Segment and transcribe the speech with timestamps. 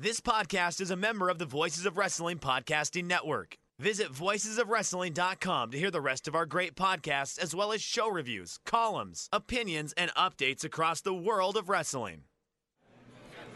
[0.00, 3.56] This podcast is a member of the Voices of Wrestling Podcasting Network.
[3.80, 8.60] Visit voicesofwrestling.com to hear the rest of our great podcasts, as well as show reviews,
[8.64, 12.22] columns, opinions, and updates across the world of wrestling.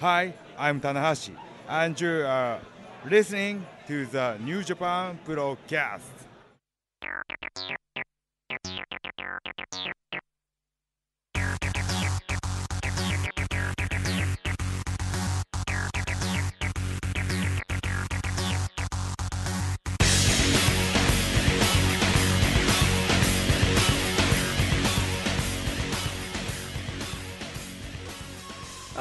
[0.01, 1.37] Hi, I'm Tanahashi,
[1.69, 6.01] and you are uh, listening to the New Japan Purocast.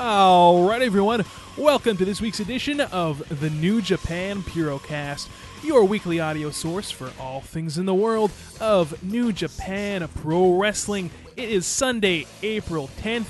[0.04, 1.24] All right, everyone.
[1.56, 5.30] Welcome to this week's edition of the New Japan Purocast,
[5.64, 11.12] your weekly audio source for all things in the world of New Japan Pro Wrestling.
[11.38, 13.28] It is Sunday, April 10th,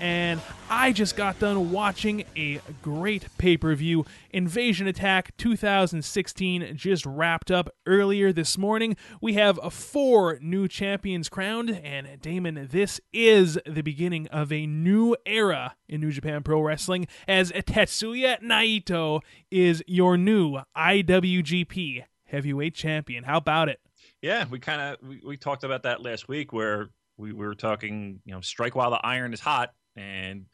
[0.00, 4.04] and I just got done watching a great pay per view.
[4.32, 8.96] Invasion Attack 2016 just wrapped up earlier this morning.
[9.20, 15.16] We have four new champions crowned, and Damon, this is the beginning of a new
[15.24, 19.20] era in New Japan Pro Wrestling as Tetsuya Naito
[19.52, 23.22] is your new IWGP Heavyweight Champion.
[23.22, 23.78] How about it?
[24.20, 27.54] Yeah, we kind of we, we talked about that last week where we, we were
[27.54, 29.72] talking, you know, strike while the iron is hot.
[29.96, 30.46] And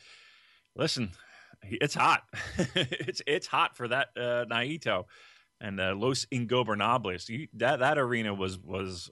[0.77, 1.11] listen,
[1.63, 2.23] it's hot.
[2.75, 5.05] it's it's hot for that uh, Naito
[5.61, 7.29] and uh, Los Ingobernables.
[7.29, 9.11] You, that that arena was was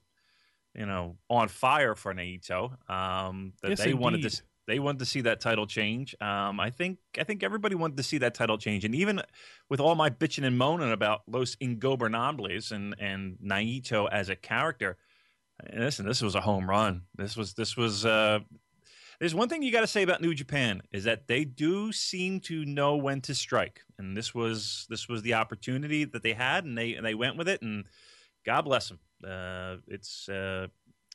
[0.74, 2.72] you know on fire for Naito.
[2.90, 6.14] Um, that Yes, they wanted to they wanted to see that title change.
[6.20, 9.20] Um, I think I think everybody wanted to see that title change, and even
[9.68, 14.96] with all my bitching and moaning about Los Ingobernables and and Naito as a character,
[15.74, 17.02] listen, this was a home run.
[17.14, 18.04] This was this was.
[18.04, 18.40] Uh,
[19.20, 22.40] there's one thing you got to say about New Japan is that they do seem
[22.40, 26.64] to know when to strike, and this was this was the opportunity that they had,
[26.64, 27.84] and they and they went with it, and
[28.46, 28.98] God bless them.
[29.22, 30.68] Uh, it's uh,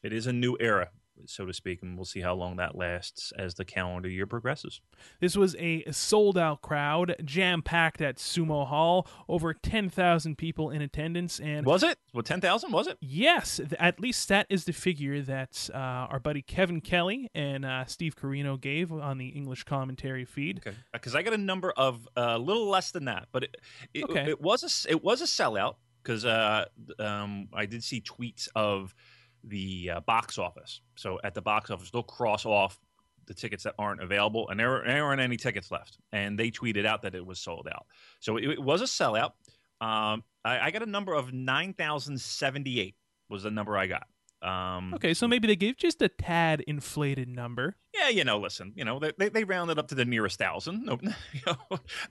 [0.04, 0.90] it is a new era,
[1.26, 4.81] so to speak, and we'll see how long that lasts as the calendar year progresses.
[5.20, 10.81] This was a sold out crowd, jam packed at Sumo Hall, over 10,000 people in
[10.81, 11.40] attendance.
[11.40, 11.98] And Was it?
[12.14, 12.98] Well, ten thousand was it?
[13.02, 17.86] yes, at least that is the figure that uh, our buddy Kevin Kelly and uh,
[17.86, 20.59] Steve Corino gave on the English commentary feed.
[20.66, 23.58] Okay, because I got a number of uh, a little less than that, but it
[23.94, 24.30] it, Okay.
[24.30, 26.66] it was a it was a sellout because uh,
[27.00, 28.94] um, I did see tweets of
[29.47, 30.81] the uh, box office.
[30.95, 32.79] So at the box office, they'll cross off
[33.28, 35.97] the tickets that aren't available, and there, there aren't any tickets left.
[36.11, 37.85] And they tweeted out that it was sold out.
[38.19, 39.31] So it, it was a sellout.
[39.81, 42.95] Um, I, I got a number of nine thousand seventy eight
[43.29, 44.07] was the number I got.
[44.41, 47.75] Um, Okay, so maybe they gave just a tad inflated number.
[47.95, 50.85] yeah, you know, listen, you know, they, they, they rounded up to the nearest thousand.
[50.85, 51.00] No,
[51.33, 51.56] you know,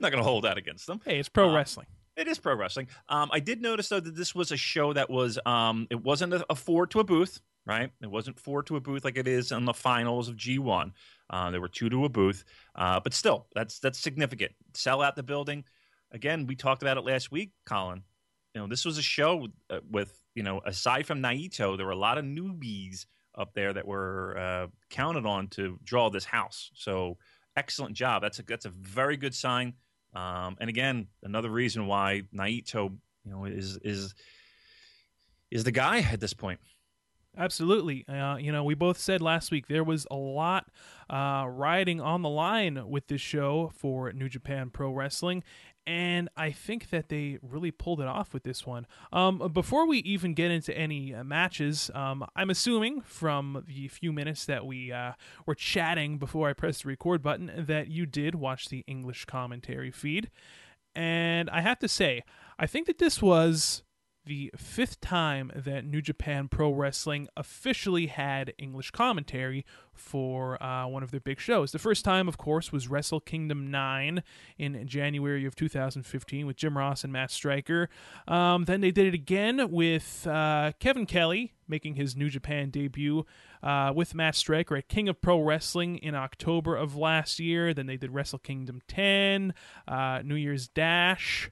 [0.01, 0.99] not going to hold that against them.
[1.05, 1.87] Hey, it's pro Uh, wrestling.
[2.15, 2.87] It is pro wrestling.
[3.09, 6.33] Um, I did notice though that this was a show that was um, it wasn't
[6.33, 7.91] a, a four to a booth, right?
[8.01, 10.93] It wasn't four to a booth like it is on the finals of G one.
[11.29, 12.45] Uh, there were two to a booth,
[12.75, 14.53] uh, but still, that's that's significant.
[14.73, 15.65] Sell out the building.
[16.11, 18.03] Again, we talked about it last week, Colin.
[18.53, 21.91] You know, this was a show uh, with you know, aside from Naito, there were
[21.91, 23.05] a lot of newbies
[23.37, 26.71] up there that were uh, counted on to draw this house.
[26.75, 27.17] So
[27.57, 28.21] excellent job.
[28.21, 29.73] That's a that's a very good sign.
[30.15, 34.15] Um, and again, another reason why Naito, you know, is is
[35.51, 36.59] is the guy at this point.
[37.37, 38.07] Absolutely.
[38.07, 40.67] Uh, you know, we both said last week there was a lot
[41.09, 45.43] uh, riding on the line with this show for New Japan Pro Wrestling,
[45.87, 48.87] and I think that they really pulled it off with this one.
[49.13, 54.11] Um, before we even get into any uh, matches, um, I'm assuming from the few
[54.11, 55.13] minutes that we uh,
[55.45, 59.91] were chatting before I pressed the record button that you did watch the English commentary
[59.91, 60.31] feed.
[60.95, 62.23] And I have to say,
[62.57, 63.83] I think that this was
[64.25, 71.03] the fifth time that New Japan Pro Wrestling officially had English commentary for uh, one
[71.03, 71.71] of their big shows.
[71.71, 74.23] The first time, of course, was Wrestle Kingdom 9
[74.57, 77.89] in January of 2015 with Jim Ross and Matt Striker.
[78.27, 83.25] Um, then they did it again with uh, Kevin Kelly making his New Japan debut
[83.63, 87.73] uh, with Matt Striker at King of Pro Wrestling in October of last year.
[87.73, 89.53] Then they did Wrestle Kingdom 10,
[89.87, 91.49] uh, New Year's Dash.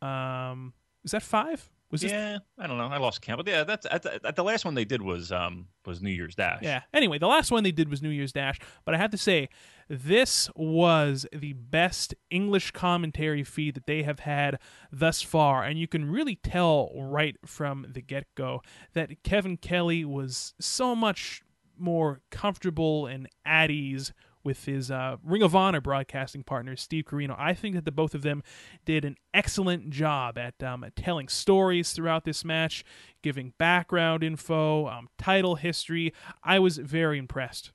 [0.00, 0.74] Um,
[1.04, 1.70] is that five?
[1.90, 2.88] Was this yeah, I don't know.
[2.88, 5.32] I lost count, but yeah, that's at the, at the last one they did was
[5.32, 6.62] um was New Year's Dash.
[6.62, 6.82] Yeah.
[6.92, 9.48] Anyway, the last one they did was New Year's Dash, but I have to say,
[9.88, 14.58] this was the best English commentary feed that they have had
[14.92, 18.60] thus far, and you can really tell right from the get go
[18.92, 21.42] that Kevin Kelly was so much
[21.78, 24.12] more comfortable and at ease
[24.48, 27.36] with his uh, Ring of Honor broadcasting partner, Steve Corino.
[27.38, 28.42] I think that the both of them
[28.86, 32.82] did an excellent job at um, telling stories throughout this match,
[33.20, 36.14] giving background info, um, title history.
[36.42, 37.72] I was very impressed.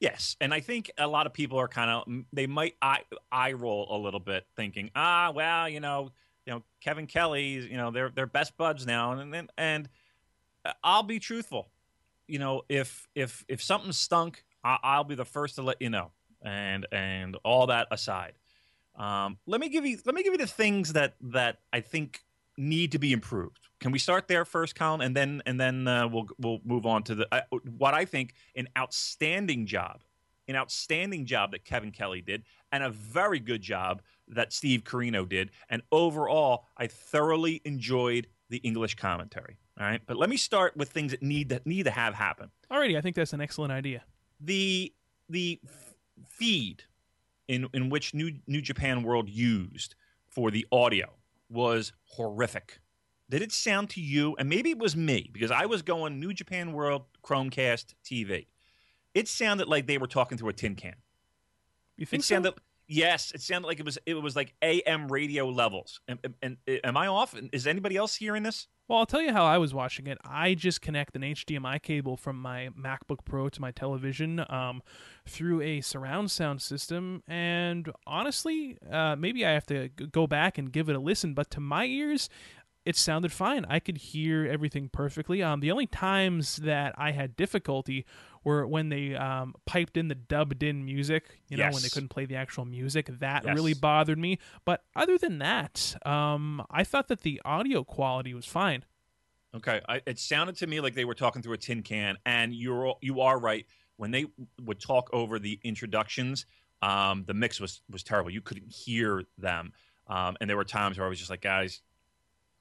[0.00, 3.52] Yes, and I think a lot of people are kind of they might eye, eye
[3.52, 6.10] roll a little bit, thinking, ah, well, you know,
[6.46, 9.88] you know, Kevin Kelly, you know, they're they're best buds now, and and and
[10.64, 11.68] uh, I'll be truthful,
[12.26, 15.90] you know, if if if something stunk, I, will be the first to let you
[15.90, 16.10] know.
[16.42, 18.34] And and all that aside,
[18.94, 22.20] um, let me give you let me give you the things that that I think
[22.56, 23.60] need to be improved.
[23.80, 27.02] Can we start there first, Colin, and then and then uh, we'll we'll move on
[27.04, 27.40] to the uh,
[27.76, 30.02] what I think an outstanding job,
[30.48, 35.28] an outstanding job that Kevin Kelly did, and a very good job that Steve Corino
[35.28, 35.50] did.
[35.70, 39.56] And overall, I thoroughly enjoyed the English commentary.
[39.80, 42.50] All right, but let me start with things that need that need to have happen.
[42.70, 44.02] Alrighty, I think that's an excellent idea
[44.40, 44.92] the
[45.28, 45.60] the
[46.26, 46.84] feed
[47.48, 49.94] in in which New New Japan World used
[50.28, 51.10] for the audio
[51.48, 52.80] was horrific.
[53.30, 54.36] Did it sound to you?
[54.38, 58.46] And maybe it was me because I was going New Japan World Chromecast TV.
[59.14, 60.94] It sounded like they were talking through a tin can.
[61.96, 62.62] You think it sounded, so?
[62.88, 66.00] Yes, it sounded like it was it was like AM radio levels.
[66.08, 67.34] And, and, and am I off?
[67.52, 68.66] Is anybody else hearing this?
[68.88, 70.16] Well, I'll tell you how I was watching it.
[70.24, 74.82] I just connect an HDMI cable from my MacBook Pro to my television um,
[75.26, 80.72] through a surround sound system, and honestly, uh, maybe I have to go back and
[80.72, 81.34] give it a listen.
[81.34, 82.30] But to my ears,
[82.88, 83.66] it sounded fine.
[83.68, 85.42] I could hear everything perfectly.
[85.42, 88.06] Um, the only times that I had difficulty
[88.44, 91.74] were when they um, piped in the dubbed in music, you know, yes.
[91.74, 93.10] when they couldn't play the actual music.
[93.20, 93.54] That yes.
[93.54, 94.38] really bothered me.
[94.64, 98.86] But other than that, um, I thought that the audio quality was fine.
[99.54, 102.54] Okay, I, it sounded to me like they were talking through a tin can, and
[102.54, 103.66] you're you are right.
[103.98, 104.24] When they
[104.64, 106.46] would talk over the introductions,
[106.80, 108.30] um, the mix was was terrible.
[108.30, 109.74] You couldn't hear them,
[110.06, 111.82] um, and there were times where I was just like, guys,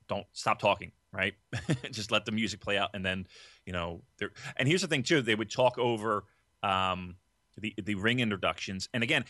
[0.08, 1.34] don't stop talking, right?
[1.92, 3.28] just let the music play out, and then
[3.66, 4.32] you know, there.
[4.56, 6.24] And here's the thing too: they would talk over
[6.64, 7.16] um,
[7.58, 8.90] the the ring introductions.
[8.94, 9.26] And again,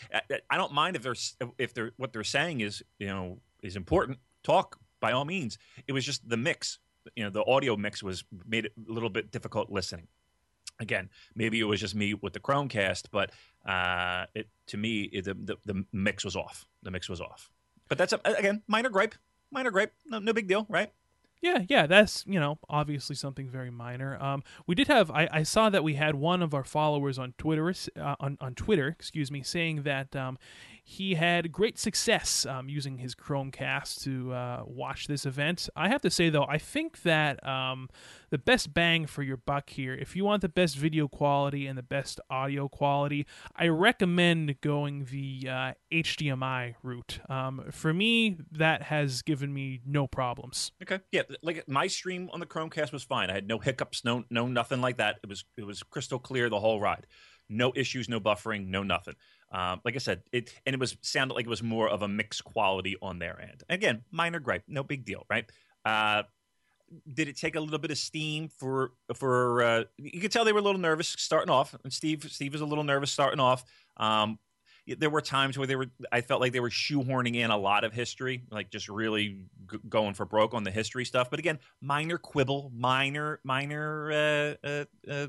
[0.50, 1.16] I, don't mind if they're
[1.58, 4.18] if they're what they're saying is you know is important.
[4.42, 5.58] Talk by all means.
[5.86, 6.78] It was just the mix.
[7.16, 10.08] You know, the audio mix was made it a little bit difficult listening.
[10.80, 13.30] Again, maybe it was just me with the Chromecast, but
[13.66, 16.66] uh, it to me it, the, the the mix was off.
[16.82, 17.50] The mix was off.
[17.88, 19.14] But that's a, again minor gripe.
[19.50, 19.92] Minor gripe.
[20.06, 20.92] No, no big deal, right?
[21.40, 24.20] Yeah, yeah, that's you know obviously something very minor.
[24.20, 27.34] Um, we did have I, I saw that we had one of our followers on
[27.38, 30.38] Twitter uh, on on Twitter, excuse me, saying that um,
[30.90, 35.68] he had great success um, using his Chromecast to uh, watch this event.
[35.76, 37.90] I have to say, though, I think that um,
[38.30, 41.76] the best bang for your buck here, if you want the best video quality and
[41.76, 47.20] the best audio quality, I recommend going the uh, HDMI route.
[47.28, 50.72] Um, for me, that has given me no problems.
[50.82, 53.28] Okay, yeah, like my stream on the Chromecast was fine.
[53.28, 55.16] I had no hiccups, no no nothing like that.
[55.22, 57.06] It was it was crystal clear the whole ride.
[57.50, 59.14] No issues, no buffering, no nothing.
[59.50, 62.08] Um, like I said, it and it was sounded like it was more of a
[62.08, 63.62] mixed quality on their end.
[63.68, 65.50] Again, minor gripe, no big deal, right?
[65.84, 66.24] Uh,
[67.12, 69.62] did it take a little bit of steam for for?
[69.62, 72.60] Uh, you could tell they were a little nervous starting off, and Steve Steve was
[72.60, 73.64] a little nervous starting off.
[73.96, 74.38] Um,
[74.96, 77.84] there were times where they were I felt like they were shoehorning in a lot
[77.84, 81.30] of history, like just really g- going for broke on the history stuff.
[81.30, 85.26] But again, minor quibble, minor minor uh, uh, uh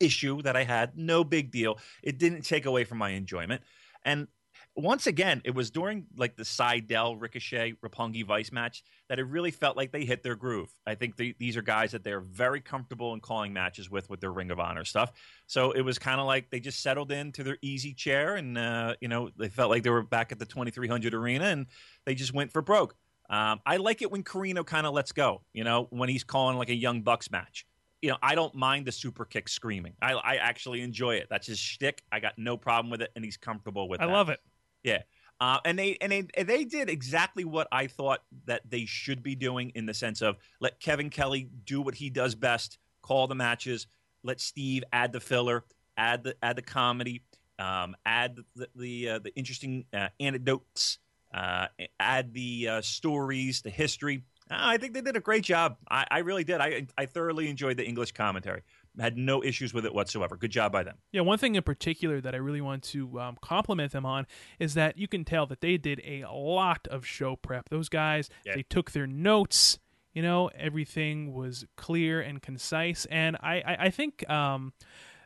[0.00, 0.96] issue that I had.
[0.96, 1.78] No big deal.
[2.02, 3.62] It didn't take away from my enjoyment.
[4.04, 4.28] And
[4.76, 9.50] once again, it was during like the Sydal Ricochet Roppongi Vice match that it really
[9.50, 10.68] felt like they hit their groove.
[10.86, 14.32] I think these are guys that they're very comfortable in calling matches with with their
[14.32, 15.12] Ring of Honor stuff.
[15.46, 18.94] So it was kind of like they just settled into their easy chair and uh,
[19.00, 21.66] you know they felt like they were back at the 2300 arena and
[22.04, 22.94] they just went for broke.
[23.30, 25.42] Um, I like it when Corino kind of lets go.
[25.54, 27.66] You know, when he's calling like a young Bucks match.
[28.06, 29.94] You know, I don't mind the super kick screaming.
[30.00, 31.26] I, I actually enjoy it.
[31.28, 32.04] That's his shtick.
[32.12, 34.04] I got no problem with it, and he's comfortable with it.
[34.04, 34.12] I that.
[34.12, 34.38] love it.
[34.84, 35.02] Yeah.
[35.40, 39.34] Uh, and they and they they did exactly what I thought that they should be
[39.34, 43.34] doing in the sense of let Kevin Kelly do what he does best, call the
[43.34, 43.88] matches,
[44.22, 45.64] let Steve add the filler,
[45.96, 47.24] add the add the comedy,
[47.58, 50.98] um, add the the, uh, the interesting uh, anecdotes,
[51.34, 51.66] uh,
[51.98, 54.22] add the uh, stories, the history.
[54.50, 55.76] Uh, I think they did a great job.
[55.90, 56.60] I, I really did.
[56.60, 58.62] I I thoroughly enjoyed the English commentary.
[58.98, 60.36] Had no issues with it whatsoever.
[60.36, 60.96] Good job by them.
[61.12, 64.26] Yeah, one thing in particular that I really want to um, compliment them on
[64.58, 67.68] is that you can tell that they did a lot of show prep.
[67.68, 68.54] Those guys, Yeah.
[68.54, 69.78] they took their notes.
[70.14, 74.72] You know, everything was clear and concise, and I, I, I think um,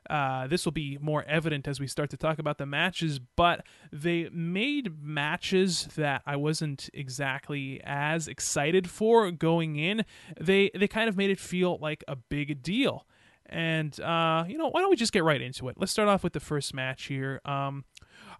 [0.09, 3.19] uh, this will be more evident as we start to talk about the matches.
[3.19, 10.05] But they made matches that I wasn't exactly as excited for going in.
[10.41, 13.07] They they kind of made it feel like a big deal.
[13.47, 15.77] And uh, you know, why don't we just get right into it?
[15.79, 17.41] Let's start off with the first match here.
[17.45, 17.85] Um,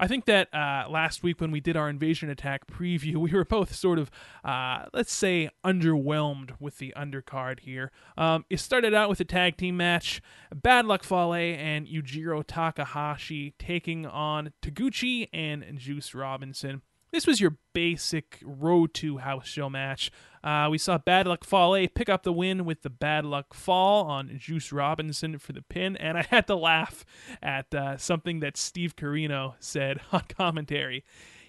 [0.01, 3.45] I think that uh, last week when we did our invasion attack preview, we were
[3.45, 4.11] both sort of,
[4.43, 7.93] uh, let's say, underwhelmed with the undercard here.
[8.17, 10.23] Um, it started out with a tag team match:
[10.55, 16.81] Bad Luck Fale and Yujiro Takahashi taking on Taguchi and Juice Robinson.
[17.13, 20.13] This was your basic road to house show match.
[20.45, 24.07] Uh, we saw Bad Luck Fale pick up the win with the Bad Luck Fall
[24.07, 27.05] on Juice Robinson for the pin, and I had to laugh
[27.43, 31.05] at uh, something that Steve Corino said on commentary.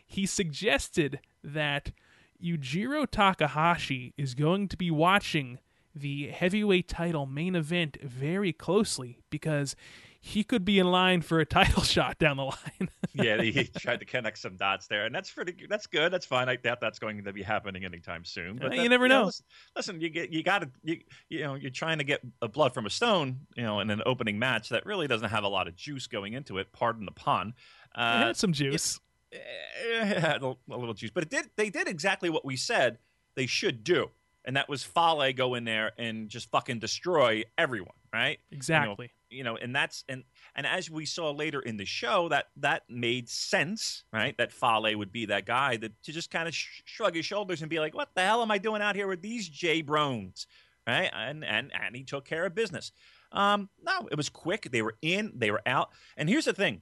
[0.06, 1.92] He suggested that
[2.44, 5.60] Yujiro Takahashi is going to be watching
[5.94, 9.76] the heavyweight title main event very closely because
[10.24, 12.90] he could be in line for a title shot down the line.
[13.14, 15.66] yeah, he tried to connect some dots there, and that's pretty.
[15.68, 16.14] That's good.
[16.14, 16.48] That's fine.
[16.48, 18.58] I doubt that's going to be happening anytime soon.
[18.58, 19.26] But Uh, that- you never know.
[19.26, 21.00] listen, listen, you get you got to you,
[21.30, 24.02] you know you're trying to get a blood from a stone, you know, in an
[24.06, 26.72] opening match that really doesn't have a lot of juice going into it.
[26.72, 27.50] Pardon the pun.
[27.96, 29.00] It Uh, had some juice.
[29.32, 31.50] it had a, a little juice, but it did.
[31.56, 33.00] They did exactly what we said
[33.36, 34.12] they should do,
[34.46, 37.96] and that was Fale go in there and just fucking destroy everyone.
[38.14, 38.40] Right?
[38.52, 39.10] Exactly.
[39.30, 42.84] you know and that's and and as we saw later in the show that that
[42.90, 44.38] made sense right?
[44.38, 47.62] That Fale would be that guy that to just kind of sh- shrug his shoulders
[47.62, 50.46] and be like what the hell am i doing out here with these j brones
[50.86, 51.10] right?
[51.14, 52.92] And and and he took care of business.
[53.32, 54.70] Um no it was quick.
[54.72, 55.92] They were in they were out.
[56.18, 56.82] And here's the thing.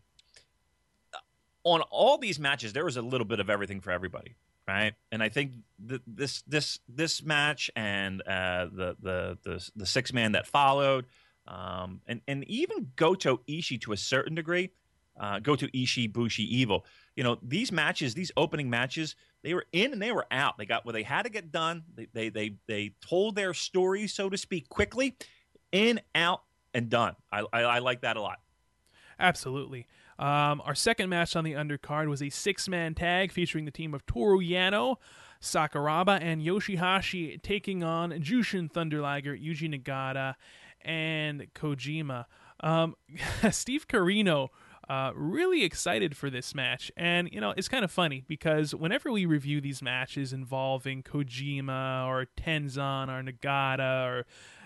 [1.64, 4.36] On all these matches there was a little bit of everything for everybody
[4.70, 5.52] right and i think
[5.88, 11.06] th- this this this match and uh the the the, the six man that followed
[11.50, 14.70] um, and and even Goto Ishii to a certain degree,
[15.20, 16.86] uh, Goto Ishii Bushi Evil.
[17.16, 20.58] You know these matches, these opening matches, they were in and they were out.
[20.58, 21.84] They got what they had to get done.
[21.96, 25.16] They they they, they told their story, so to speak, quickly,
[25.72, 27.16] in, out, and done.
[27.32, 28.40] I I, I like that a lot.
[29.20, 29.88] Absolutely.
[30.20, 34.06] Um, our second match on the undercard was a six-man tag featuring the team of
[34.06, 34.98] Toru Yano,
[35.42, 40.36] Sakuraba, and Yoshihashi taking on Jushin Thunder Liger, Yuji Nagata,
[40.82, 42.26] and Kojima.
[42.60, 42.96] Um,
[43.52, 44.50] Steve Corino.
[44.90, 49.12] Uh, really excited for this match, and you know it's kind of funny because whenever
[49.12, 54.26] we review these matches involving Kojima or Tenzan or Nagata or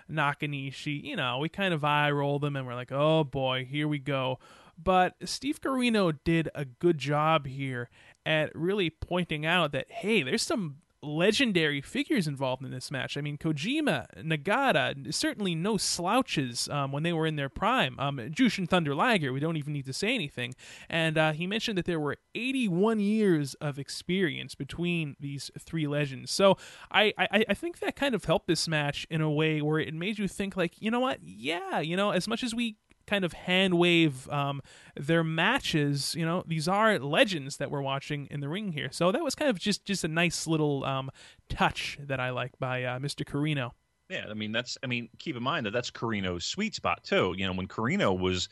[0.09, 3.87] Nakanishi, you know, we kind of eye roll them and we're like, oh boy, here
[3.87, 4.39] we go.
[4.81, 7.89] But Steve Corino did a good job here
[8.25, 13.17] at really pointing out that, hey, there's some legendary figures involved in this match.
[13.17, 17.95] I mean, Kojima, Nagata, certainly no slouches um, when they were in their prime.
[17.99, 20.55] Um, Jushin Thunder Liger, we don't even need to say anything.
[20.89, 26.31] And uh, he mentioned that there were 81 years of experience between these three legends.
[26.31, 26.57] So
[26.91, 29.93] I, I, I think that kind of helped this match in a way where it
[29.93, 31.19] made you think, like, you know what?
[31.21, 34.61] Yeah, you know, as much as we kind of hand wave um,
[34.95, 36.15] their matches.
[36.15, 38.89] You know, these are legends that we're watching in the ring here.
[38.91, 41.09] So that was kind of just just a nice little um,
[41.49, 43.25] touch that I like by uh, Mr.
[43.25, 43.71] Corino.
[44.09, 44.77] Yeah, I mean that's.
[44.83, 47.33] I mean, keep in mind that that's Corino's sweet spot too.
[47.37, 48.49] You know, when Corino was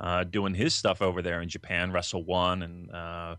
[0.00, 3.36] uh, doing his stuff over there in Japan, Wrestle One, and uh,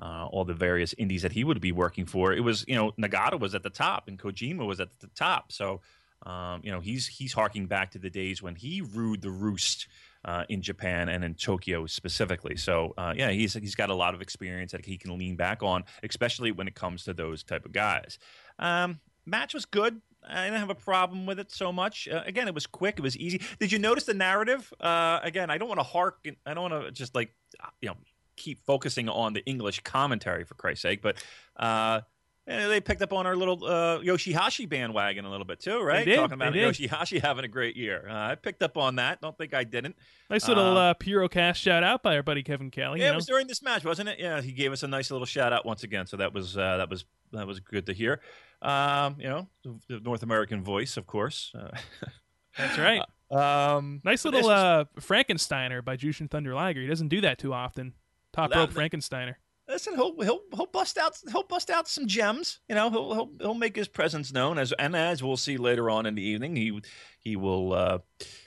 [0.00, 2.92] uh, all the various indies that he would be working for, it was you know
[2.92, 5.52] Nagata was at the top and Kojima was at the top.
[5.52, 5.80] So
[6.24, 9.88] um, you know he's he's harking back to the days when he ruled the roost.
[10.24, 14.14] Uh, in Japan and in Tokyo specifically, so uh, yeah, he's he's got a lot
[14.14, 17.66] of experience that he can lean back on, especially when it comes to those type
[17.66, 18.20] of guys.
[18.60, 20.00] Um, match was good.
[20.28, 22.08] I didn't have a problem with it so much.
[22.08, 22.98] Uh, again, it was quick.
[22.98, 23.40] It was easy.
[23.58, 24.72] Did you notice the narrative?
[24.80, 26.24] Uh, again, I don't want to hark.
[26.46, 27.34] I don't want to just like
[27.80, 27.96] you know
[28.36, 31.02] keep focusing on the English commentary for Christ's sake.
[31.02, 31.16] But
[31.56, 32.02] uh,
[32.44, 36.04] And they picked up on our little uh, Yoshihashi bandwagon a little bit too, right?
[36.04, 36.74] did, Talking about they did.
[36.74, 38.04] Yoshihashi having a great year.
[38.10, 39.20] Uh, I picked up on that.
[39.20, 39.94] Don't think I didn't.
[40.28, 42.98] Nice little Uh, uh, Purocast shout out by our buddy Kevin Kelly.
[42.98, 43.16] Yeah, you it know?
[43.18, 44.18] was during this match, wasn't it?
[44.18, 46.08] Yeah, he gave us a nice little shout out once again.
[46.08, 48.20] So that was uh, that was that was good to hear.
[48.60, 49.48] Um, you know,
[49.88, 51.52] the- North American voice, of course.
[51.56, 51.70] Uh,
[52.58, 53.02] That's right.
[53.30, 56.80] um, Nice little was- uh, Frankensteiner by Jushin Thunder Liger.
[56.80, 57.94] He doesn't do that too often.
[58.32, 59.34] Top That- rope Frankensteiner.
[59.68, 62.60] Listen, he'll he'll he'll bust out he'll bust out some gems.
[62.68, 65.90] You know, he'll he'll he'll make his presence known as and as we'll see later
[65.90, 66.80] on in the evening, he
[67.18, 67.98] he will uh,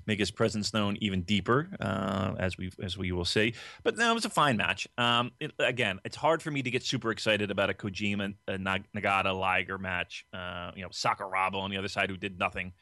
[0.06, 3.54] make his presence known even deeper uh, as we as we will see.
[3.84, 4.88] But no, it was a fine match.
[4.98, 8.88] Um, it, again, it's hard for me to get super excited about a Kojima Nag-
[8.96, 10.26] Nagata Liger match.
[10.34, 12.74] Uh, you know, Sakuraba on the other side who did nothing.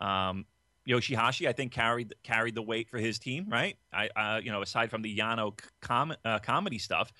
[0.00, 0.46] Um,
[0.88, 3.76] Yoshihashi, I think carried carried the weight for his team, right?
[3.92, 7.12] I, uh, you know, aside from the Yano com- uh, comedy stuff,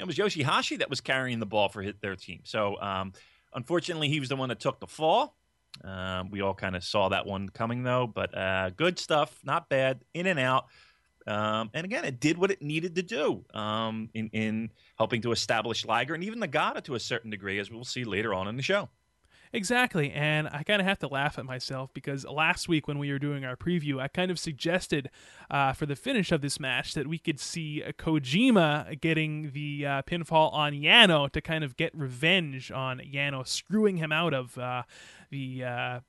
[0.00, 2.40] it was Yoshihashi that was carrying the ball for his, their team.
[2.44, 3.12] So, um,
[3.54, 5.36] unfortunately, he was the one that took the fall.
[5.84, 8.06] Um, we all kind of saw that one coming, though.
[8.06, 10.66] But uh, good stuff, not bad, in and out.
[11.26, 15.32] Um, and again, it did what it needed to do um, in in helping to
[15.32, 18.56] establish Liger and even Nagata to a certain degree, as we'll see later on in
[18.56, 18.88] the show.
[19.52, 23.10] Exactly, and I kind of have to laugh at myself because last week when we
[23.10, 25.10] were doing our preview, I kind of suggested
[25.50, 29.84] uh, for the finish of this match that we could see uh, Kojima getting the
[29.84, 34.56] uh, pinfall on Yano to kind of get revenge on Yano screwing him out of
[34.56, 34.84] uh,
[35.30, 36.00] the uh,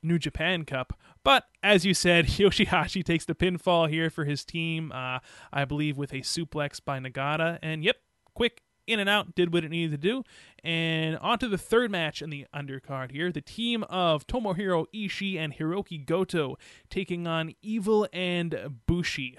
[0.00, 0.96] New Japan Cup.
[1.24, 5.18] But as you said, Yoshihashi takes the pinfall here for his team, uh,
[5.52, 7.96] I believe with a suplex by Nagata, and yep,
[8.34, 10.24] quick in and out, did what it needed to do.
[10.64, 13.30] And on to the third match in the undercard here.
[13.30, 16.56] The team of Tomohiro Ishii and Hiroki Goto
[16.90, 19.36] taking on Evil and Bushi.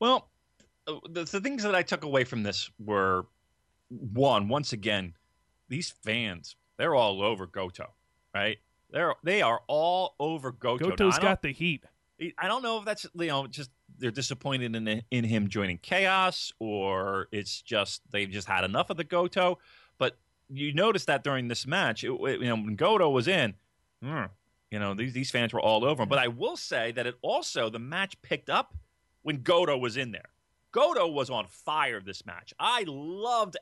[0.00, 0.28] Well,
[0.86, 3.26] the, the things that I took away from this were
[3.88, 5.14] one, once again,
[5.68, 7.92] these fans, they're all over Goto,
[8.34, 8.58] right?
[8.90, 10.84] They're they are all over Goto.
[10.84, 11.84] Now, Goto's don't- got the heat.
[12.36, 16.52] I don't know if that's you know just they're disappointed in in him joining Chaos
[16.58, 19.58] or it's just they've just had enough of the Goto.
[19.98, 20.16] But
[20.48, 23.54] you notice that during this match, it, it- you know when Goto was in,
[24.02, 24.24] hmm,
[24.70, 26.08] you know these these fans were all over him.
[26.08, 28.74] But I will say that it also the match picked up
[29.22, 30.30] when Goto was in there.
[30.72, 32.52] Goto was on fire this match.
[32.60, 33.56] I loved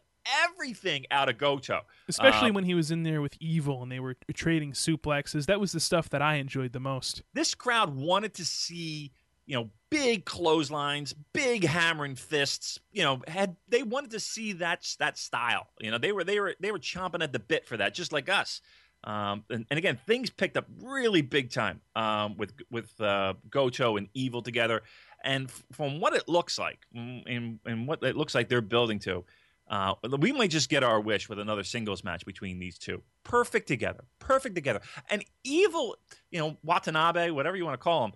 [0.45, 1.83] everything out of Goto.
[2.09, 5.47] Especially Uh, when he was in there with Evil and they were trading suplexes.
[5.47, 7.23] That was the stuff that I enjoyed the most.
[7.33, 9.13] this crowd wanted to see
[9.47, 14.87] you know big clotheslines big hammering fists you know had they wanted to see that
[14.99, 17.77] that style you know they were they were they were chomping at the bit for
[17.77, 18.61] that just like us
[19.05, 23.97] um, and, and again things picked up really big time um, with with uh, goto
[23.97, 24.83] and evil together
[25.25, 28.61] and f- from what it looks like mm, and, and what it looks like they're
[28.61, 29.25] building to
[29.69, 33.03] uh, we might just get our wish with another singles match between these two.
[33.25, 34.05] Perfect together.
[34.21, 34.81] Perfect together.
[35.11, 35.97] And evil,
[36.31, 38.13] you know, Watanabe, whatever you want to call him,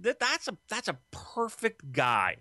[0.00, 2.36] that that's a that's a perfect guy.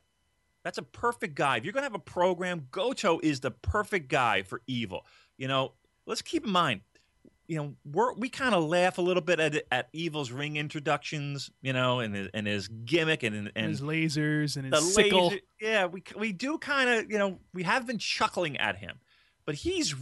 [0.64, 1.58] That's a perfect guy.
[1.58, 5.06] If you're gonna have a program, Goto is the perfect guy for evil.
[5.38, 5.74] You know,
[6.06, 6.82] let's keep in mind,
[7.48, 11.52] you know, we're, we kind of laugh a little bit at at Evil's ring introductions,
[11.62, 14.96] you know, and his, and his gimmick and and, And his lasers and the his
[14.96, 15.28] sickle.
[15.30, 18.98] laser- yeah, we we do kind of you know we have been chuckling at him,
[19.46, 19.94] but he's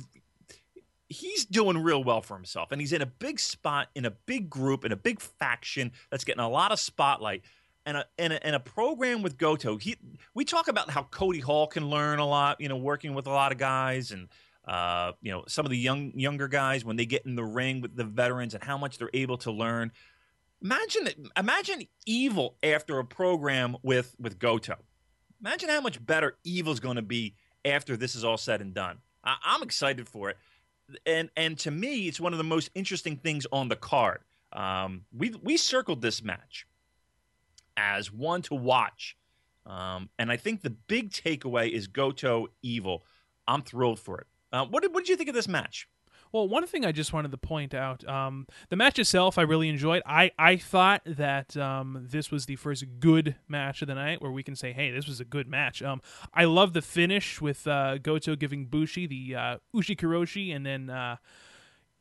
[1.14, 4.50] he's doing real well for himself, and he's in a big spot in a big
[4.50, 7.44] group in a big faction that's getting a lot of spotlight.
[7.86, 9.98] And a, and a, and a program with Goto, he
[10.34, 13.30] we talk about how Cody Hall can learn a lot, you know, working with a
[13.30, 14.30] lot of guys, and
[14.66, 17.82] uh, you know some of the young younger guys when they get in the ring
[17.82, 19.92] with the veterans and how much they're able to learn.
[20.62, 24.78] Imagine imagine evil after a program with with Goto.
[25.42, 29.00] Imagine how much better Evil's going to be after this is all said and done.
[29.24, 30.38] I, I'm excited for it,
[31.06, 34.22] and and to me, it's one of the most interesting things on the card.
[34.52, 36.66] Um, we we circled this match
[37.78, 39.18] as one to watch,
[39.66, 43.04] um, and I think the big takeaway is Goto Evil.
[43.48, 44.28] I'm thrilled for it.
[44.52, 45.88] Uh, what did what did you think of this match?
[46.34, 49.70] Well, one thing I just wanted to point out, um, the match itself, I really
[49.70, 50.02] enjoyed.
[50.04, 54.32] I, I thought that um, this was the first good match of the night where
[54.32, 55.84] we can say, hey, this was a good match.
[55.84, 56.02] Um,
[56.34, 61.18] I love the finish with uh, Goto giving Bushi the uh, Ushigoroshi and then uh,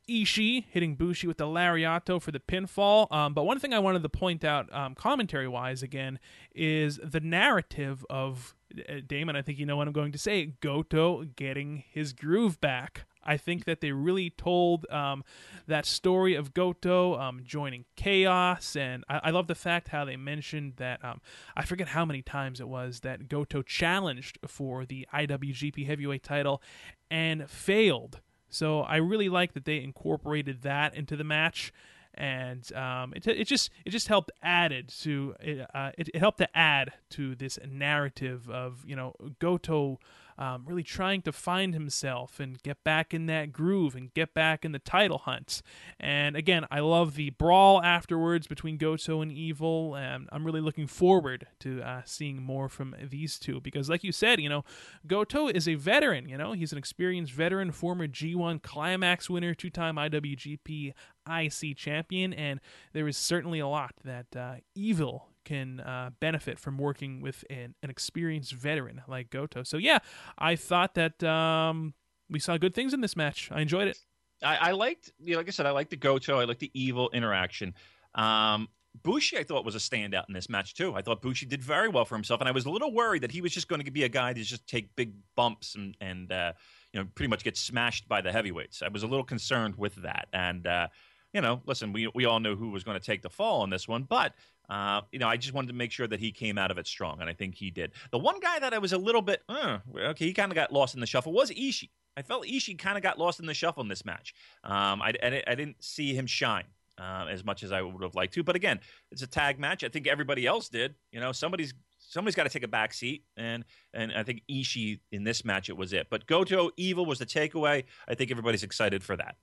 [0.09, 3.11] Ishii hitting Bushi with the Lariato for the pinfall.
[3.11, 6.19] Um, but one thing I wanted to point out, um, commentary wise, again,
[6.53, 9.35] is the narrative of uh, Damon.
[9.35, 10.53] I think you know what I'm going to say.
[10.61, 13.05] Goto getting his groove back.
[13.25, 15.23] I think that they really told um,
[15.67, 20.17] that story of Goto um, joining Chaos, and I, I love the fact how they
[20.17, 21.21] mentioned that um,
[21.55, 26.61] I forget how many times it was that Goto challenged for the IWGP Heavyweight title,
[27.09, 28.19] and failed.
[28.53, 31.73] So I really like that they incorporated that into the match,
[32.13, 35.33] and um, it, it just it just helped added to
[35.73, 39.97] uh, it, it helped to add to this narrative of you know Goto
[40.37, 44.65] um, really trying to find himself and get back in that groove and get back
[44.65, 45.61] in the title hunt.
[45.99, 50.87] And again, I love the brawl afterwards between Goto and Evil, and I'm really looking
[50.87, 54.63] forward to uh, seeing more from these two because, like you said, you know,
[55.05, 56.27] Goto is a veteran.
[56.27, 60.93] You know, he's an experienced veteran, former G1 Climax winner, two-time IWGP
[61.29, 62.59] IC champion, and
[62.93, 67.75] there is certainly a lot that uh, Evil can uh, benefit from working with an,
[67.83, 69.63] an, experienced veteran like Goto.
[69.63, 69.99] So yeah,
[70.37, 71.93] I thought that um,
[72.29, 73.49] we saw good things in this match.
[73.51, 73.97] I enjoyed it.
[74.41, 76.39] I, I liked, you know, like I said, I liked the Goto.
[76.39, 77.73] I liked the evil interaction.
[78.15, 78.67] Um,
[79.01, 80.93] Bushi, I thought was a standout in this match too.
[80.93, 83.31] I thought Bushi did very well for himself, and I was a little worried that
[83.31, 86.31] he was just going to be a guy to just take big bumps and and
[86.31, 86.53] uh,
[86.91, 88.83] you know pretty much get smashed by the heavyweights.
[88.83, 90.87] I was a little concerned with that, and uh,
[91.33, 93.69] you know, listen, we we all knew who was going to take the fall on
[93.69, 94.33] this one, but
[94.69, 96.87] uh, you know, I just wanted to make sure that he came out of it
[96.87, 97.91] strong, and I think he did.
[98.11, 100.71] The one guy that I was a little bit, uh, okay, he kind of got
[100.71, 101.89] lost in the shuffle was Ishii.
[102.15, 104.33] I felt Ishii kind of got lost in the shuffle in this match.
[104.63, 106.65] Um, I, I, I, didn't see him shine
[106.99, 108.79] uh, as much as I would have liked to, but again,
[109.11, 109.83] it's a tag match.
[109.83, 110.93] I think everybody else did.
[111.11, 114.99] You know, somebody's somebody's got to take a back seat, and and I think Ishii
[115.11, 116.07] in this match it was it.
[116.09, 117.85] But Goto Evil was the takeaway.
[118.07, 119.35] I think everybody's excited for that.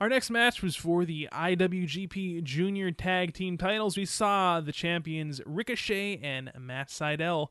[0.00, 3.96] Our next match was for the IWGP Junior Tag Team titles.
[3.96, 7.48] We saw the champions Ricochet and Matt Sydal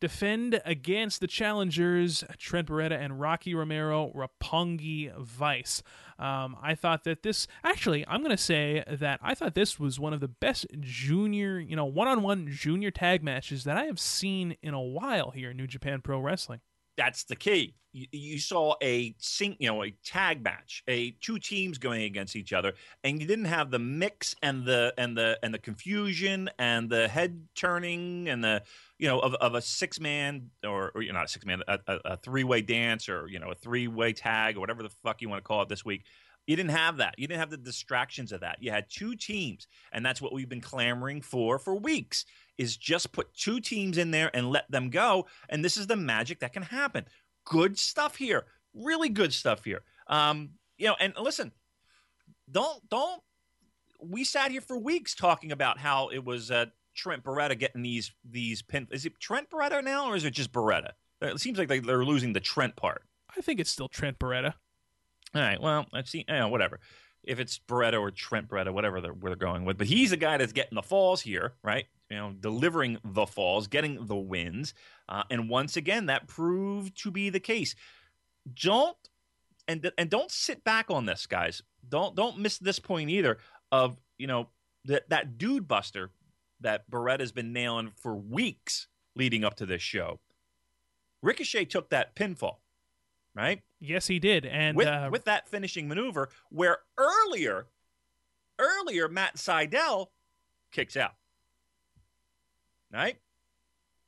[0.00, 5.82] defend against the challengers Trent Beretta and Rocky Romero Roppongi Vice.
[6.18, 10.00] Um, I thought that this actually, I'm going to say that I thought this was
[10.00, 14.56] one of the best junior, you know, one-on-one junior tag matches that I have seen
[14.62, 16.60] in a while here in New Japan Pro Wrestling
[16.96, 17.74] that's the key.
[17.92, 22.34] You, you, saw a sync, you know, a tag match, a two teams going against
[22.34, 22.72] each other,
[23.04, 27.06] and you didn't have the mix and the and the and the confusion and the
[27.06, 28.62] head turning and the
[28.98, 31.78] you know of, of a six man or, or you're not a six man, a,
[31.86, 34.90] a, a three way dance or you know a three way tag or whatever the
[35.04, 36.04] fuck you want to call it this week.
[36.46, 37.14] You didn't have that.
[37.18, 38.58] You didn't have the distractions of that.
[38.60, 42.24] You had two teams, and that's what we've been clamoring for for weeks
[42.58, 45.26] is just put two teams in there and let them go.
[45.48, 47.04] And this is the magic that can happen.
[47.44, 48.44] Good stuff here.
[48.74, 49.82] Really good stuff here.
[50.06, 51.52] Um, you know, and listen,
[52.50, 53.22] don't don't
[54.00, 58.12] we sat here for weeks talking about how it was uh, Trent Beretta getting these
[58.28, 58.86] these pin.
[58.90, 60.90] Is it Trent Beretta now, or is it just Beretta?
[61.20, 63.02] It seems like they, they're losing the Trent part.
[63.36, 64.54] I think it's still Trent Beretta.
[65.34, 65.60] All right.
[65.60, 66.24] Well, I've seen.
[66.28, 66.80] You know, whatever.
[67.22, 70.18] If it's Beretta or Trent Beretta, whatever they're, where they're going with, but he's the
[70.18, 71.86] guy that's getting the falls here, right?
[72.10, 74.74] you know, delivering the falls, getting the wins.
[75.08, 77.74] Uh, and once again, that proved to be the case.
[78.54, 78.96] Don't
[79.66, 81.62] and and don't sit back on this, guys.
[81.88, 83.38] Don't don't miss this point either.
[83.72, 84.48] Of you know
[84.84, 86.10] that that dude buster
[86.60, 90.20] that Beretta's been nailing for weeks leading up to this show.
[91.22, 92.56] Ricochet took that pinfall,
[93.34, 93.62] right?
[93.84, 95.08] Yes, he did, and with, uh...
[95.12, 97.66] with that finishing maneuver, where earlier,
[98.58, 100.08] earlier Matt Sydal
[100.72, 101.14] kicks out
[102.94, 103.18] right?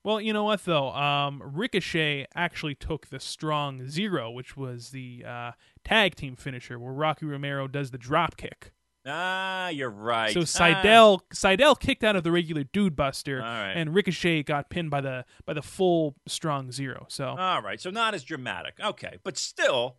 [0.04, 0.90] Well, you know what though?
[0.90, 5.52] Um, Ricochet actually took the strong zero, which was the uh,
[5.84, 8.72] tag team finisher, where Rocky Romero does the drop kick.
[9.06, 10.32] Ah, you're right.
[10.32, 11.34] So Sydal ah.
[11.34, 13.72] Sydal kicked out of the regular Dude Buster, right.
[13.72, 17.06] and Ricochet got pinned by the by the full strong zero.
[17.08, 18.74] So all right, so not as dramatic.
[18.82, 19.96] Okay, but still,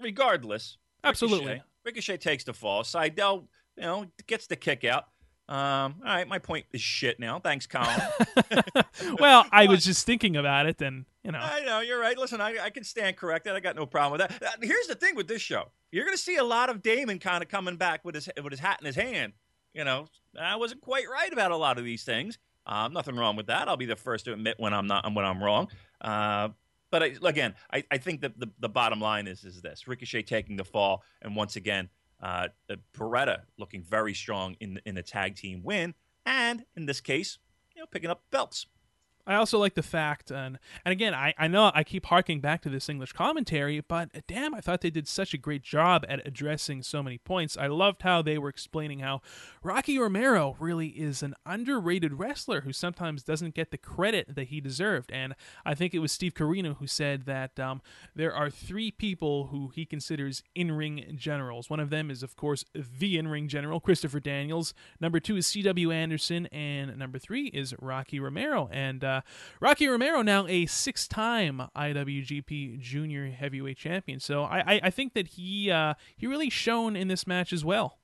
[0.00, 2.82] regardless, absolutely, Ricochet, Ricochet takes the fall.
[2.82, 5.06] Sydal, you know, gets the kick out.
[5.48, 7.38] Um, all right, my point is shit now.
[7.38, 8.00] Thanks, Colin.
[9.20, 11.40] well, I was just thinking about it, and you know.
[11.42, 12.16] I know you're right.
[12.16, 13.52] Listen, I, I can stand corrected.
[13.52, 14.42] I got no problem with that.
[14.42, 17.18] Uh, here's the thing with this show: you're going to see a lot of Damon
[17.18, 19.32] kind of coming back with his with his hat in his hand.
[19.74, 20.06] You know,
[20.40, 22.38] I wasn't quite right about a lot of these things.
[22.64, 23.68] Um, nothing wrong with that.
[23.68, 25.68] I'll be the first to admit when I'm not when I'm wrong.
[26.00, 26.50] Uh,
[26.92, 30.22] but I, again, I, I think that the, the bottom line is is this: Ricochet
[30.22, 31.88] taking the fall, and once again,
[32.22, 32.46] uh,
[33.58, 37.38] looking very strong in in the tag team win, and in this case,
[37.74, 38.66] you know, picking up belts.
[39.26, 42.62] I also like the fact, and and again, I, I know I keep harking back
[42.62, 46.26] to this English commentary, but damn, I thought they did such a great job at
[46.26, 47.56] addressing so many points.
[47.56, 49.22] I loved how they were explaining how
[49.62, 54.60] Rocky Romero really is an underrated wrestler who sometimes doesn't get the credit that he
[54.60, 55.10] deserved.
[55.10, 55.34] And
[55.64, 57.82] I think it was Steve Corino who said that um,
[58.14, 61.68] there are three people who he considers in ring generals.
[61.68, 64.72] One of them is, of course, the in ring general, Christopher Daniels.
[65.00, 65.90] Number two is C.W.
[65.90, 68.68] Anderson, and number three is Rocky Romero.
[68.72, 69.20] And uh, uh,
[69.60, 74.20] Rocky Romero now a six-time IWGP Junior Heavyweight Champion.
[74.20, 77.64] So I, I, I think that he uh, he really shone in this match as
[77.64, 77.98] well.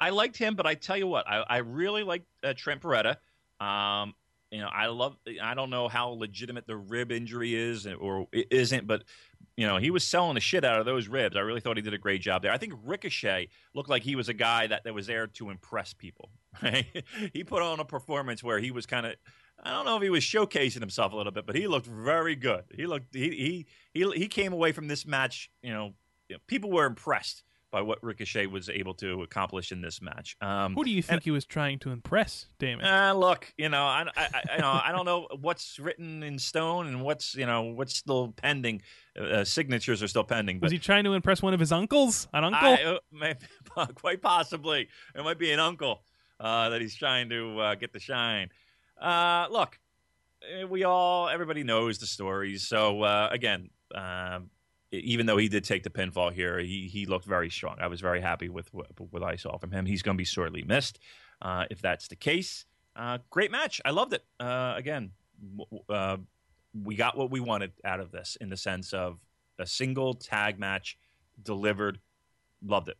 [0.00, 3.16] I liked him, but I tell you what, I, I really like uh, Trent Beretta.
[3.60, 4.14] Um,
[4.50, 5.16] you know, I love.
[5.42, 9.04] I don't know how legitimate the rib injury is or isn't, but
[9.56, 11.36] you know, he was selling the shit out of those ribs.
[11.36, 12.52] I really thought he did a great job there.
[12.52, 15.92] I think Ricochet looked like he was a guy that, that was there to impress
[15.92, 16.30] people.
[16.62, 17.04] Right?
[17.32, 19.14] he put on a performance where he was kind of.
[19.64, 22.36] I don't know if he was showcasing himself a little bit, but he looked very
[22.36, 22.64] good.
[22.74, 25.50] He looked he he he, he came away from this match.
[25.62, 25.94] You know,
[26.28, 30.36] you know people were impressed by what Ricochet was able to accomplish in this match.
[30.40, 32.86] Um, Who do you think and, he was trying to impress, Damon?
[32.86, 36.38] Uh, look, you know, I, I, I, you know, I don't know what's written in
[36.38, 38.82] stone and what's you know what's still pending.
[39.18, 40.60] Uh, signatures are still pending.
[40.60, 42.28] But was he trying to impress one of his uncles?
[42.32, 42.68] An uncle?
[42.68, 43.38] I, uh, maybe,
[43.94, 44.88] quite possibly.
[45.16, 46.04] It might be an uncle
[46.38, 48.50] uh, that he's trying to uh, get the shine.
[49.00, 49.78] Uh, look,
[50.50, 52.66] eh, we all, everybody knows the stories.
[52.66, 53.70] So uh, again.
[53.94, 54.50] Um,
[55.02, 57.76] even though he did take the pinfall here, he he looked very strong.
[57.80, 59.86] I was very happy with what I saw from him.
[59.86, 61.00] He's going to be sorely missed
[61.42, 62.64] uh, if that's the case.
[62.96, 63.80] Uh, great match.
[63.84, 64.24] I loved it.
[64.38, 65.10] Uh, again,
[65.88, 66.18] uh,
[66.82, 69.18] we got what we wanted out of this in the sense of
[69.58, 70.96] a single tag match
[71.42, 71.98] delivered.
[72.64, 72.96] Loved it.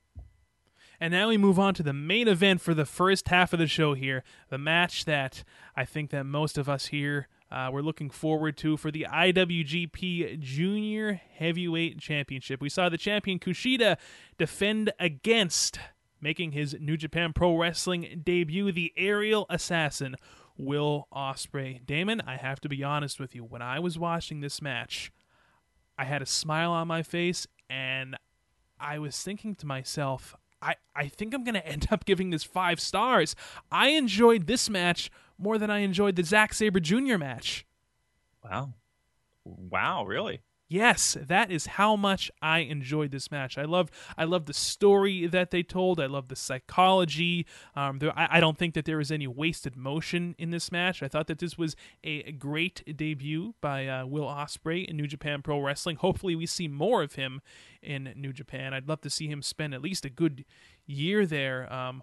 [1.05, 3.67] And now we move on to the main event for the first half of the
[3.67, 4.25] show here.
[4.49, 5.45] The match that
[5.77, 10.41] I think that most of us here uh, we're looking forward to for the IWGP
[10.41, 12.63] Junior Heavyweight Championship.
[12.63, 13.99] We saw the champion Kushida
[14.39, 15.79] defend against
[16.23, 20.17] making his New Japan Pro Wrestling debut, the aerial assassin,
[20.57, 21.85] Will Ospreay.
[21.85, 23.45] Damon, I have to be honest with you.
[23.45, 25.13] When I was watching this match,
[25.99, 28.17] I had a smile on my face and
[28.81, 30.35] I was thinking to myself,
[30.65, 33.37] I, I think I'm going to end up giving this five stars.
[33.71, 37.19] I enjoyed this match more than I enjoyed the Zack Sabre Jr.
[37.19, 37.67] match.
[38.43, 38.75] Wow.
[39.45, 40.41] Wow, really?
[40.67, 43.59] Yes, that is how much I enjoyed this match.
[43.59, 46.01] I loved, I loved the story that they told.
[46.01, 47.47] I loved the psychology.
[47.77, 51.03] Um, there, I, I, don't think that there was any wasted motion in this match.
[51.03, 55.43] I thought that this was a great debut by uh, Will Ospreay in New Japan
[55.43, 55.97] Pro Wrestling.
[55.97, 57.43] Hopefully, we see more of him
[57.85, 58.75] in New Japan.
[58.75, 60.45] I'd love to see him spend at least a good
[60.87, 61.73] year there.
[61.73, 62.03] Um,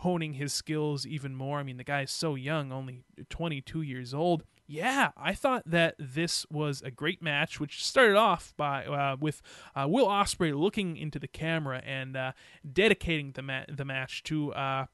[0.00, 1.58] honing his skills even more.
[1.58, 4.44] I mean, the guy is so young, only 22 years old.
[4.66, 9.42] Yeah, I thought that this was a great match, which started off by uh, with
[9.74, 12.32] uh, Will Ospreay looking into the camera and uh,
[12.72, 14.86] dedicating the ma- the match to uh,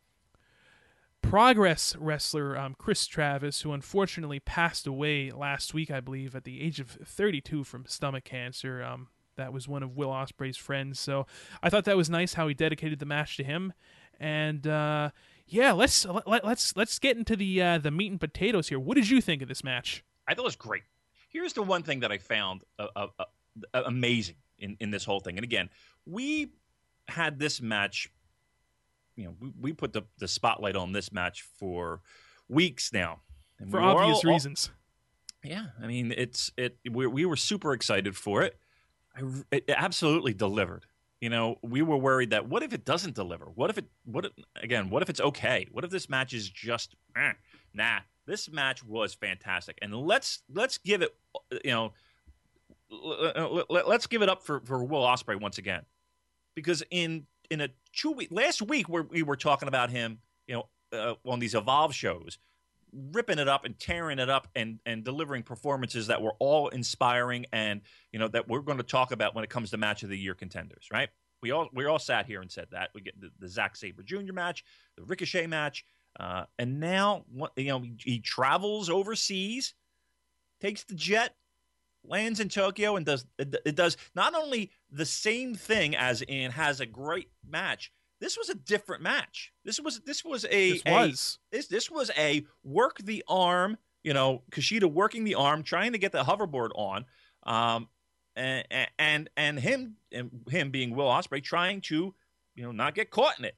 [1.21, 6.63] progress wrestler um, Chris Travis, who unfortunately passed away last week, I believe, at the
[6.63, 8.83] age of 32 from stomach cancer.
[8.83, 11.27] Um, that was one of Will Ospreay's friends, so
[11.63, 13.73] I thought that was nice how he dedicated the match to him.
[14.19, 15.11] And uh,
[15.47, 18.79] yeah, let's let, let's let's get into the uh, the meat and potatoes here.
[18.79, 20.05] What did you think of this match?
[20.27, 20.83] I thought it was great.
[21.29, 25.21] Here's the one thing that I found uh, uh, uh, amazing in in this whole
[25.21, 25.37] thing.
[25.37, 25.71] And again,
[26.07, 26.53] we
[27.09, 28.11] had this match.
[29.17, 32.03] You know, we, we put the, the spotlight on this match for
[32.49, 33.21] weeks now,
[33.71, 34.71] for obvious all, reasons.
[35.43, 36.77] yeah, I mean, it's it.
[36.91, 38.59] We, we were super excited for it.
[39.17, 40.87] I, it absolutely delivered
[41.21, 43.47] you know, we were worried that what if it doesn't deliver?
[43.47, 44.31] What if it, what
[44.63, 45.67] again, what if it's okay?
[45.73, 47.33] What if this match is just, eh,
[47.73, 49.79] nah, this match was fantastic.
[49.81, 51.17] And let's, let's give it,
[51.65, 51.93] you know,
[53.69, 55.83] let's give it up for, for Will Ospreay once again.
[56.55, 60.55] Because in, in a two week, last week where we were talking about him, you
[60.55, 62.39] know, uh, on these Evolve shows,
[63.13, 67.47] ripping it up and tearing it up and and delivering performances that were all inspiring
[67.53, 67.83] and
[68.13, 70.19] you know that we're going to talk about when it comes to match of the
[70.19, 71.09] year contenders, right?
[71.43, 74.03] We all we all sat here and said that we get the, the Zack Sabre
[74.03, 74.33] Jr.
[74.33, 74.65] match,
[74.97, 75.85] the Ricochet match,
[76.19, 77.25] uh, and now
[77.57, 79.75] you know he, travels overseas,
[80.61, 81.35] takes the jet,
[82.05, 86.81] lands in Tokyo, and does it does not only the same thing as in has
[86.81, 89.53] a great match, this was a different match.
[89.65, 93.77] This was this was a this was a, this this was a work the arm.
[94.03, 97.05] You know, Kushida working the arm, trying to get the hoverboard on,
[97.43, 97.89] um,
[98.37, 98.65] and
[98.99, 102.15] and and him and him being Will Ospreay trying to,
[102.55, 103.57] you know, not get caught in it.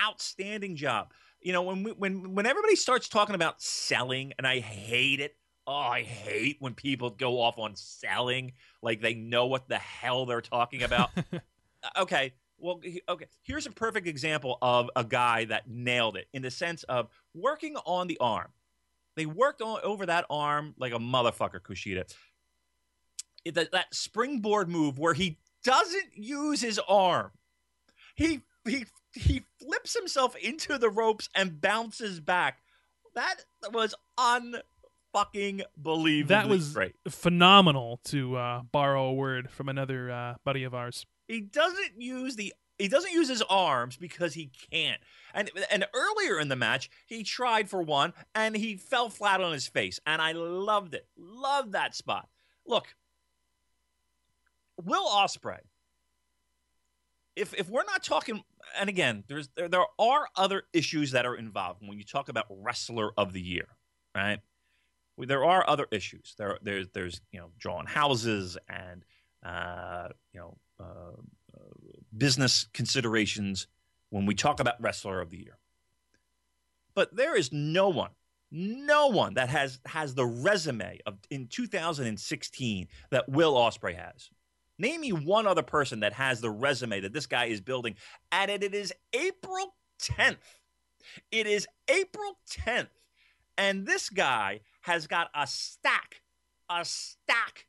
[0.00, 1.12] Outstanding job.
[1.40, 5.36] You know, when we, when when everybody starts talking about selling, and I hate it.
[5.64, 10.26] Oh, I hate when people go off on selling like they know what the hell
[10.26, 11.10] they're talking about.
[11.98, 13.26] okay, well, okay.
[13.42, 17.76] Here's a perfect example of a guy that nailed it in the sense of working
[17.84, 18.48] on the arm.
[19.16, 22.10] They worked on over that arm like a motherfucker, Kushida.
[23.44, 27.32] It, that, that springboard move where he doesn't use his arm.
[28.14, 32.58] He he he flips himself into the ropes and bounces back.
[33.14, 33.34] That
[33.72, 33.94] was
[35.12, 36.94] fucking believe That was great.
[37.08, 41.04] phenomenal, to uh, borrow a word from another uh, buddy of ours.
[41.28, 45.00] He doesn't use the he doesn't use his arms because he can't.
[45.34, 49.52] And and earlier in the match, he tried for one and he fell flat on
[49.52, 50.00] his face.
[50.06, 51.06] And I loved it.
[51.16, 52.28] Loved that spot.
[52.66, 52.94] Look,
[54.82, 55.60] Will Ospreay.
[57.34, 58.42] If if we're not talking,
[58.78, 62.46] and again, there's there, there are other issues that are involved when you talk about
[62.50, 63.68] wrestler of the year,
[64.14, 64.40] right?
[65.18, 66.34] There are other issues.
[66.36, 69.04] There there's there's you know drawing houses and
[69.44, 70.58] uh, you know
[72.16, 73.66] business considerations
[74.10, 75.58] when we talk about wrestler of the year.
[76.94, 78.10] But there is no one,
[78.50, 84.30] no one that has has the resume of in 2016 that Will Ospreay has.
[84.78, 87.94] Name me one other person that has the resume that this guy is building.
[88.30, 90.36] And it is April 10th.
[91.30, 92.88] It is April 10th.
[93.56, 96.22] And this guy has got a stack,
[96.68, 97.66] a stack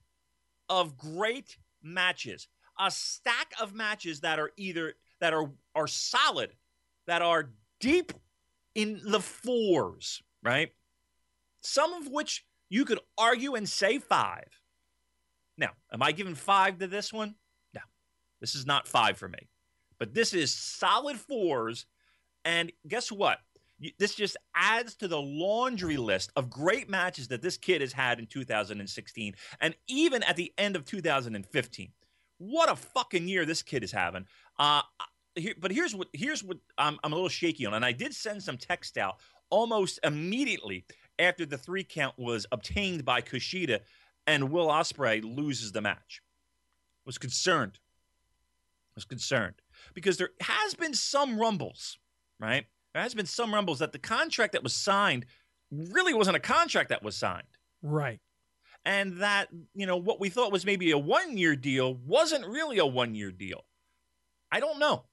[0.70, 2.48] of great matches
[2.80, 6.52] a stack of matches that are either that are are solid,
[7.08, 8.14] that are deep
[8.76, 10.72] in the fours, right?
[11.62, 14.50] Some of which you could argue and say five.
[15.58, 17.36] Now, am I giving five to this one?
[17.74, 17.82] No,
[18.42, 19.50] this is not five for me.
[20.00, 21.86] But this is solid fours.
[22.44, 23.40] And guess what?
[24.00, 28.20] This just adds to the laundry list of great matches that this kid has had
[28.20, 31.92] in 2016 and even at the end of 2015
[32.38, 34.26] what a fucking year this kid is having.
[34.60, 34.82] Uh,
[35.36, 38.14] here, but here's what here's what I'm, I'm a little shaky on, and I did
[38.14, 39.18] send some text out
[39.50, 40.86] almost immediately
[41.20, 43.80] after the three count was obtained by Kushida,
[44.28, 46.22] and Will Ospreay loses the match.
[47.06, 47.80] Was concerned.
[48.96, 49.56] Was concerned
[49.94, 51.98] because there has been some rumbles,
[52.40, 52.66] right?
[52.94, 55.26] There has been some rumbles that the contract that was signed
[55.72, 57.48] really wasn't a contract that was signed
[57.84, 58.20] Right.
[58.86, 62.78] And that you know what we thought was maybe a one year deal wasn't really
[62.78, 63.66] a one year deal.
[64.52, 65.06] I don't know.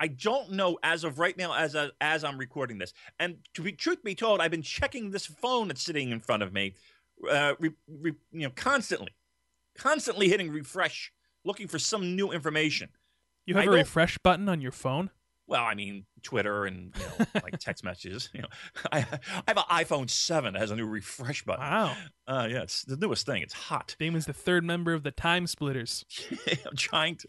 [0.00, 2.92] I don't know as of right now, as a, as I'm recording this.
[3.20, 6.42] And to be truth be told, I've been checking this phone that's sitting in front
[6.42, 6.74] of me,
[7.30, 9.10] uh, re, re, you know, constantly,
[9.76, 11.12] constantly hitting refresh,
[11.44, 12.88] looking for some new information.
[13.46, 15.10] You have I a refresh button on your phone?
[15.46, 18.30] Well, I mean, Twitter and you know, like text messages.
[18.32, 18.48] You know,
[18.92, 21.64] I, I have an iPhone seven that has a new refresh button.
[21.64, 21.96] Wow.
[22.26, 23.42] Uh, yeah, it's the newest thing.
[23.42, 23.96] It's hot.
[23.98, 26.04] Damon's the third member of the Time Splitters.
[26.66, 27.28] I'm trying to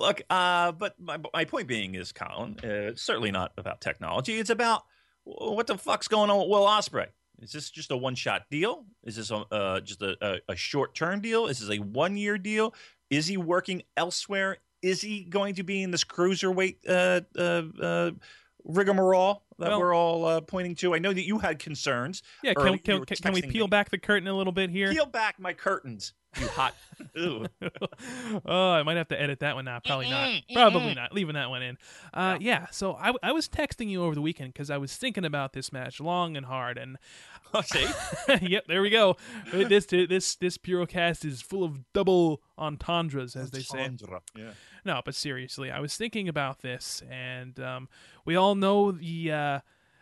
[0.00, 0.22] look.
[0.28, 4.38] Uh, but my my point being is, Colin, uh, it's certainly not about technology.
[4.38, 4.82] It's about
[5.24, 7.08] what the fuck's going on with Will Ospreay.
[7.40, 8.84] Is this just a one shot deal?
[9.04, 11.46] Is this a, uh, just a, a, a short term deal?
[11.46, 12.74] Is this a one year deal?
[13.10, 14.58] Is he working elsewhere?
[14.82, 18.10] Is he going to be in this cruiserweight uh, uh, uh,
[18.64, 20.94] rigmarole that Well- we're all uh, pointing to?
[20.94, 22.22] I know that you had concerns.
[22.42, 23.70] Yeah, can, can, can, can we peel me.
[23.70, 24.92] back the curtain a little bit here?
[24.92, 26.74] Peel back my curtains, you hot.
[27.14, 27.46] Ew.
[28.46, 29.84] oh, I might have to edit that one out.
[29.84, 30.42] Probably not.
[30.52, 31.12] Probably not.
[31.12, 31.78] Leaving that one in.
[32.12, 32.66] Uh, yeah.
[32.70, 35.72] So I, I was texting you over the weekend because I was thinking about this
[35.72, 36.98] match long and hard, and
[37.54, 37.86] Oh, see,
[38.42, 39.16] yep, there we go.
[39.50, 43.78] This this this Purocast is full of double entendres, as they say.
[43.78, 44.20] Chandra.
[44.36, 44.50] Yeah.
[44.88, 47.88] No, but seriously, I was thinking about this, and um,
[48.24, 49.60] we all know the uh,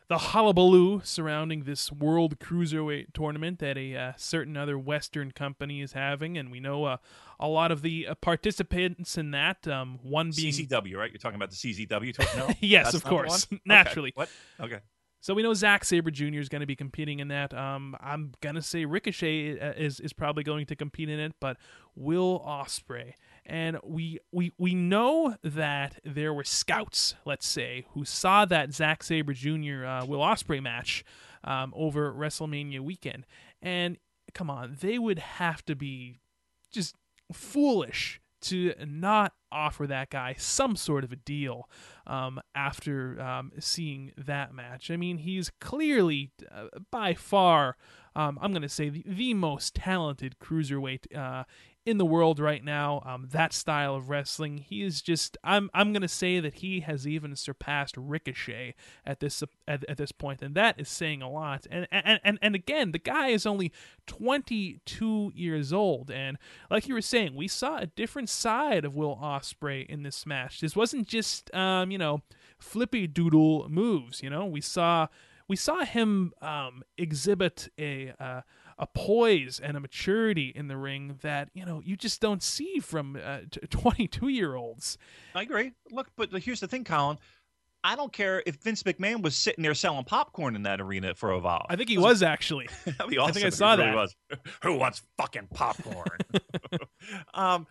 [0.09, 5.94] the hullabaloo surrounding this World Cruiserweight tournament that a uh, certain other Western company is
[5.94, 6.99] having, and we know uh,
[7.40, 9.66] a lot of the uh, participants in that.
[9.66, 11.11] Um, one being CZW, right?
[11.11, 12.14] You're talking about the CZW.
[12.14, 13.51] talk- No, Yes, of course.
[13.51, 13.59] one?
[13.61, 13.62] Okay.
[13.66, 14.12] Naturally.
[14.14, 14.29] What?
[14.61, 14.79] Okay.
[15.20, 16.38] So we know Zack Sabre Jr.
[16.38, 17.53] is going to be competing in that.
[17.53, 21.57] Um, I'm gonna say Ricochet uh, is is probably going to compete in it, but
[21.96, 23.14] Will Ospreay.
[23.49, 29.05] And we we we know that there were scouts, let's say, who saw that Zack
[29.05, 29.87] Sabre Jr.
[29.87, 31.05] Uh, Will Ospreay match
[31.45, 33.25] um, over WrestleMania weekend,
[33.63, 33.99] and
[34.35, 36.19] come on, they would have to be
[36.73, 36.97] just
[37.33, 41.69] foolish to not offer that guy some sort of a deal
[42.07, 44.91] um, after um, seeing that match.
[44.91, 47.77] I mean, he's clearly uh, by far,
[48.15, 51.45] um, I'm going to say, the, the most talented cruiserweight uh,
[51.87, 53.01] in the world right now.
[53.07, 55.38] Um, that style of wrestling, he is just.
[55.44, 58.75] I'm I'm going to say that he has even surpassed Ricochet
[59.07, 61.66] at this at, at this point, and that is saying a lot.
[61.70, 63.72] And and and and again, the guy is only
[64.07, 66.37] 22 years old, and
[66.70, 70.61] like you were saying, we saw a different side of Will Ospreay in this match.
[70.61, 72.22] This wasn't just um, you know
[72.59, 74.22] flippy doodle moves.
[74.22, 75.07] You know, we saw
[75.49, 78.41] we saw him um, exhibit a uh,
[78.79, 82.79] a poise and a maturity in the ring that you know you just don't see
[82.79, 83.39] from uh,
[83.70, 84.99] 22 year olds.
[85.35, 85.72] I agree.
[85.91, 87.18] Look, but here's the thing, Colin.
[87.85, 91.31] I don't care if Vince McMahon was sitting there selling popcorn in that arena for
[91.31, 91.66] a while.
[91.68, 92.68] I think he was actually.
[92.85, 93.31] That'd be awesome.
[93.31, 93.95] I think I saw that.
[93.95, 94.16] Was.
[94.64, 96.18] Who wants fucking popcorn?
[97.33, 97.66] um,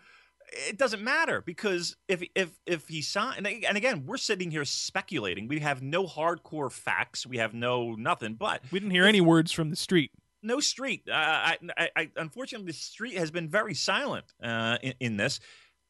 [0.68, 4.64] it doesn't matter because if if if he signed and, and again we're sitting here
[4.64, 5.48] speculating.
[5.48, 7.26] We have no hardcore facts.
[7.26, 8.34] We have no nothing.
[8.34, 10.12] But We didn't hear any words from the street.
[10.46, 11.02] No street.
[11.08, 15.40] Uh, I, I, I, unfortunately, the street has been very silent uh, in, in this.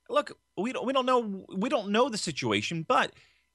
[0.09, 3.13] Look, we don't, we don't know we don't know the situation, but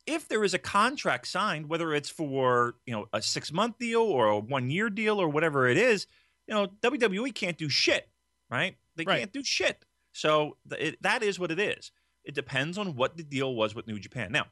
[0.08, 4.02] if there is a contract signed, whether it's for you know a six month deal
[4.02, 6.08] or a one year deal or whatever it is,
[6.48, 8.10] you know WWE can't do shit,
[8.50, 8.76] right?
[8.96, 9.20] They Right.
[9.20, 9.86] can't do shit.
[10.14, 11.92] So th- it, that is what it is.
[12.26, 14.32] It depends on what the deal was with New Japan.
[14.34, 14.48] Now,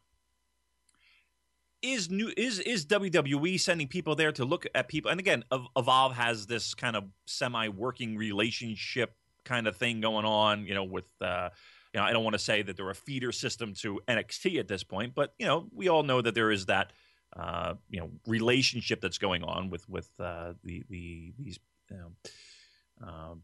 [1.82, 5.12] is new is is WWE sending people there to look at people?
[5.12, 5.44] And again,
[5.76, 9.14] Evolve has this kind of semi-working relationship
[9.46, 10.66] kind of thing going on.
[10.66, 11.50] You know, with uh,
[11.94, 14.68] you know, I don't want to say that they're a feeder system to NXT at
[14.68, 16.94] this point, but you know, we all know that there is that
[17.36, 21.60] uh, you know relationship that's going on with with uh, the the these
[21.90, 23.42] you know, um,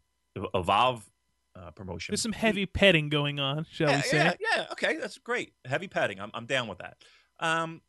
[0.53, 1.09] Evolve
[1.55, 2.11] uh, promotion.
[2.11, 4.17] There's some heavy petting going on, shall yeah, we say?
[4.17, 4.65] yeah, yeah.
[4.73, 5.53] Okay, that's great.
[5.63, 6.19] Heavy petting.
[6.19, 6.97] I'm I'm down with that.
[7.39, 7.81] Um,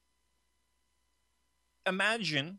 [1.86, 2.58] imagine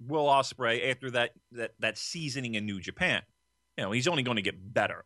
[0.00, 3.22] Will Ospreay after that that that seasoning in New Japan.
[3.76, 5.04] You know, he's only going to get better.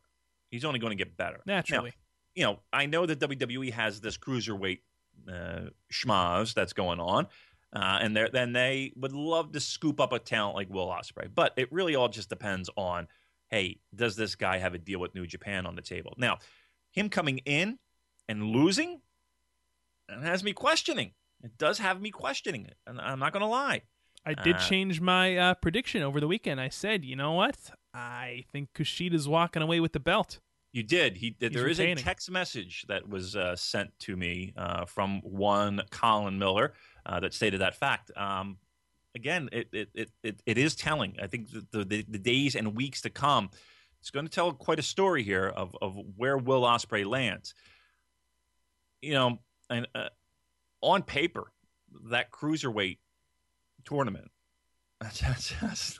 [0.50, 1.40] He's only going to get better.
[1.46, 1.92] Now, Naturally.
[2.34, 4.80] you know, I know that WWE has this cruiserweight
[5.28, 7.26] uh, schmaz that's going on,
[7.72, 11.52] uh, and then they would love to scoop up a talent like Will Ospreay, but
[11.56, 13.08] it really all just depends on,
[13.50, 16.14] hey, does this guy have a deal with New Japan on the table?
[16.16, 16.38] Now,
[16.92, 17.78] him coming in
[18.28, 19.00] and losing,
[20.08, 21.12] it has me questioning.
[21.42, 23.82] It does have me questioning it, and I'm not going to lie.
[24.24, 26.60] I did Uh, change my uh, prediction over the weekend.
[26.60, 27.70] I said, you know what?
[27.94, 30.40] I think Kushida's walking away with the belt.
[30.72, 31.18] You did.
[31.18, 31.52] He did.
[31.52, 35.82] He's There is a text message that was uh, sent to me uh, from one
[35.90, 36.74] Colin Miller
[37.06, 38.10] uh, that stated that fact.
[38.16, 38.58] Um,
[39.14, 41.16] again, it, it it it it is telling.
[41.22, 43.48] I think the, the the days and weeks to come,
[44.00, 47.54] it's going to tell quite a story here of of where Will Ospreay lands.
[49.00, 49.38] You know,
[49.70, 50.08] and uh,
[50.80, 51.44] on paper,
[52.10, 52.98] that cruiserweight
[53.84, 54.30] tournament.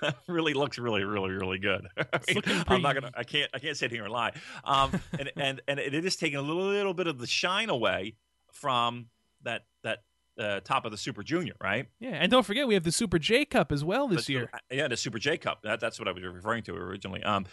[0.00, 1.86] That really looks really, really, really good.
[1.98, 3.10] I mean, I'm not gonna.
[3.14, 3.50] I can't.
[3.52, 4.32] I can't sit here and lie.
[4.64, 8.14] Um, and and and it is taking a little, little bit of the shine away
[8.52, 9.06] from
[9.42, 10.04] that that
[10.40, 11.86] uh, top of the Super Junior, right?
[12.00, 14.50] Yeah, and don't forget we have the Super J Cup as well this The- year.
[14.70, 15.62] Yeah, the Super J Cup.
[15.62, 17.22] That, that's what I was referring to originally.
[17.22, 17.44] Um,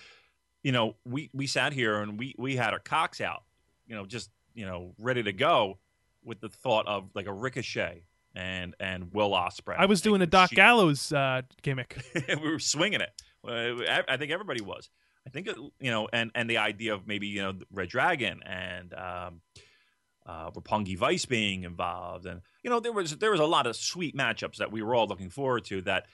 [0.64, 3.44] you know, we we sat here and we we had our cocks out,
[3.86, 5.78] you know, just you know, ready to go
[6.26, 8.04] with the thought of like a Ricochet
[8.36, 9.76] and and Will Ospreay.
[9.78, 12.04] I was doing a Doc She- Gallows uh, gimmick.
[12.28, 13.12] we were swinging it.
[13.48, 14.90] Uh, I, I think everybody was.
[15.26, 18.42] I think it, you know, and and the idea of maybe you know Red Dragon
[18.46, 19.42] and um,
[20.26, 23.76] uh, Roppongi Vice being involved, and you know there was there was a lot of
[23.76, 25.82] sweet matchups that we were all looking forward to.
[25.82, 26.06] That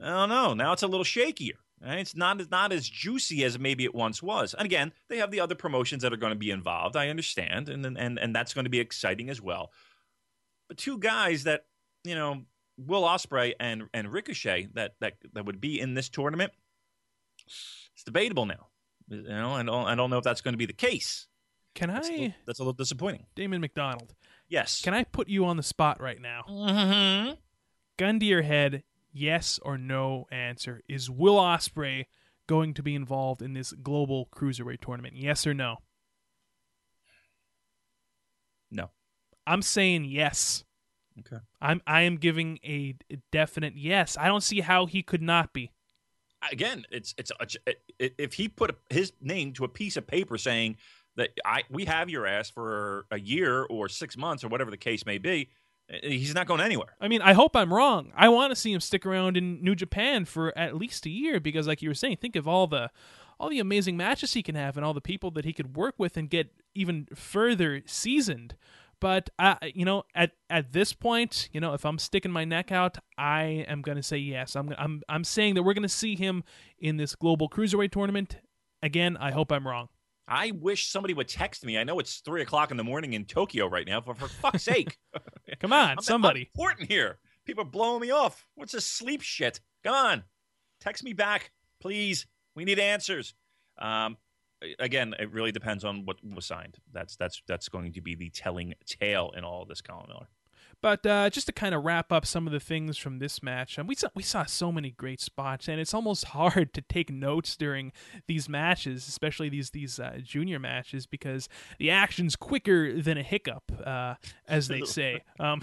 [0.00, 0.54] I don't know.
[0.54, 1.58] Now it's a little shakier.
[1.84, 4.54] It's not it's not as juicy as maybe it once was.
[4.54, 6.96] And again, they have the other promotions that are going to be involved.
[6.96, 9.72] I understand, and and and that's going to be exciting as well.
[10.68, 11.66] But two guys that
[12.04, 12.42] you know
[12.78, 16.52] Will Ospreay and and Ricochet that that that would be in this tournament.
[17.46, 18.68] It's debatable now.
[19.08, 21.26] You know, I don't I don't know if that's going to be the case.
[21.74, 23.24] Can That's a, I, little, that's a little disappointing.
[23.34, 24.14] Damon McDonald?
[24.48, 24.82] Yes.
[24.82, 26.44] Can I put you on the spot right now?
[26.48, 27.34] Mm-hmm.
[27.98, 28.82] Gun to your head,
[29.12, 30.82] yes or no answer.
[30.88, 32.06] Is Will Ospreay
[32.46, 35.14] going to be involved in this global cruiserweight tournament?
[35.16, 35.76] Yes or no?
[38.70, 38.90] No.
[39.46, 40.64] I'm saying yes.
[41.20, 41.42] Okay.
[41.60, 42.96] I'm I am giving a
[43.30, 44.16] definite yes.
[44.18, 45.70] I don't see how he could not be.
[46.50, 50.76] Again, it's it's a, if he put his name to a piece of paper saying
[51.16, 54.76] that I we have your ass for a year or six months or whatever the
[54.76, 55.50] case may be,
[56.02, 56.96] he's not going anywhere.
[57.00, 58.12] I mean, I hope I'm wrong.
[58.16, 61.40] I want to see him stick around in New Japan for at least a year
[61.40, 62.90] because, like you were saying, think of all the
[63.38, 65.94] all the amazing matches he can have and all the people that he could work
[65.98, 68.54] with and get even further seasoned.
[69.00, 72.70] But uh, you know, at at this point, you know, if I'm sticking my neck
[72.70, 74.54] out, I am going to say yes.
[74.54, 76.44] I'm I'm I'm saying that we're going to see him
[76.78, 78.36] in this global cruiserweight tournament.
[78.80, 79.88] Again, I hope I'm wrong.
[80.28, 81.76] I wish somebody would text me.
[81.78, 84.62] I know it's three o'clock in the morning in Tokyo right now, but for fuck's
[84.62, 84.96] sake,
[85.60, 86.42] Come on, I'm- I'm somebody.
[86.54, 87.18] important here.
[87.44, 88.46] People are blowing me off.
[88.54, 89.60] What's this sleep shit?
[89.82, 90.22] Come on,
[90.80, 91.50] text me back,
[91.80, 92.26] please.
[92.54, 93.34] We need answers.
[93.78, 94.16] Um,
[94.78, 96.78] again, it really depends on what was signed.
[96.92, 100.28] That's that's that's going to be the telling tale in all of this, Colin Miller.
[100.82, 103.78] But uh, just to kind of wrap up some of the things from this match,
[103.78, 107.10] um, we saw we saw so many great spots, and it's almost hard to take
[107.10, 107.92] notes during
[108.26, 113.62] these matches, especially these these uh, junior matches, because the action's quicker than a hiccup,
[113.86, 114.16] uh,
[114.48, 115.22] as they say.
[115.40, 115.62] Um,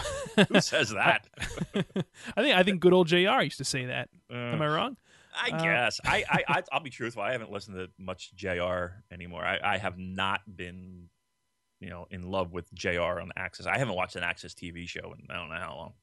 [0.49, 1.27] Who says that?
[1.75, 4.09] I think I think good old JR used to say that.
[4.31, 4.97] Am I wrong?
[5.35, 5.99] I Uh, guess.
[6.03, 7.21] I, I, I, I'll be truthful.
[7.21, 9.45] I haven't listened to much JR anymore.
[9.45, 11.09] I, I have not been,
[11.79, 13.67] you know, in love with JR on AXS.
[13.67, 15.93] I haven't watched an AXS TV show in I don't know how long.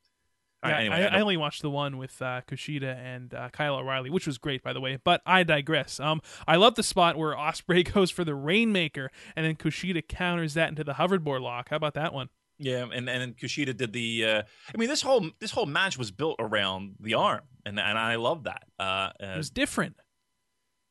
[0.63, 3.51] All right, Yeah, anyway, I, I only watched the one with uh, Kushida and uh,
[3.51, 4.99] Kyle O'Reilly, which was great, by the way.
[5.05, 6.01] But I digress.
[6.01, 10.55] Um, I love the spot where Ospreay goes for the Rainmaker, and then Kushida counters
[10.55, 11.69] that into the hoverboard lock.
[11.69, 12.31] How about that one?
[12.59, 14.25] yeah, and and then Kushida did the.
[14.25, 14.43] Uh,
[14.75, 18.15] I mean, this whole this whole match was built around the arm, and and I
[18.17, 18.63] love that.
[18.81, 19.97] Uh, uh, It was different.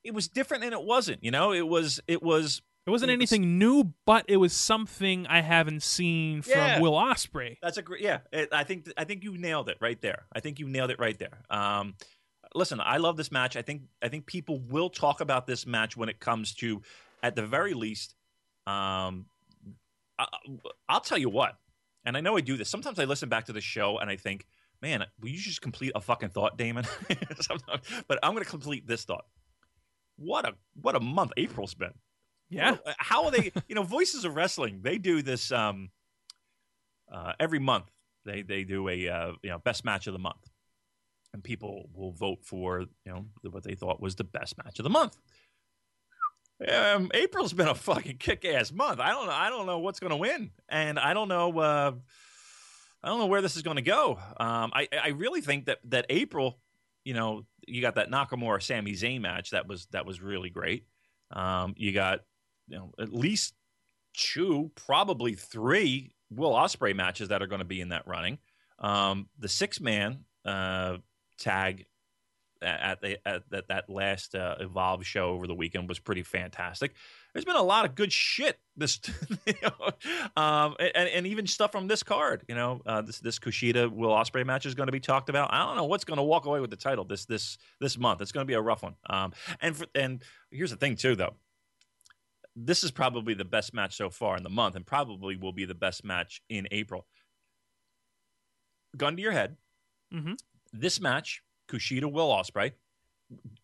[0.03, 1.23] it was different, and it wasn't.
[1.23, 5.41] You know, it was it was It wasn't anything new, but it was something I
[5.41, 6.79] haven't seen from Yeah.
[6.79, 7.57] Will Ospreay.
[7.61, 8.01] That's a great.
[8.01, 10.25] Yeah, it, I think I think you nailed it right there.
[10.31, 11.41] I think you nailed it right there.
[11.49, 11.95] Um,
[12.53, 13.55] listen, I love this match.
[13.55, 16.83] I think I think people will talk about this match when it comes to,
[17.23, 18.13] at the very least,
[18.67, 19.25] um,
[20.19, 20.27] I,
[20.87, 21.57] I'll tell you what.
[22.05, 22.69] And I know I do this.
[22.69, 24.45] Sometimes I listen back to the show and I think,
[24.79, 26.85] man, will you just complete a fucking thought, Damon?
[28.07, 29.25] But I'm going to complete this thought.
[30.17, 31.93] What a what a month April's been.
[32.49, 32.77] Yeah.
[32.85, 33.51] Uh, How are they?
[33.67, 34.81] You know, Voices of Wrestling.
[34.81, 35.89] They do this um,
[37.11, 37.89] uh, every month.
[38.25, 40.49] They they do a uh, you know best match of the month,
[41.33, 44.83] and people will vote for you know what they thought was the best match of
[44.83, 45.17] the month.
[46.67, 48.99] Um, April's been a fucking kick-ass month.
[49.01, 49.33] I don't know.
[49.33, 51.59] I don't know what's going to win, and I don't know.
[51.59, 51.91] Uh,
[53.03, 54.17] I don't know where this is going to go.
[54.37, 56.59] Um, I I really think that that April,
[57.03, 60.85] you know, you got that Nakamura Sami Zayn match that was that was really great.
[61.31, 62.21] Um, you got
[62.67, 63.53] you know at least
[64.13, 68.39] two, probably three Will Ospreay matches that are going to be in that running.
[68.79, 70.97] Um, the six man uh,
[71.37, 71.85] tag
[72.61, 76.93] at the at that that last uh, Evolve show over the weekend was pretty fantastic.
[77.33, 78.99] There's been a lot of good shit this,
[79.45, 82.43] you know, um, and, and even stuff from this card.
[82.47, 85.53] You know, uh, this this Kushida Will Ospreay match is going to be talked about.
[85.53, 88.21] I don't know what's going to walk away with the title this this this month.
[88.21, 88.95] It's going to be a rough one.
[89.09, 91.35] Um, and for, and here's the thing too, though.
[92.55, 95.65] This is probably the best match so far in the month, and probably will be
[95.65, 97.05] the best match in April.
[98.97, 99.57] Gun to your head.
[100.13, 100.37] Mhm.
[100.71, 102.73] This match, Kushida Will Ospreay,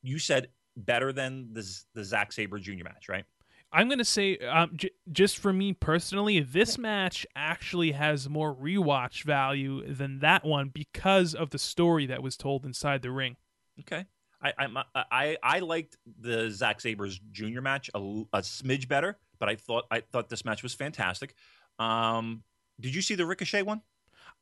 [0.02, 1.64] you said better than the
[1.94, 2.84] the Zack Sabre Jr.
[2.84, 3.26] match, right?
[3.74, 8.54] I'm going to say, um, j- just for me personally, this match actually has more
[8.54, 13.38] rewatch value than that one because of the story that was told inside the ring.
[13.80, 14.06] Okay.
[14.42, 17.62] I I I, I liked the Zack Sabers Jr.
[17.62, 21.36] match a, a smidge better, but I thought I thought this match was fantastic.
[21.80, 22.44] Um,
[22.80, 23.82] did you see the Ricochet one?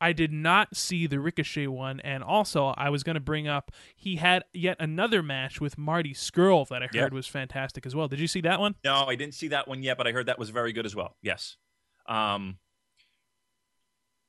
[0.00, 3.70] I did not see the Ricochet one, and also I was going to bring up
[3.94, 7.08] he had yet another match with Marty Scurll that I heard Yeah.
[7.12, 8.08] was fantastic as well.
[8.08, 8.76] Did you see that one?
[8.84, 10.96] No, I didn't see that one yet, but I heard that was very good as
[10.96, 11.16] well.
[11.22, 11.56] Yes.
[12.06, 12.58] Um,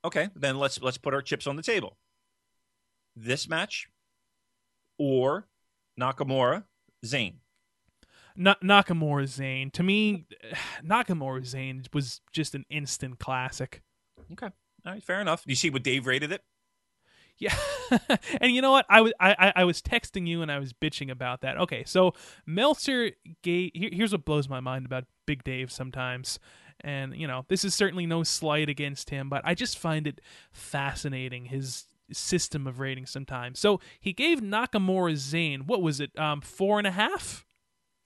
[0.04, 1.98] okay, then let's let's put our chips on the table.
[3.16, 3.88] This match
[4.98, 5.48] or
[6.00, 6.66] Nakamura
[7.06, 7.36] Zayn.
[8.36, 9.72] Na- Nakamura Zayn.
[9.74, 10.26] To me,
[10.84, 13.82] Nakamura Zayn was just an instant classic.
[14.32, 14.48] Okay.
[14.86, 15.44] All right, fair enough.
[15.46, 16.44] You see what Dave rated it?
[17.38, 17.56] Yeah,
[18.42, 18.86] and you know what?
[18.88, 21.58] I was I, I I was texting you and I was bitching about that.
[21.58, 22.14] Okay, so
[22.46, 23.12] Meltzer
[23.42, 23.72] gave.
[23.74, 26.38] Here, here's what blows my mind about Big Dave sometimes,
[26.82, 30.22] and you know this is certainly no slight against him, but I just find it
[30.52, 33.60] fascinating his system of rating sometimes.
[33.60, 36.18] So he gave Nakamura Zayn, what was it?
[36.18, 37.46] Um, four and a half.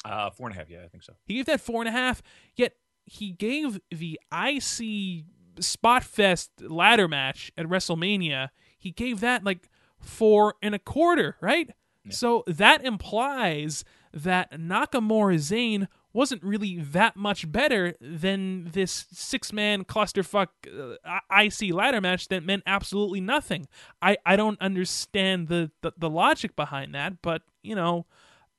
[0.03, 0.69] Uh, four and a half.
[0.69, 1.13] Yeah, I think so.
[1.25, 2.21] He gave that four and a half.
[2.55, 2.73] Yet
[3.05, 5.25] he gave the IC
[5.59, 8.49] Spot Fest ladder match at WrestleMania.
[8.77, 11.71] He gave that like four and a quarter, right?
[12.09, 13.83] So that implies
[14.13, 21.73] that Nakamura Zayn wasn't really that much better than this six man clusterfuck uh, IC
[21.73, 23.67] ladder match that meant absolutely nothing.
[24.01, 28.05] I, I don't understand the, the, the logic behind that, but, you know,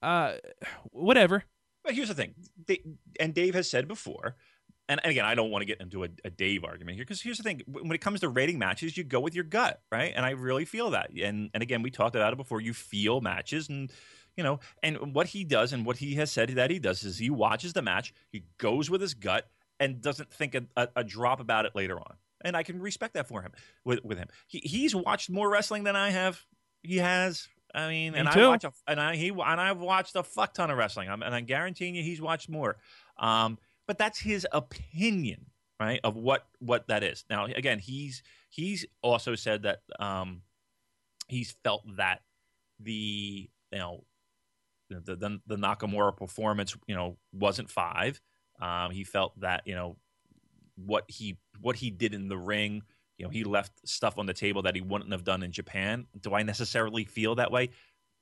[0.02, 0.34] uh,
[0.90, 1.44] whatever.
[1.82, 2.34] But here's the thing,
[2.66, 2.84] Da-
[3.18, 4.36] and Dave has said before,
[4.88, 7.22] and, and again, I don't want to get into a, a Dave argument here because
[7.22, 10.12] here's the thing: when it comes to rating matches, you go with your gut, right?
[10.14, 11.10] And I really feel that.
[11.10, 12.60] And and again, we talked about it before.
[12.60, 13.92] You feel matches, and
[14.36, 17.18] you know, and what he does, and what he has said that he does is
[17.18, 19.48] he watches the match, he goes with his gut,
[19.80, 22.16] and doesn't think a, a, a drop about it later on.
[22.42, 23.52] And I can respect that for him
[23.84, 24.28] with with him.
[24.46, 26.44] He, he's watched more wrestling than I have.
[26.82, 27.48] He has.
[27.74, 28.40] I mean, Me and too.
[28.40, 31.08] I watch a, and I he and I've watched a fuck ton of wrestling.
[31.10, 32.76] I'm, and I'm guaranteeing you, he's watched more.
[33.18, 35.46] Um, but that's his opinion.
[35.80, 36.00] right?
[36.04, 37.24] Of what what that is.
[37.28, 40.42] Now, again, he's he's also said that um,
[41.28, 42.22] he's felt that
[42.80, 44.04] the you know
[44.88, 48.20] the, the the Nakamura performance you know wasn't five.
[48.60, 49.96] Um, he felt that you know
[50.76, 52.82] what he what he did in the ring.
[53.18, 56.06] You know, he left stuff on the table that he wouldn't have done in Japan.
[56.20, 57.70] Do I necessarily feel that way?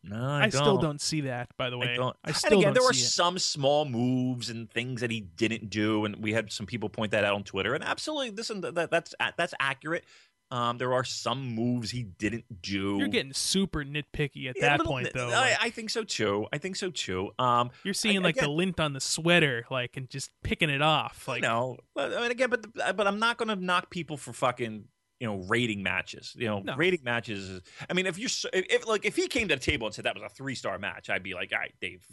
[0.05, 0.53] No, I, I don't.
[0.53, 1.49] still don't see that.
[1.57, 2.17] By the way, I don't.
[2.23, 6.05] I still and again, there were some small moves and things that he didn't do,
[6.05, 7.75] and we had some people point that out on Twitter.
[7.75, 10.05] And absolutely, listen, that, that's that's accurate.
[10.51, 12.97] Um, there are some moves he didn't do.
[12.99, 15.29] You're getting super nitpicky at Yeah, that little point, though.
[15.29, 16.47] I, Like, I think so too.
[16.53, 17.31] I think so too.
[17.39, 21.27] Um, you're seeing like the lint on the sweater, like, and just picking it off.
[21.27, 24.17] Like, no, but I mean, again, but the, but I'm not going to knock people
[24.17, 24.85] for fucking
[25.21, 26.35] you know rating matches.
[26.37, 26.77] You know, No.
[26.77, 27.49] rating matches.
[27.49, 29.95] Is, I mean, if you're if, if like if he came to the table and
[29.95, 32.05] said that was a three star match, I'd be like, all right, Dave.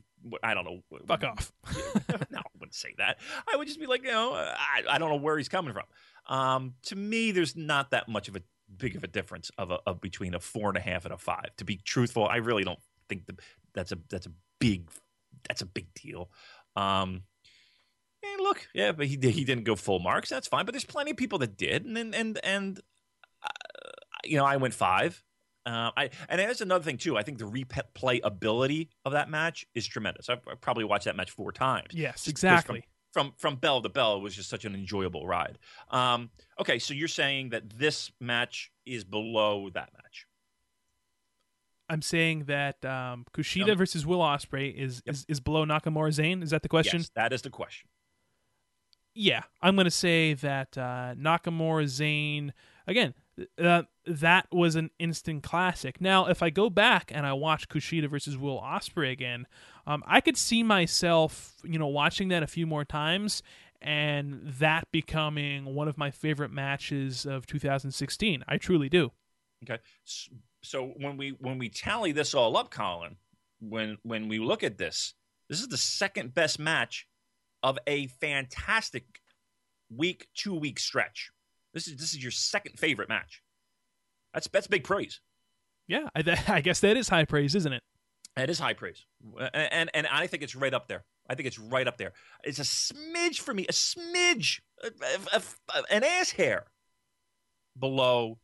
[0.43, 0.81] I don't know.
[1.07, 1.51] fuck off.
[2.29, 3.17] no, I wouldn't say that.
[3.51, 5.85] I would just be like, you know, I, I don't know where he's coming from.
[6.31, 8.41] Um, to me, there's not that much of a
[8.77, 11.17] big of a difference of a of between a four and a half and a
[11.17, 11.55] five.
[11.57, 12.79] To be truthful, I really don't
[13.09, 13.35] think the,
[13.73, 14.89] that's a that's a big
[15.47, 16.31] that's a big deal.
[16.77, 17.23] Um,
[18.23, 20.29] and look, yeah, but he he didn't go full marks.
[20.29, 20.65] That's fine.
[20.65, 22.79] But there's plenty of people that did, and and and, and
[23.43, 23.49] uh,
[24.23, 25.21] you know, I went five.
[25.65, 27.17] Uh, I and there's another thing too.
[27.17, 30.29] I think the replay ability of that match is tremendous.
[30.29, 32.81] I've, I've probably watched that match four times yes, exactly.
[32.81, 35.57] from from from bell to bell it was just such an enjoyable ride
[35.89, 40.25] um okay so you're saying that this match is below that match
[41.89, 45.13] I'm saying that um, Kushida versus Will Ospreay is, Yep.
[45.13, 46.41] is is below Nakamura Zayn.
[46.41, 46.99] Is that the question?
[47.01, 47.89] yes that is the question
[49.13, 52.51] Yeah, I'm going to say that uh, Nakamura Zayn
[52.87, 53.13] again.
[53.61, 56.01] Uh, that was an instant classic.
[56.01, 59.47] Now, if I go back and I watch Kushida versus Will Ospreay again,
[59.85, 63.43] um, I could see myself, you know, watching that a few more times
[63.81, 68.43] and that becoming one of my favorite matches of 2016.
[68.47, 69.11] I truly do.
[69.63, 69.81] okay
[70.61, 73.15] so when we when we tally this all up colin
[73.59, 75.13] when when we look at this
[75.49, 77.07] this is the second best match
[77.63, 79.03] of a fantastic
[79.95, 81.31] week two week stretch
[81.73, 83.41] this is this is your second favorite match
[84.33, 85.21] that's that's big praise
[85.87, 86.23] Yeah, I,
[86.57, 87.83] I guess that is high praise, isn't it?
[88.37, 89.05] It is high praise,
[89.53, 91.03] and, and and I think it's right up there.
[91.29, 92.13] I think it's right up there.
[92.43, 94.89] It's a smidge for me, a smidge, a,
[95.37, 95.41] a-
[95.73, 96.67] a- an ass hair
[97.77, 98.37] below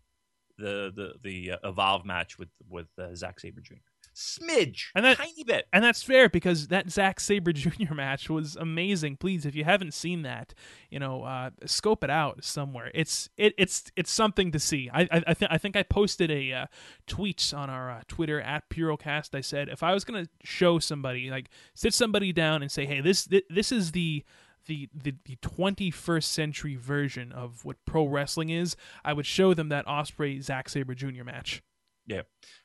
[0.58, 3.76] the the the uh, evolve match with with uh, Zack Sabre Jr.
[4.18, 5.68] Smidge, And that- tiny bit.
[5.72, 7.94] And that's fair because that Zack Sabre Jr.
[7.94, 9.18] match was amazing.
[9.18, 10.56] Please, if you haven't seen that,
[10.90, 12.90] you know, uh, scope it out somewhere.
[12.96, 14.90] It's it, it's it's something to see.
[14.92, 16.66] I I, I, th- I think I posted a uh,
[17.06, 19.36] tweet on our uh, Twitter at Purocast.
[19.36, 23.02] I said if I was gonna show somebody, like sit somebody down and say, hey,
[23.02, 24.24] this this, this is the
[24.66, 29.70] the, the, the 21st century version of what pro wrestling is, I would show them
[29.70, 31.24] that Ospreay Zack Sabre Jr.
[31.24, 31.62] match.
[32.08, 32.22] Yeah,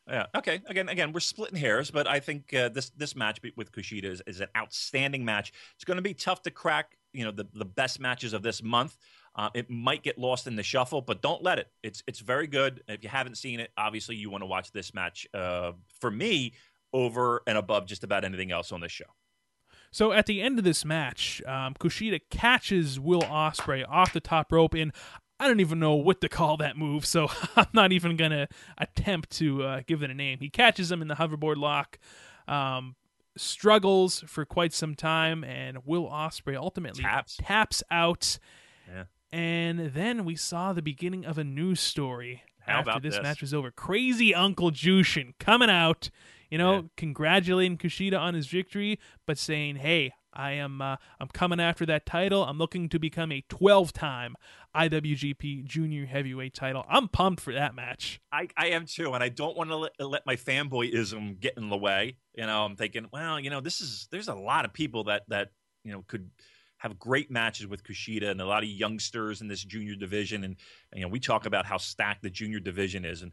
[0.08, 0.26] yeah.
[0.36, 0.60] Okay.
[0.66, 4.22] Again, again, we're splitting hairs, but I think uh, this this match with Kushida is,
[4.26, 5.52] is an outstanding match.
[5.74, 6.96] It's going to be tough to crack.
[7.12, 8.96] You know, the the best matches of this month.
[9.34, 11.68] Uh, it might get lost in the shuffle, but don't let it.
[11.82, 12.84] It's it's very good.
[12.86, 15.26] If you haven't seen it, obviously you want to watch this match.
[15.34, 16.52] Uh, for me,
[16.92, 19.06] over and above just about anything else on this show.
[19.90, 24.50] So at the end of this match, um, Kushida catches Will Ospreay off the top
[24.50, 24.90] rope in
[25.42, 29.30] I don't even know what to call that move, so I'm not even gonna attempt
[29.38, 30.38] to uh, give it a name.
[30.40, 31.98] He catches him in the hoverboard lock,
[32.46, 32.94] um,
[33.36, 37.38] struggles for quite some time, and Will Ospreay ultimately Taps.
[37.40, 38.38] taps out.
[38.88, 39.04] Yeah.
[39.32, 43.22] And then we saw the beginning of a news story How after this, this?
[43.22, 43.70] match was over.
[43.70, 46.10] Crazy Uncle Jushin coming out,
[46.50, 46.82] you know, Yeah.
[46.96, 52.06] congratulating Kushida on his victory, but saying, "Hey, I am uh, I'm coming after that
[52.06, 52.44] title.
[52.44, 54.36] I'm looking to become a 12-time
[54.74, 56.84] IWGP Junior Heavyweight title.
[56.88, 60.00] I'm pumped for that match." I, I am too, and I don't want to let,
[60.00, 62.16] let my fanboyism get in the way.
[62.34, 65.22] You know, I'm thinking, well, you know, this is there's a lot of people that
[65.28, 65.50] that
[65.84, 66.30] you know could
[66.78, 70.56] have great matches with Kushida and a lot of youngsters in this junior division, and
[70.94, 73.32] you know, we talk about how stacked the junior division is, and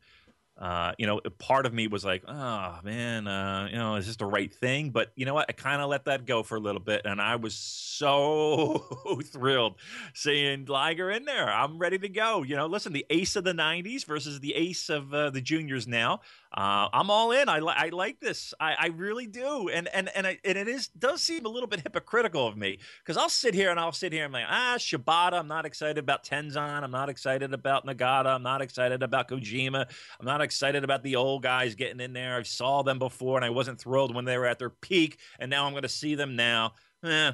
[0.60, 4.18] uh, you know, part of me was like, oh man, uh, you know, is this
[4.18, 4.90] the right thing?
[4.90, 5.46] But you know what?
[5.48, 8.80] I kind of let that go for a little bit, and I was so
[9.32, 9.76] thrilled
[10.14, 11.50] seeing Liger in there.
[11.50, 12.44] I'm ready to go.
[12.44, 15.88] You know, listen, the ace of the '90s versus the ace of uh, the juniors
[15.88, 16.20] now.
[16.52, 17.48] Uh, I'm all in.
[17.48, 18.56] I, li- I like this.
[18.60, 19.70] I, I really do.
[19.70, 22.80] And and and, I, and it is does seem a little bit hypocritical of me
[23.04, 25.34] because I'll sit here and I'll sit here and I'm like, ah, Shibata.
[25.34, 26.84] I'm not excited about Tenzan.
[26.84, 28.34] I'm not excited about Nagata.
[28.34, 29.86] I'm not excited about Kojima.
[30.20, 32.38] I'm not excited about the old guys getting in there.
[32.38, 35.52] I saw them before and I wasn't thrilled when they were at their peak, and
[35.52, 36.74] now I'm going to see them now.
[37.04, 37.32] Eh,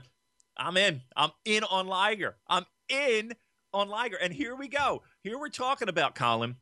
[0.58, 1.02] I'm in.
[1.16, 2.36] I'm in on Liger.
[2.48, 3.34] I'm in
[3.74, 4.18] on Liger.
[4.18, 5.04] And here we go.
[5.24, 6.58] Here we're talking about Colin.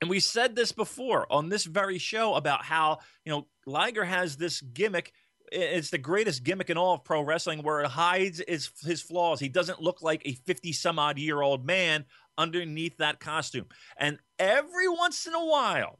[0.00, 4.36] And we said this before on this very show about how, you know, Liger has
[4.36, 5.12] this gimmick.
[5.52, 9.40] It's the greatest gimmick in all of pro wrestling where it hides his, his flaws.
[9.40, 12.06] He doesn't look like a 50 some odd year old man
[12.38, 13.66] underneath that costume.
[13.98, 15.98] And every once in a while,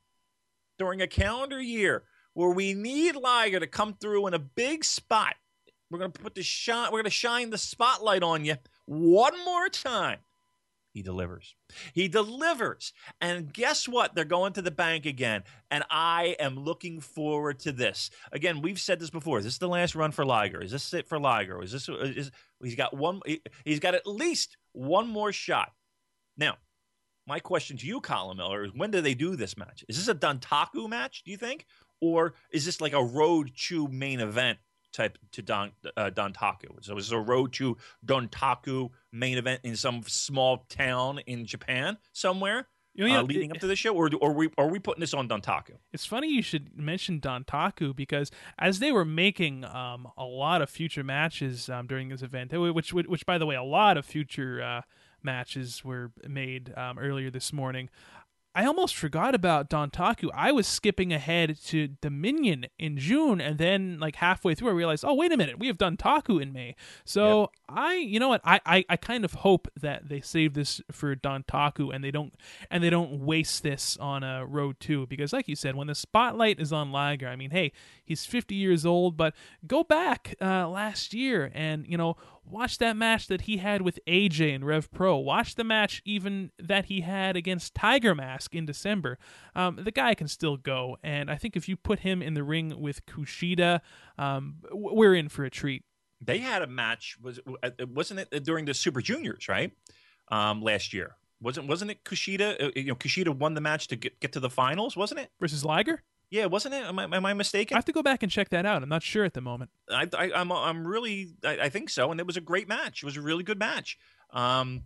[0.78, 5.34] during a calendar year, where we need Liger to come through in a big spot,
[5.90, 9.44] we're going to put the shine, we're going to shine the spotlight on you one
[9.44, 10.18] more time.
[10.92, 11.54] He delivers.
[11.92, 12.92] He delivers.
[13.20, 14.14] And guess what?
[14.14, 15.44] They're going to the bank again.
[15.70, 18.10] And I am looking forward to this.
[18.32, 19.38] Again, we've said this before.
[19.38, 20.60] Is this the last run for Liger?
[20.60, 21.62] Is this it for Liger?
[21.62, 22.32] Is this uh, is
[22.62, 23.20] he's got one
[23.64, 25.72] he's got at least one more shot.
[26.36, 26.56] Now,
[27.26, 29.84] my question to you, Colin Miller, is when do they do this match?
[29.88, 31.66] Is this a Dontaku match, do you think?
[32.00, 34.58] Or is this like a road to main event
[34.92, 36.82] type to Don uh, Dontaku.
[36.82, 42.68] So it's a road to Dontaku main event in some small town in Japan somewhere.
[42.92, 44.80] You know, uh, leading it, up to the show, or, or are we are we
[44.80, 45.74] putting this on Dontaku?
[45.92, 50.68] It's funny you should mention Dontaku because as they were making um, a lot of
[50.68, 54.04] future matches um, during this event, which, which which by the way, a lot of
[54.04, 54.82] future uh,
[55.22, 57.88] matches were made um, earlier this morning.
[58.52, 60.28] I almost forgot about Dontaku.
[60.34, 65.04] I was skipping ahead to Dominion in June, and then like halfway through, I realized,
[65.06, 66.74] oh wait a minute, we have Dontaku in May.
[67.04, 67.48] So yep.
[67.68, 71.14] I, you know what, I, I, I kind of hope that they save this for
[71.14, 72.34] Dontaku and they don't
[72.72, 75.94] and they don't waste this on a road two because, like you said, when the
[75.94, 77.70] spotlight is on Liger, I mean, hey,
[78.04, 79.32] he's 50 years old, but
[79.64, 82.16] go back uh, last year and you know
[82.50, 85.16] Watch that match that he had with AJ and Rev Pro.
[85.16, 89.18] Watch the match even that he had against Tiger Mask in December.
[89.54, 92.42] Um, the guy can still go, and I think if you put him in the
[92.42, 93.80] ring with Kushida,
[94.18, 95.84] um, we're in for a treat.
[96.20, 97.16] They had a match.
[97.22, 99.72] Was uh, wasn't it during the Super Juniors right
[100.28, 101.16] um, last year?
[101.40, 102.62] Wasn't wasn't it Kushida?
[102.62, 105.30] Uh, you know, Kushida won the match to get, get to the finals, wasn't it?
[105.40, 106.02] Versus Liger.
[106.30, 106.84] Yeah, wasn't it?
[106.84, 107.74] Am I, am I, mistaken?
[107.74, 108.82] I have to go back and check that out.
[108.82, 109.70] I'm not sure at the moment.
[109.90, 112.12] I, I, I'm, I'm really, I, I, think so.
[112.12, 113.02] And it was a great match.
[113.02, 113.98] It was a really good match.
[114.32, 114.82] Um,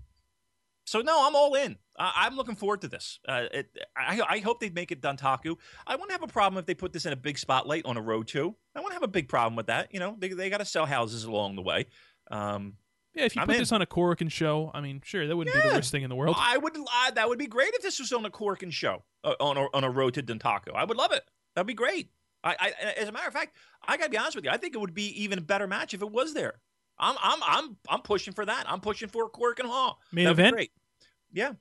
[0.87, 1.77] so no, I'm all in.
[1.99, 3.21] I, am looking forward to this.
[3.29, 5.57] Uh, it, I, I hope they make it Dontaku.
[5.87, 8.03] I wouldn't have a problem if they put this in a big spotlight on a
[8.03, 8.57] road too.
[8.75, 9.93] I wouldn't have a big problem with that.
[9.93, 11.87] You know, they they got to sell houses along the way.
[12.31, 12.75] Um,
[13.15, 13.63] yeah, if you I'm put in.
[13.63, 15.63] this on a Korakuen show, I mean, sure, that wouldn't yeah.
[15.63, 16.37] be the worst thing in the world.
[16.39, 16.77] I would.
[16.77, 19.67] Uh, that would be great if this was on a Korakuen show uh, on a,
[19.75, 20.75] on a road to Dontaku.
[20.75, 21.23] I would love it.
[21.55, 22.11] That'd be great.
[22.43, 23.57] I, I, as a matter of fact,
[23.87, 24.51] I gotta be honest with you.
[24.51, 26.61] I think it would be even a better match if it was there.
[26.99, 28.67] I'm, I'm, I'm, I'm pushing for that.
[28.69, 29.99] I'm pushing for Korakuen Hall.
[30.13, 30.55] Main That'd event.
[30.55, 30.71] Great.
[31.33, 31.53] Yeah,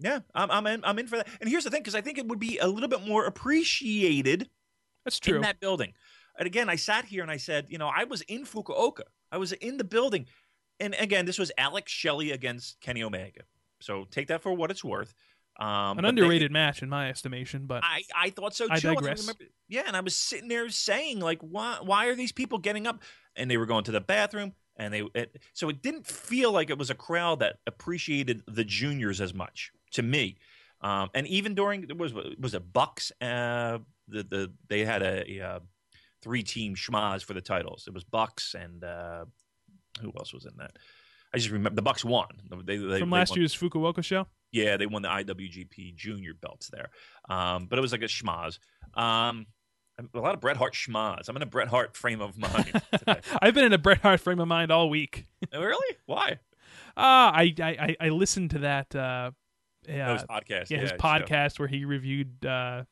[0.00, 0.20] yeah.
[0.34, 0.84] I'm, I'm in.
[0.84, 1.28] I'm in for that.
[1.40, 4.50] And here's the thing, because I think it would be a little bit more appreciated.
[5.04, 5.36] That's true.
[5.36, 5.94] In that building.
[6.38, 9.02] And again, I sat here and I said, you know, I was in Fukuoka.
[9.32, 10.26] I was in the building,
[10.80, 13.42] and again, this was Alex Shelley against Kenny Omega.
[13.80, 15.14] So take that for what it's worth.
[15.58, 18.72] Um, An underrated they, match in my estimation, but I, I thought so too.
[18.72, 19.28] I digress.
[19.28, 19.32] I
[19.68, 23.02] yeah, and I was sitting there saying like, why why are these people getting up?
[23.36, 26.70] And they were going to the bathroom, and they it, so it didn't feel like
[26.70, 30.38] it was a crowd that appreciated the juniors as much to me.
[30.80, 33.12] Um, and even during was was it Bucks?
[33.20, 33.78] Uh,
[34.08, 35.60] the the they had a, a uh,
[36.22, 37.84] three team schmaz for the titles.
[37.86, 39.26] It was Bucks and uh,
[40.00, 40.76] who else was in that?
[41.32, 42.26] I just remember the Bucks won.
[42.64, 44.26] They, they, From last year's Fukuoka show.
[44.52, 46.90] Yeah, they won the IWGP Junior belts there,
[47.28, 48.58] um, but it was like a schmaz.
[48.94, 49.46] Um,
[50.14, 51.28] a lot of Bret Hart schmaz.
[51.28, 52.82] I'm in a Bret Hart frame of mind.
[53.40, 55.26] I've been in a Bret Hart frame of mind all week.
[55.52, 55.96] Really?
[56.06, 56.38] Why?
[56.96, 58.94] Uh, I, I I listened to that.
[58.94, 59.32] Uh,
[59.88, 60.70] yeah, oh, his podcast.
[60.70, 62.84] Yeah, his podcast where he reviewed uh,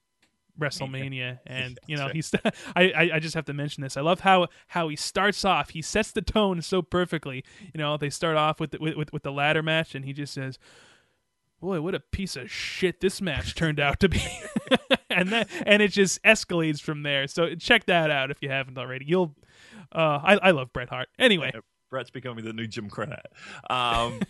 [0.59, 2.33] WrestleMania, and you know he's.
[2.77, 3.97] I, I just have to mention this.
[3.97, 5.71] I love how how he starts off.
[5.71, 7.45] He sets the tone so perfectly.
[7.73, 10.35] You know, they start off with the, with with the ladder match, and he just
[10.35, 10.59] says,
[11.61, 14.23] "Boy, what a piece of shit this match turned out to be,"
[15.11, 17.27] and that and it just escalates from there.
[17.27, 19.05] So check that out if you haven't already.
[19.07, 19.35] You'll.
[19.93, 21.09] Uh, I I love Bret Hart.
[21.19, 21.53] Anyway,
[21.91, 23.27] Bret's becoming the new Jim Cornette.
[23.71, 24.21] Um,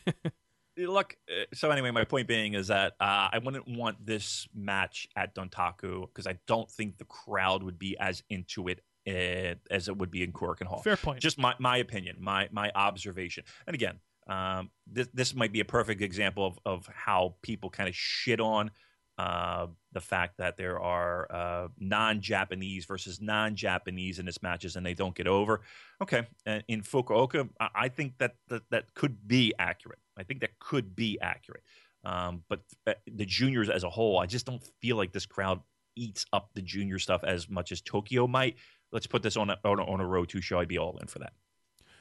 [0.87, 5.09] look, uh, so anyway, my point being is that uh, I wouldn't want this match
[5.17, 9.89] at Dontaku because I don't think the crowd would be as into it uh, as
[9.89, 10.83] it would be in Korakuen Hall.
[10.83, 11.21] Fair point.
[11.21, 13.45] Just my, my opinion, my my observation.
[13.67, 13.99] And again,
[14.29, 18.41] um, this this might be a perfect example of of how people kind of shit
[18.41, 18.71] on
[19.19, 24.95] uh, the fact that there are uh, non-Japanese versus non-Japanese in this matches and they
[24.95, 25.61] don't get over.
[26.01, 26.27] Okay,
[26.69, 29.99] in Fukuoka, I think that, that that could be accurate.
[30.17, 31.65] I think that could be accurate.
[32.05, 35.61] Um, but uh, the juniors as a whole, I just don't feel like this crowd
[35.97, 38.57] eats up the junior stuff as much as Tokyo might.
[38.93, 40.61] Let's put this on a, on a, on a show.
[40.61, 41.33] I'd be all in for that.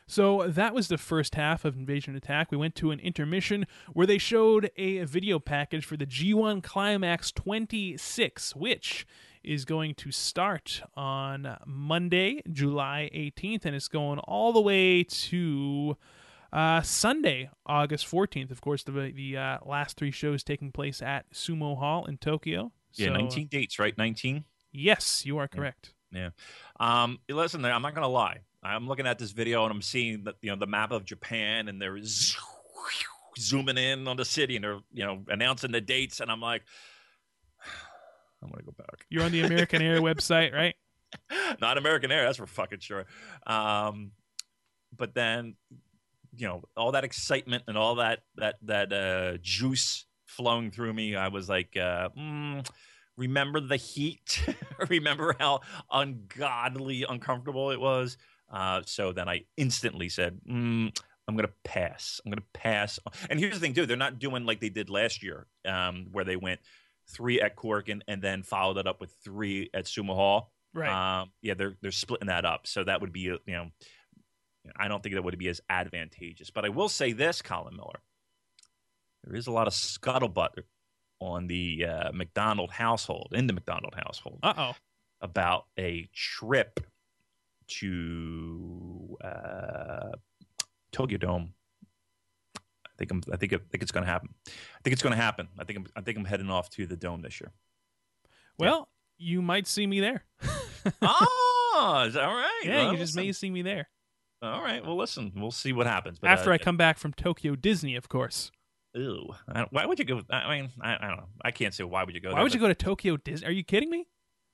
[0.10, 2.50] So that was the first half of Invasion Attack.
[2.50, 7.32] We went to an intermission where they showed a video package for the G1 Climax
[7.34, 9.06] 26, which
[9.44, 15.98] is going to start on Monday, July 18th, and it's going all the way to
[16.54, 18.50] uh, Sunday, August 14th.
[18.52, 22.72] Of course, the the uh, last three shows taking place at Sumo Hall in Tokyo.
[22.94, 23.98] Yeah, So- 19 dates, right?
[23.98, 24.46] 19.
[24.72, 25.94] Yes, you are correct.
[26.12, 26.30] Yeah.
[26.80, 28.40] Um, listen, I'm not gonna lie.
[28.64, 31.68] I'm looking at this video and I'm seeing the you know the map of Japan
[31.68, 32.00] and they're
[33.38, 36.64] zooming in on the city and they're you know announcing the dates and I'm like,
[38.44, 39.06] I'm gonna go back.
[39.10, 40.76] You're on the American Air website, right?
[41.62, 43.06] Not American Air, that's for fucking sure.
[43.46, 44.12] Um,
[44.96, 45.56] but then,
[46.36, 51.16] you know, all that excitement and all that that that uh, juice flowing through me,
[51.16, 52.68] I was like, uh, mm,
[53.16, 54.44] remember the heat?
[54.90, 58.18] remember how ungodly uncomfortable it was?
[58.52, 62.22] Uh, so then I instantly said, mm, I'm going to pass.
[62.26, 63.00] I'm going to pass.
[63.30, 63.86] And here's the thing, too.
[63.86, 66.62] They're not doing like they did last year, um, where they went
[67.10, 70.52] three at Korakuen, and then followed it up with three at Sumo Hall.
[70.74, 71.22] Right.
[71.22, 73.68] Um, yeah, they're they're splitting that up, so that would be you know,
[74.78, 76.52] I don't think that would be as advantageous.
[76.52, 78.00] But I will say this, Colin Miller,
[79.24, 80.50] there is a lot of scuttlebutt
[81.20, 84.76] on the uh, McDonald household in the McDonald household Uh oh.
[85.22, 86.80] about a trip
[87.68, 90.12] to uh,
[90.92, 91.54] Tokyo Dome.
[92.56, 93.22] I think I'm.
[93.32, 93.54] I think.
[93.54, 94.30] I think it's going to happen.
[94.48, 95.48] I think it's going to happen.
[95.60, 95.80] I think.
[95.80, 95.86] I'm.
[95.96, 97.52] I think I'm heading off to the dome this year.
[98.58, 100.26] Well, you might see me there.
[101.02, 102.62] oh, all right?
[102.64, 103.28] yeah, Well, you just listen.
[103.28, 103.90] may see me there
[104.42, 104.84] All right.
[104.86, 105.32] Well, listen.
[105.36, 106.20] We'll see what happens.
[106.20, 108.52] But, after uh, I come back from Tokyo Disney, of course.
[108.94, 109.34] Ew.
[109.70, 110.22] Why would you go?
[110.30, 111.28] I mean, I, I don't know.
[111.44, 112.30] I can't say why would you go.
[112.30, 113.48] Why there, would you go to Tokyo Disney?
[113.48, 114.08] Are you kidding me?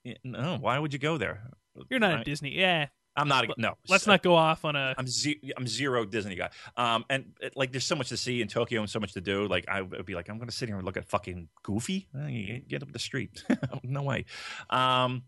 [0.03, 0.57] Yeah, No.
[0.59, 1.43] Why would you go there?
[1.89, 2.57] You're not I, a Disney.
[2.57, 2.88] Yeah.
[3.16, 3.45] I'm not.
[3.45, 3.76] A, no.
[3.89, 4.95] Let's not go off on a.
[4.97, 6.49] I'm ze- I'm zero Disney guy.
[6.78, 9.22] Um, and it, like, there's so much to see in Tokyo and so much to
[9.22, 9.47] do.
[9.47, 12.07] Like, I would be like, I'm going to sit here and look at fucking Goofy.
[12.16, 12.28] Uh,
[12.68, 13.43] Get up the street.
[13.84, 14.26] no way.
[14.70, 15.24] Um,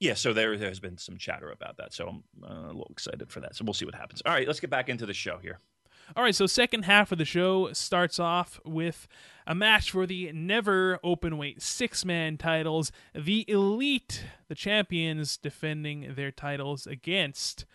[0.00, 0.14] yeah.
[0.14, 1.94] So there, there's been some chatter about that.
[1.94, 3.56] So I'm uh, a little excited for that.
[3.56, 4.22] So we'll see what happens.
[4.26, 5.58] All right, let's get back into the show here.
[6.16, 9.06] All right, so second half of the show starts off with
[9.46, 12.90] a match for the never open weight six man titles.
[13.14, 17.66] The Elite, the champions, defending their titles against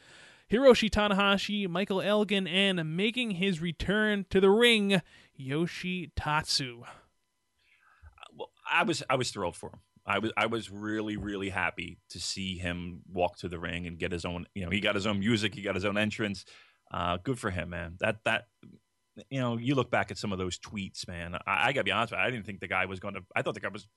[0.52, 5.02] Hiroshi Tanahashi, Michael Elgin, and making his return to the ring,
[5.36, 6.84] Yoshi Tatsu.
[8.36, 9.80] well, I was I was thrilled for him.
[10.08, 14.00] I was I was really really happy to see him walk to the ring and
[14.00, 14.48] get his own.
[14.56, 16.46] You know, he got his own music, he got his own entrance.
[16.94, 17.96] Uh, good for him, man.
[18.00, 18.46] That that
[19.30, 21.36] you know, you look back at some of those tweets, man.
[21.48, 22.26] I, I gotta be honest with you.
[22.26, 23.22] I didn't think the guy was going to.
[23.36, 23.88] I thought the guy was.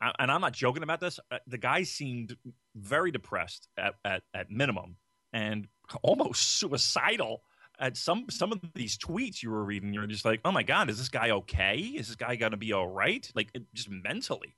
[0.00, 1.20] I- And I'm not joking about this.
[1.30, 2.36] uh, The guy seemed
[2.74, 4.96] very depressed at, at, at minimum,
[5.32, 5.68] and
[6.02, 7.42] almost suicidal
[7.78, 9.92] at some some of these tweets you were reading.
[9.92, 11.76] You're just like, oh my god, is this guy okay?
[11.78, 13.30] Is this guy gonna be all right?
[13.34, 14.54] Like it, just mentally.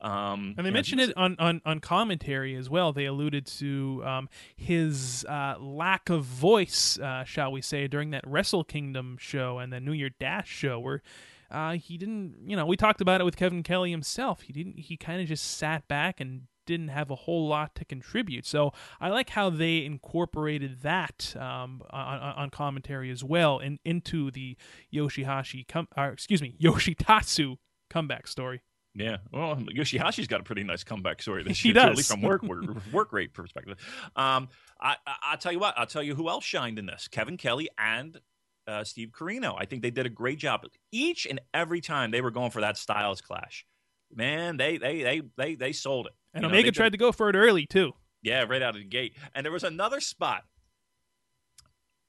[0.00, 2.92] Um, And they mentioned it on, on, on commentary as well.
[2.92, 8.26] They alluded to um, his uh, lack of voice, uh, shall we say, during that
[8.26, 11.02] Wrestle Kingdom show and the New Year Dash show, where
[11.50, 12.36] uh, he didn't.
[12.46, 14.42] You know, we talked about it with Kevin Kelly himself.
[14.42, 14.78] He didn't.
[14.78, 18.44] He kind of just sat back and didn't have a whole lot to contribute.
[18.44, 24.32] So I like how they incorporated that um, on, on commentary as well, and into
[24.32, 24.56] the
[24.92, 28.62] Yoshihashi, come, or, excuse me, Yoshitatsu comeback story.
[28.96, 32.10] Yeah, well, Yoshihashi's got a pretty nice comeback story this He year, too, at least
[32.10, 32.42] from work
[32.92, 33.78] work, rate perspective.
[34.16, 34.48] Um,
[34.80, 37.36] I, I I'll tell you what, I'll tell you who else shined in this: Kevin
[37.36, 38.18] Kelly and
[38.66, 39.54] uh, Steve Corino.
[39.58, 40.64] I think they did a great job.
[40.90, 43.66] Each and every time they were going for that styles clash,
[44.14, 46.12] man, they they they they they sold it.
[46.32, 47.92] And You know, Omega tried to go for it early too.
[48.22, 49.14] yeah, right out of the gate.
[49.34, 50.44] And there was another spot.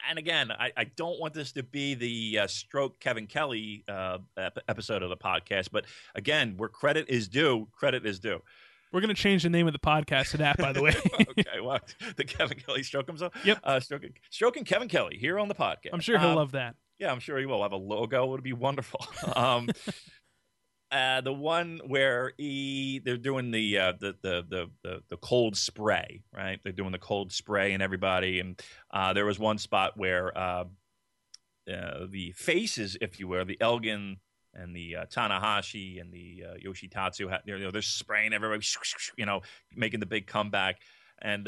[0.10, 4.20] And again, I, I don't want this to be the uh, stroke Kevin Kelly uh,
[4.38, 5.86] ep- episode of the podcast, but
[6.16, 8.42] again, where credit is due, credit is due.
[8.94, 10.94] We're gonna change the name of the podcast to that, by the way.
[11.30, 11.80] okay, well,
[12.16, 13.34] the Kevin Kelly stroke himself.
[13.44, 13.60] Yep.
[13.64, 15.90] Uh, stroking, stroking Kevin Kelly here on the podcast.
[15.92, 16.76] I'm sure he'll Um, love that.
[17.00, 18.24] Yeah, I'm sure he will have a logo.
[18.24, 19.06] It would be wonderful.
[19.36, 19.70] Um,
[20.92, 25.58] uh, the one where he they're doing the, uh, the, the the the the cold
[25.58, 26.60] spray, right?
[26.64, 28.62] They're doing the cold spray and everybody, and
[28.92, 30.64] uh, there was one spot where uh,
[31.72, 34.18] uh, the faces, if you will, the Elgin
[34.54, 38.66] and the uh, Tanahashi and the Yoshitatsu, you know, they're spraying everybody,
[39.18, 39.42] you know,
[39.76, 40.80] making the big comeback,
[41.22, 41.48] and.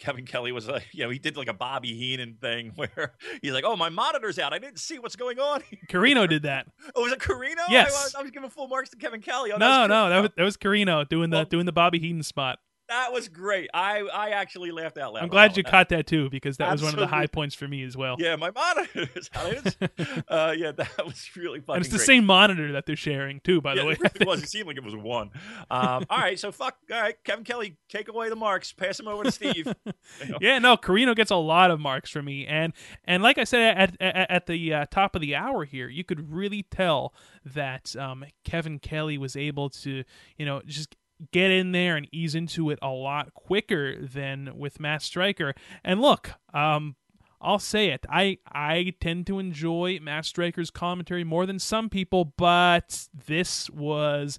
[0.00, 3.14] Uh, Kevin Kelly was like, you know, he did like a Bobby Heenan thing where
[3.40, 4.52] he's like, "Oh, my monitor's out.
[4.52, 6.66] I didn't see what's going on." Corino did that.
[6.94, 7.54] oh, was it Corino?
[7.68, 7.90] Yes.
[7.90, 9.52] I was, I was giving full marks to Kevin Kelly.
[9.52, 11.98] Oh, no, that's no, that was that was Corino doing the Well- doing the Bobby
[11.98, 12.58] Heenan spot.
[12.92, 13.70] That was great.
[13.72, 15.22] I I actually laughed out loud.
[15.22, 17.54] I'm glad you That- caught that too because that was one of the high points
[17.54, 18.16] for me as well.
[18.18, 19.30] Yeah, my monitors.
[20.28, 21.76] uh, yeah, that was really fucking.
[21.76, 22.06] and it's the great.
[22.06, 23.92] same monitor that they're sharing too, by yeah, the way.
[23.94, 24.42] it really was.
[24.42, 25.30] It seemed like it was one.
[25.70, 26.76] Um, all right, so fuck.
[26.92, 28.72] All right, Kevin Kelly, take away the marks.
[28.74, 29.72] Pass them over to Steve.
[30.24, 30.38] You know?
[30.40, 32.72] yeah, no, Corino gets a lot of marks from me, and
[33.04, 36.04] and like I said at at, at the uh, top of the hour here, you
[36.04, 37.14] could really tell
[37.44, 40.04] that um, Kevin Kelly was able to,
[40.36, 40.96] you know, just
[41.30, 45.54] get in there and ease into it a lot quicker than with Matt Striker.
[45.84, 46.96] And look, um,
[47.40, 48.06] I'll say it.
[48.08, 54.38] I I tend to enjoy Matt Striker's commentary more than some people, but this was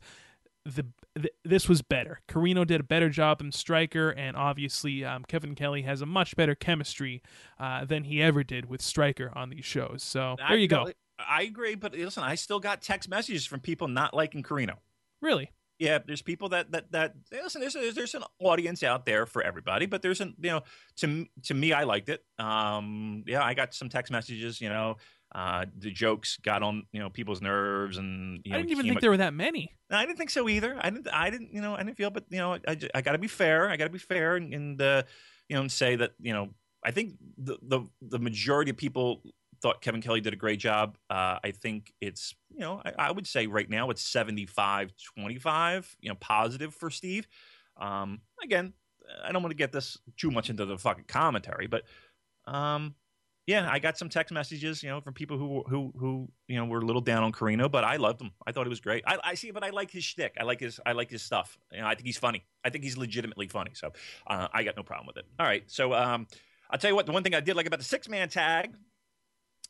[0.65, 2.21] the th- this was better.
[2.29, 6.35] Corino did a better job than Striker, and obviously um, Kevin Kelly has a much
[6.35, 7.21] better chemistry
[7.59, 10.01] uh, than he ever did with Striker on these shows.
[10.01, 10.89] So there you go.
[11.19, 14.77] I agree, but listen, I still got text messages from people not liking Corino.
[15.21, 17.61] Really, Yeah, there's people that that that listen.
[17.61, 20.61] There's there's, there's an audience out there for everybody, but there's an you know
[20.97, 22.23] to to me, I liked it.
[22.39, 24.61] Um, yeah, I got some text messages.
[24.61, 24.97] You know,
[25.33, 28.85] uh, the jokes got on you know people's nerves, and you know, I didn't even
[28.85, 29.71] think there were that many.
[29.89, 30.77] I didn't think so either.
[30.79, 31.07] I didn't.
[31.11, 31.53] I didn't.
[31.53, 32.11] You know, I didn't feel.
[32.11, 33.69] But you know, I, I got to be fair.
[33.69, 35.03] I got to be fair and, and uh,
[35.49, 36.49] you know, and say that you know,
[36.85, 39.23] I think the the the majority of people
[39.63, 40.97] thought Kevin Kelly did a great job.
[41.09, 46.09] Uh, I think it's you know, I, I would say right now it's 75-25, You
[46.09, 47.27] know, positive for Steve.
[47.77, 48.73] Um, again,
[49.23, 51.83] I don't want to get this too much into the fucking commentary, but
[52.45, 52.93] um,
[53.47, 56.65] yeah, I got some text messages, you know, from people who who who you know
[56.65, 58.31] were a little down on Corino, but I loved him.
[58.45, 59.03] I thought he was great.
[59.07, 60.35] I, I see, but I like his shtick.
[60.39, 61.57] I like his I like his stuff.
[61.71, 62.45] You know, I think he's funny.
[62.63, 63.71] I think he's legitimately funny.
[63.73, 63.91] So
[64.27, 65.25] uh, I got no problem with it.
[65.39, 66.27] All right, so um,
[66.69, 67.05] I'll tell you what.
[67.05, 68.75] The one thing I did like about the six man tag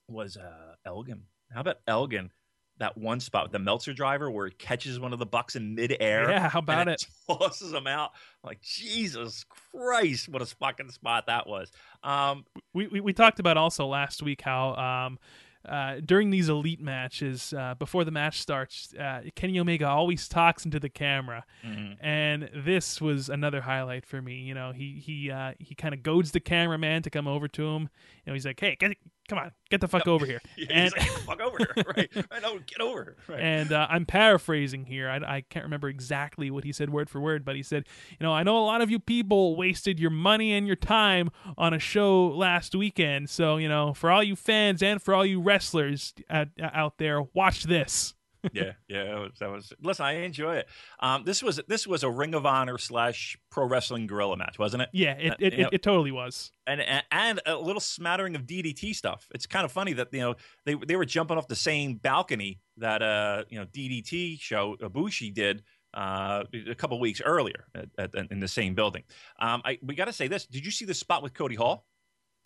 [0.08, 1.24] was uh, Elgin.
[1.52, 2.32] How about Elgin?
[2.80, 5.76] That one spot, with the Meltzer driver, where he catches one of the bucks in
[5.76, 6.30] midair.
[6.30, 7.06] Yeah, how about it?
[7.28, 8.12] Tosses him out.
[8.44, 11.72] I'm like Jesus Christ, what a fucking spot that was.
[12.04, 15.20] Um, We, we we talked about also last week how um,
[15.68, 20.66] uh, during these elite matches, uh, before the match starts, uh, Kenny Omega always talks
[20.66, 21.96] into the camera, mhm.
[22.02, 24.40] and this was another highlight for me.
[24.40, 27.68] You know, he he uh, he kind of goads the cameraman to come over to
[27.68, 27.90] him.
[28.26, 28.98] and he's like, "Hey, get,
[29.28, 31.74] come on, get the fuck over here." Yeah, And- like, "Get fuck over here.
[31.98, 32.10] Right.
[32.32, 33.18] I know, get over here.
[33.28, 33.40] Right.
[33.40, 35.10] And uh, I'm paraphrasing here.
[35.10, 38.24] I, I can't remember exactly what he said word for word, but he said, "You
[38.26, 41.74] know, I know a lot of you people wasted your money and your time on
[41.74, 43.30] a show last weekend.
[43.30, 47.22] So, you know, for all you fans and for all you wrestlers out, out there,
[47.34, 48.14] watch this."
[48.52, 49.74] Yeah, yeah, that was, that was.
[49.82, 50.68] Listen, I enjoy it.
[51.00, 54.84] Um, this was this was a Ring of Honor slash Pro Wrestling Guerrilla match, wasn't
[54.84, 54.90] it?
[54.92, 56.52] Yeah, it Uh, it, you it, it totally was.
[56.68, 59.28] and and- and a little smattering of DDT stuff.
[59.34, 60.36] It's kind of funny that you know
[60.66, 65.34] they they were jumping off the same balcony that uh you know DDT show Ibushi
[65.34, 65.64] did
[65.94, 69.04] uh a couple weeks earlier at, at, in the same building.
[69.40, 70.46] Um, I we got to say this.
[70.46, 71.86] Did you see the spot with Cody Hall?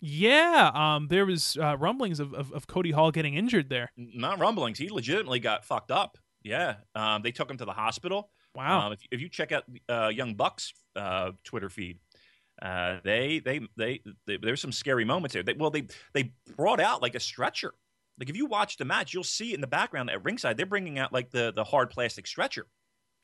[0.00, 3.90] Yeah, um, there was uh, rumblings of, of, of Cody Hall getting injured there.
[3.96, 4.78] Not rumblings.
[4.78, 6.18] He legitimately got fucked up.
[6.42, 8.30] Yeah, um, they took him to the hospital.
[8.54, 8.86] Wow.
[8.86, 11.98] Um, if, if you check out uh, Young Bucks uh, Twitter feed,
[12.62, 15.42] uh, they, they they they there's some scary moments there.
[15.42, 17.74] They, well, they they brought out like a stretcher.
[18.18, 20.56] Like if you watch the match, you'll see in the background at ringside.
[20.56, 22.66] They're bringing out like the the hard plastic stretcher.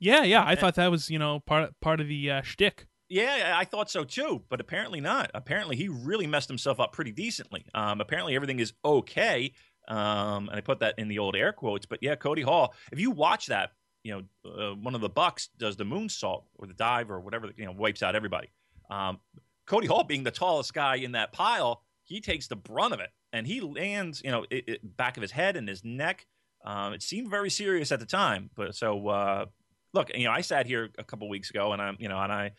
[0.00, 0.42] yeah, yeah.
[0.42, 0.56] I eh.
[0.56, 2.86] thought that was you know part part of the uh, shtick.
[3.14, 5.30] Yeah, I thought so too, but apparently not.
[5.34, 7.64] Apparently, he really messed himself up pretty decently.
[7.72, 9.52] Um, apparently, everything is okay.
[9.86, 11.86] Um, and I put that in the old air quotes.
[11.86, 12.74] But yeah, Cody Hall.
[12.90, 13.70] If you watch that,
[14.02, 17.52] you know, uh, one of the Bucks does the moonsault or the dive or whatever,
[17.56, 18.48] you know, wipes out everybody.
[18.90, 19.20] Um,
[19.64, 23.10] Cody Hall, being the tallest guy in that pile, he takes the brunt of it,
[23.32, 26.26] and he lands, you know, it, it, back of his head and his neck.
[26.64, 29.46] Um, it seemed very serious at the time, but so uh,
[29.92, 32.32] look, you know, I sat here a couple weeks ago, and I'm, you know, and
[32.32, 32.52] I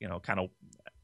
[0.00, 0.50] you know, kind of,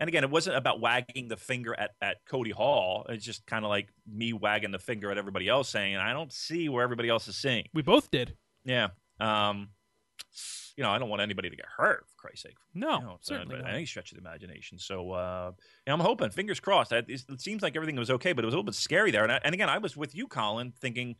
[0.00, 3.06] and again, it wasn't about wagging the finger at, at Cody Hall.
[3.08, 6.32] It's just kind of like me wagging the finger at everybody else saying, I don't
[6.32, 7.66] see where everybody else is seeing.
[7.72, 8.36] We both did.
[8.64, 8.88] Yeah.
[9.20, 9.68] Um,
[10.76, 12.56] you know, I don't want anybody to get hurt, for Christ's sake.
[12.74, 13.74] No, You know, certainly by not.
[13.74, 14.78] any stretch of the imagination.
[14.78, 15.52] So, uh,
[15.86, 16.92] yeah, I'm hoping, fingers crossed.
[16.92, 19.10] I, it, it seems like everything was okay, but it was a little bit scary
[19.10, 19.22] there.
[19.22, 21.16] And, I, and again, I was with you, Colin, thinking,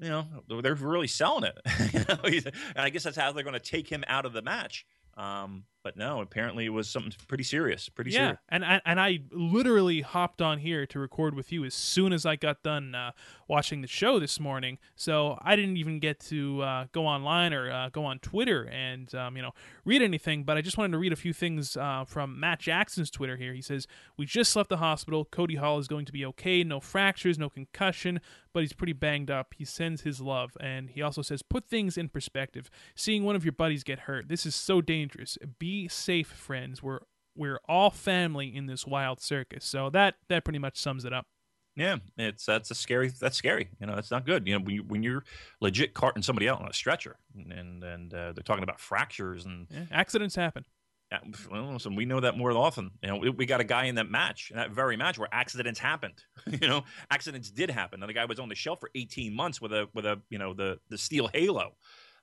[0.00, 0.24] you know,
[0.62, 1.58] they're really selling it.
[1.92, 4.42] you know, and I guess that's how they're going to take him out of the
[4.42, 4.86] match.
[5.16, 7.88] Um, but no, apparently it was something pretty serious.
[7.88, 8.38] Pretty yeah, serious.
[8.48, 12.26] and I, and I literally hopped on here to record with you as soon as
[12.26, 13.12] I got done uh,
[13.46, 14.78] watching the show this morning.
[14.96, 19.14] So I didn't even get to uh, go online or uh, go on Twitter and
[19.14, 19.52] um, you know
[19.84, 20.42] read anything.
[20.42, 23.54] But I just wanted to read a few things uh, from Matt Jackson's Twitter here.
[23.54, 25.24] He says we just left the hospital.
[25.24, 26.64] Cody Hall is going to be okay.
[26.64, 28.20] No fractures, no concussion,
[28.52, 29.54] but he's pretty banged up.
[29.56, 32.70] He sends his love, and he also says put things in perspective.
[32.96, 35.38] Seeing one of your buddies get hurt, this is so dangerous.
[35.60, 36.82] Be be safe, friends.
[36.82, 37.00] We're
[37.36, 39.64] we're all family in this wild circus.
[39.64, 41.26] So that that pretty much sums it up.
[41.74, 43.08] Yeah, it's that's a scary.
[43.08, 43.68] That's scary.
[43.78, 44.46] You know, that's not good.
[44.46, 45.24] You know, when, you, when you're
[45.60, 49.66] legit carting somebody out on a stretcher, and and uh, they're talking about fractures and
[49.70, 50.64] yeah, accidents happen.
[51.12, 51.18] Yeah,
[51.52, 52.90] well, listen, we know that more often.
[53.02, 55.28] You know, we, we, got a guy in that match, in that very match, where
[55.30, 56.20] accidents happened.
[56.60, 58.02] you know, accidents did happen.
[58.02, 60.38] And the guy was on the shelf for 18 months with a with a you
[60.38, 61.74] know the the steel halo.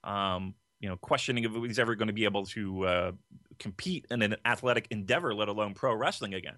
[0.04, 3.12] Um, you know, questioning if he's ever going to be able to uh,
[3.58, 6.58] compete in an athletic endeavor, let alone pro wrestling again.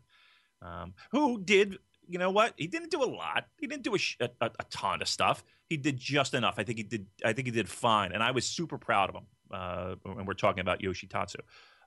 [0.64, 2.56] Um, who did, you know what?
[2.58, 3.46] He didn't do a lot.
[3.60, 4.00] He didn't do a,
[4.42, 5.44] a, a, ton of stuff.
[5.70, 6.56] He did just enough.
[6.58, 7.06] I think he did.
[7.24, 9.26] I think he did fine, and I was super proud of him.
[9.52, 11.36] Uh, when we're talking about Yoshitatsu.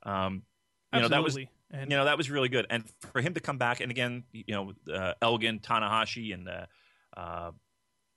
[0.05, 0.43] Um,
[0.95, 3.41] you know that was and- you know that was really good, and for him to
[3.41, 6.67] come back and again, you know, uh, Elgin Tanahashi and uh,
[7.17, 7.51] uh,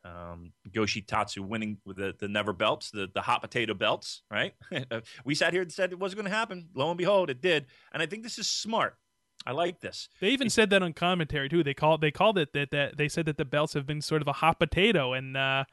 [0.03, 4.53] um, Yoshitatsu winning with the, the never belts, the, the hot potato belts, right?
[5.25, 6.69] we sat here and said it wasn't going to happen.
[6.73, 7.67] Lo and behold, it did.
[7.93, 8.97] And I think this is smart.
[9.45, 10.07] I like this.
[10.19, 11.63] They even said that on commentary too.
[11.63, 14.21] They called they called it that that they said that the belts have been sort
[14.21, 15.63] of a hot potato, and uh,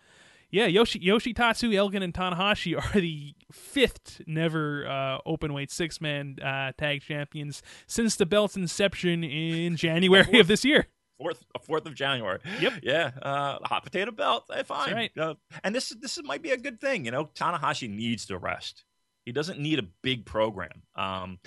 [0.51, 6.37] yeah, Yoshi Yoshitatsu, Elgin, and Tanahashi are the fifth never uh, open weight six man
[6.43, 10.89] uh, tag champions since the belt's inception in January of this year.
[11.19, 12.39] Fourth, fourth of January.
[12.61, 12.73] Yep.
[12.83, 13.11] Yeah.
[13.21, 14.45] Uh, hot potato belt.
[14.55, 14.95] Eh, fine.
[14.95, 15.19] Right.
[15.19, 17.05] Uh, and this this might be a good thing.
[17.05, 18.85] You know, Tanahashi needs to rest.
[19.25, 20.83] He doesn't need a big program.
[20.95, 21.39] Um,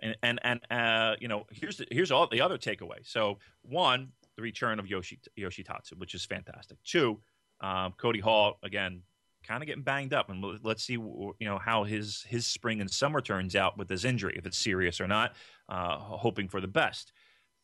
[0.00, 2.98] and and and uh, you know, here's the, here's all the other takeaway.
[3.04, 6.78] So one, the return of Yoshi Yoshitatsu, which is fantastic.
[6.84, 7.20] Two
[7.60, 9.02] um, Cody Hall again,
[9.46, 12.90] kind of getting banged up, and let's see you know how his his spring and
[12.90, 15.34] summer turns out with his injury, if it's serious or not.
[15.68, 17.12] Uh, hoping for the best.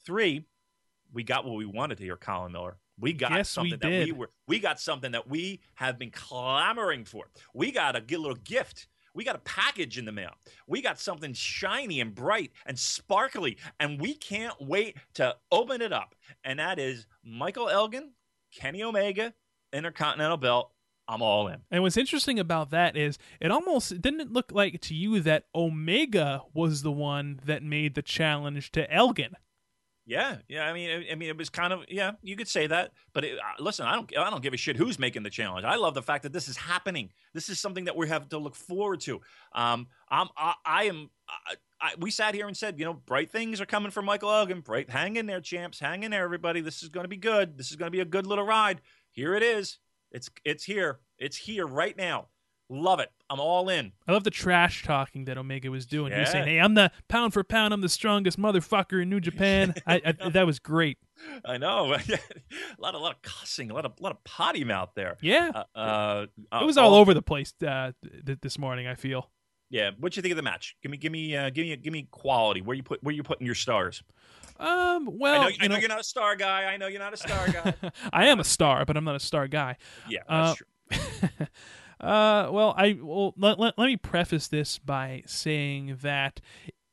[0.07, 0.47] Three,
[1.13, 2.77] we got what we wanted here, Colin Miller.
[3.01, 4.07] We got yes, something we that did.
[4.07, 7.27] we were we got something that we have been clamoring for.
[7.55, 8.89] We got a little gift.
[9.15, 10.31] We got a package in the mail.
[10.67, 15.93] We got something shiny and bright and sparkly, and we can't wait to open it
[15.93, 16.15] up.
[16.45, 18.13] And that is Michael Elgin,
[18.55, 19.35] Kenny Omega,
[19.73, 20.73] Intercontinental belt.
[21.09, 21.57] I'm all in.
[21.71, 26.43] And what's interesting about that is it almost didn't look like to you that Omega
[26.53, 29.35] was the one that made the challenge to Elgin.
[30.09, 30.63] Yeah, yeah.
[30.63, 32.13] I mean, I, mean, it was kind of yeah.
[32.23, 34.99] You could say that, but it, listen, I don't, I don't give a shit who's
[34.99, 35.67] making the challenge.
[35.67, 37.11] I love the fact that this is happening.
[37.35, 39.21] This is something that we have to look forward to.
[39.53, 41.11] Um, I'm, I, I am.
[41.29, 44.33] I, I, we sat here and said, you know, bright things are coming for Michael
[44.33, 44.63] Elgin.
[44.63, 45.79] Bright, hang in there, champs.
[45.79, 46.63] Hang in there, everybody.
[46.63, 47.59] This is going to be good.
[47.59, 48.81] This is going to be a good little ride.
[49.11, 49.77] Here it is.
[50.11, 51.01] It's it's here.
[51.19, 52.29] It's here right now.
[52.71, 53.11] Love it.
[53.31, 53.93] I'm all in.
[54.07, 56.13] I love the trash talking that Omega was doing.
[56.13, 56.33] He was Yeah.
[56.33, 57.73] saying, "Hey, I'm the pound for pound.
[57.73, 60.99] I'm the strongest motherfucker in New Japan." I, I, that was great.
[61.47, 61.93] I know.
[61.95, 61.99] a
[62.79, 65.17] lot of lot of cussing, a lot of lot of potty mouth there.
[65.23, 66.27] Yeah, Uh, uh,
[66.61, 67.93] it was all over the place uh,
[68.27, 68.87] th- this morning.
[68.87, 69.31] I feel.
[69.71, 69.91] Yeah.
[69.99, 70.77] What do you think of the match?
[70.83, 72.63] Give me, give me, uh, give me, give me quality.
[72.63, 74.03] Where you put, where you putting your stars?
[74.59, 75.09] Um.
[75.13, 76.65] Well, I know, you I know, know- you're not a star guy.
[76.65, 77.75] I know you're not a star guy.
[78.13, 79.77] I am a star, but I'm not a star guy.
[80.09, 80.61] yeah, that's
[80.91, 81.47] Uh, true.
[82.01, 86.41] Uh, well, I well let, let, let me preface this by saying that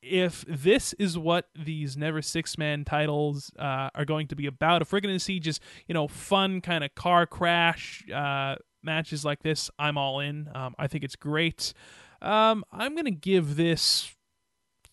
[0.01, 4.81] if this is what these never six man titles uh, are going to be about,
[4.81, 9.25] if we're going to see just you know fun kind of car crash uh, matches
[9.25, 10.49] like this, I'm all in.
[10.53, 11.73] Um, I think it's great.
[12.21, 14.11] Um, I'm going to give this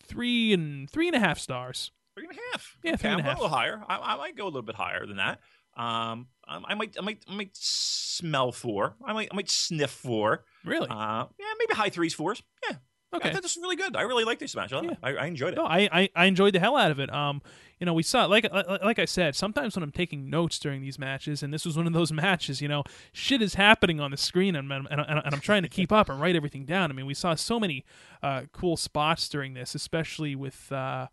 [0.05, 1.93] three and three and a half stars.
[2.15, 2.77] Three and a half.
[2.83, 3.39] Yeah, okay, three and I'm a half.
[3.41, 3.83] little higher.
[3.89, 5.41] I, I might go a little bit higher than that.
[5.77, 8.95] Um, I, I might, I might, I might smell four.
[9.05, 10.45] I might, I might sniff four.
[10.65, 10.89] Really?
[10.89, 12.43] Uh, yeah, maybe high threes, fours.
[12.69, 12.77] Yeah.
[13.15, 13.29] Okay.
[13.29, 13.95] I thought this was really good.
[13.95, 14.73] I really like this match.
[14.73, 14.95] I, Yeah.
[15.03, 15.57] I, I enjoyed it.
[15.57, 17.13] No, I, I I enjoyed the hell out of it.
[17.13, 17.43] Um,
[17.79, 20.99] you know, we saw like like I said, sometimes when I'm taking notes during these
[20.99, 24.17] matches, and this was one of those matches, you know, shit is happening on the
[24.17, 26.91] screen, and and, and, and I'm trying to keep up and write everything down.
[26.91, 27.85] I mean, we saw so many
[28.23, 30.73] uh, cool spots during this, especially with.
[30.73, 31.09] Uh,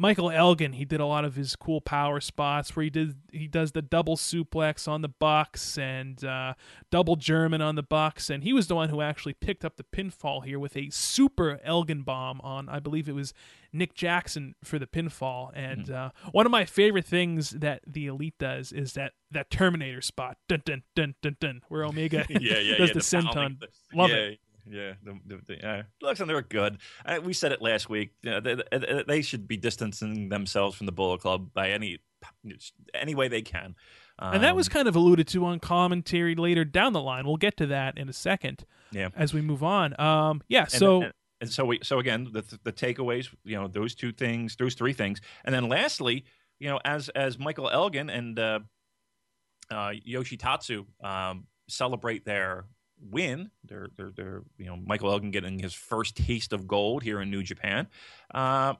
[0.00, 3.46] Michael Elgin, he did a lot of his cool power spots where he did he
[3.46, 6.54] does the double suplex on the Bucks and uh,
[6.90, 9.84] double German on the Bucks, and he was the one who actually picked up the
[9.84, 13.34] pinfall here with a super Elgin bomb on I believe it was
[13.74, 15.50] Nick Jackson for the pinfall.
[15.54, 20.00] And uh, one of my favorite things that the Elite does is that that Terminator
[20.00, 23.62] spot, dun dun dun dun dun, where Omega yeah, yeah, does yeah, the, senton.
[23.92, 24.40] Love yeah, it.
[24.70, 25.82] Yeah, the, the, the, yeah.
[26.00, 26.78] Looks and they were good.
[27.04, 28.12] Uh, we said it last week.
[28.22, 31.98] You know, they, they, they should be distancing themselves from the Bullet Club by any
[32.94, 33.74] any way they can.
[34.18, 37.26] Um, And that was kind of alluded to on commentary later down the line.
[37.26, 39.08] We'll get to that in a second yeah.
[39.16, 39.98] as we move on.
[40.00, 43.28] Um, yeah, And- so and, and so we so again the the takeaways.
[43.44, 46.24] You know those two things, those three things, and then lastly,
[46.58, 48.60] you know as as Michael Elgin and uh,
[49.70, 52.66] uh, Yoshitatsu um, celebrate their
[53.00, 53.50] win.
[53.64, 57.30] They're, they're, they're, you know, Michael Elgin getting his first taste of gold here in
[57.30, 57.88] New Japan.
[58.34, 58.74] Uh,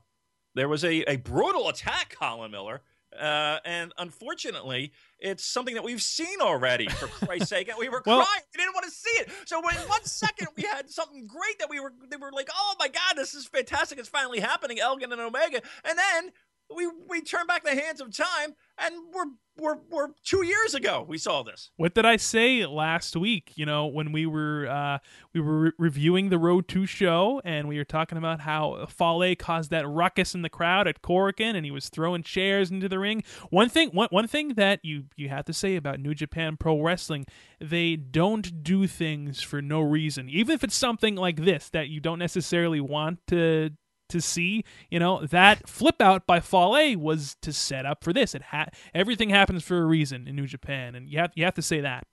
[0.55, 2.83] there was a, a brutal attack, Colin Miller.
[3.19, 6.89] Uh, and unfortunately, it's something that we've seen already.
[6.89, 8.43] For Christ's sake, and we were Well- crying.
[8.55, 9.31] We didn't want to see it.
[9.47, 12.49] So when in one second we had something great that we were, they were like,
[12.55, 13.99] "Oh my God, this is fantastic!
[13.99, 16.31] It's finally happening." Elgin and Omega, and then
[16.75, 19.25] we we turn back the hands of time, and we're
[19.59, 21.71] we're we're two years ago we saw this.
[21.77, 23.53] What did I say last week?
[23.57, 24.99] You know, when we were uh,
[25.35, 29.35] we were re- reviewing the Road to show, and we were talking about how Fale
[29.37, 32.99] caused that ruckus in the crowd at Korakuen, and he was throwing chairs into the
[32.99, 33.23] ring.
[33.51, 36.81] One thing, one, one thing that you you have to say about New Japan Pro
[36.81, 37.27] Wrestling,
[37.61, 42.01] they don't do things for no reason, even if it's something like this that you
[42.01, 43.71] don't necessarily want to
[44.11, 44.65] to see.
[44.91, 48.35] You know, that flip out by Fale was to set up for this.
[48.35, 51.55] It ha- everything happens for a reason in New Japan, and you have you have
[51.55, 52.05] to say that.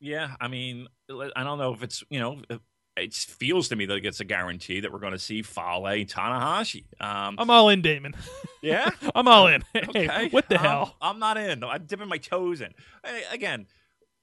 [0.00, 2.40] Yeah, I mean, I don't know if it's you know.
[2.98, 6.84] It feels to me like it's a guarantee that we're going to see Fale Tanahashi.
[6.98, 8.14] Um, I'm all in, Damon.
[8.62, 9.62] yeah, I'm all in.
[9.76, 10.06] Okay.
[10.06, 10.96] Hey, what the I'm- hell?
[11.02, 11.62] I'm not in.
[11.62, 12.72] I'm dipping my toes in.
[13.30, 13.66] Again,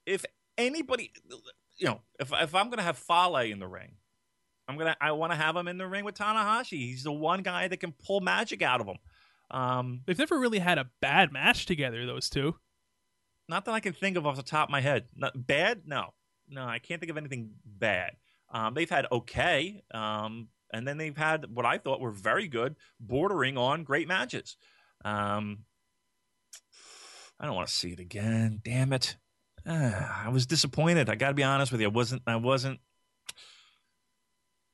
[0.06, 0.24] if
[0.58, 1.12] anybody,
[1.78, 3.92] you know, if if I'm gonna have Fale in the ring,
[4.66, 6.78] I'm gonna I want to have him in the ring with Tanahashi.
[6.78, 8.96] He's the one guy that can pull magic out of him.
[9.50, 12.56] Um, They've never really had a bad match together, those two.
[13.48, 15.04] not that I can think of off the top of my head.
[15.14, 15.82] Not, bad?
[15.86, 16.14] No,
[16.48, 18.12] no, I can't think of anything bad.
[18.50, 22.76] Um, they've had okay, um, and then they've had what I thought were very good,
[22.98, 24.56] bordering on great matches.
[25.04, 25.64] Um,
[27.38, 28.60] I don't want to see it again.
[28.64, 29.16] Damn it!
[29.66, 31.10] Ah, I was disappointed.
[31.10, 31.88] I got to be honest with you.
[31.88, 32.22] I wasn't.
[32.26, 32.80] I wasn't.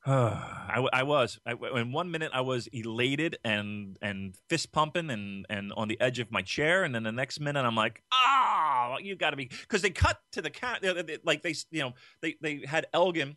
[0.06, 1.39] I, I was.
[1.44, 6.01] I, in one minute, I was elated and and fist pumping and and on the
[6.01, 9.36] edge of my chair, and then the next minute, I'm like, ah, you got to
[9.36, 10.82] be because they cut to the cat
[11.24, 13.36] like they you know they they had Elgin.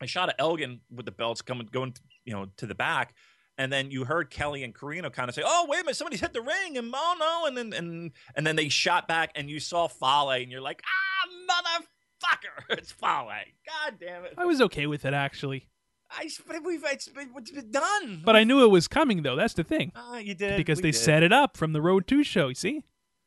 [0.00, 1.94] I shot at Elgin with the belts coming going
[2.24, 3.14] you know to the back,
[3.58, 6.20] and then you heard Kelly and Corino kind of say, "Oh wait a minute, somebody's
[6.20, 9.50] hit the ring," and oh no, and then and and then they shot back, and
[9.50, 11.84] you saw Fale, and you're like, ah,
[12.24, 13.28] motherfucker, it's Fale.
[13.66, 14.34] God damn it.
[14.36, 15.68] I was okay with it actually,
[16.10, 18.22] I but we've it's been, it's been done.
[18.24, 19.36] but I knew it was coming though.
[19.36, 20.98] That's the thing Ah, you did because we they did.
[21.00, 22.48] set it up from the Road to show.
[22.48, 22.82] You see,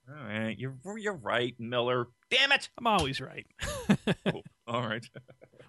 [0.10, 2.08] All right, you're you're right, Miller.
[2.30, 2.70] Damn it.
[2.78, 3.48] I'm always right.
[4.26, 5.06] Oh, all right,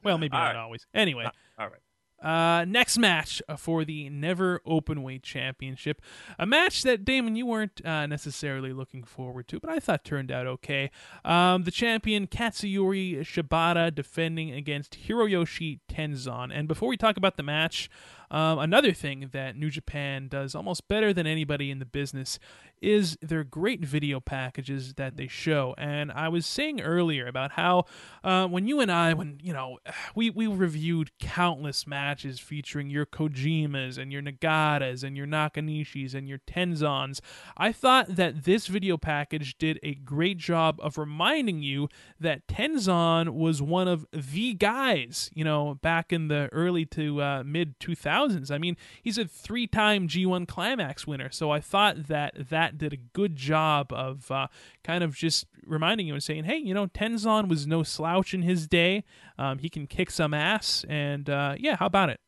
[0.03, 0.57] well, maybe All not right.
[0.57, 0.87] always.
[0.95, 1.25] Anyway.
[1.59, 1.81] all right.
[2.23, 6.03] Uh, next match uh, for the Never Openweight Championship,
[6.39, 10.33] a match that Damon you weren't uh, necessarily looking forward to, but I thought turned
[10.33, 10.91] out okay.
[11.25, 16.51] Um, the champion Katsuyori Shibata defending against Hiroyoshi Tenzan.
[16.53, 17.89] And before we talk about the match,
[18.31, 22.39] um, another thing that New Japan does almost better than anybody in the business
[22.81, 25.75] is their great video packages that they show.
[25.79, 27.85] And I was saying earlier about how
[28.25, 29.79] uh, when you and I, when you know,
[30.15, 36.29] we we reviewed countless matches featuring your Kojimas and your Nagatas and your Nakanishis and
[36.29, 37.21] your Tenzans.
[37.57, 41.89] I thought that this video package did a great job of reminding you
[42.21, 47.43] that Tenzan was one of the guys, you know, back in the early to uh,
[47.45, 48.51] mid 2000s.
[48.51, 51.31] I mean, he's a three time G1 Climax winner.
[51.31, 54.49] So I thought that that did a good job of uh,
[54.85, 58.43] kind of just reminding you and saying, hey, you know, Tenzan was no slouch in
[58.43, 59.05] his day.
[59.39, 60.85] Um, he can kick some ass.
[60.89, 62.21] And uh, yeah, how about it?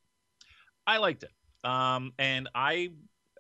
[0.86, 1.32] I liked it.
[1.68, 2.90] Um, and I,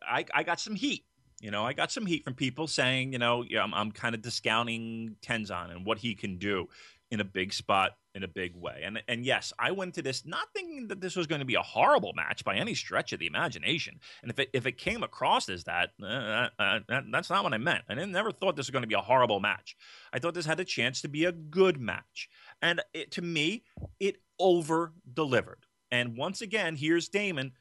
[0.02, 1.04] I, I got some heat.
[1.40, 4.14] You know, I got some heat from people saying, you know, yeah, I'm, I'm kind
[4.14, 6.68] of discounting Tenzan and what he can do
[7.10, 8.82] in a big spot in a big way.
[8.84, 11.54] And and yes, I went to this not thinking that this was going to be
[11.54, 14.00] a horrible match by any stretch of the imagination.
[14.22, 17.54] And if it if it came across as that, uh, uh, that that's not what
[17.54, 17.84] I meant.
[17.88, 19.76] I never thought this was going to be a horrible match.
[20.12, 22.28] I thought this had a chance to be a good match.
[22.60, 23.64] And it, to me,
[23.98, 25.66] it over delivered.
[25.90, 27.52] And once again, here's Damon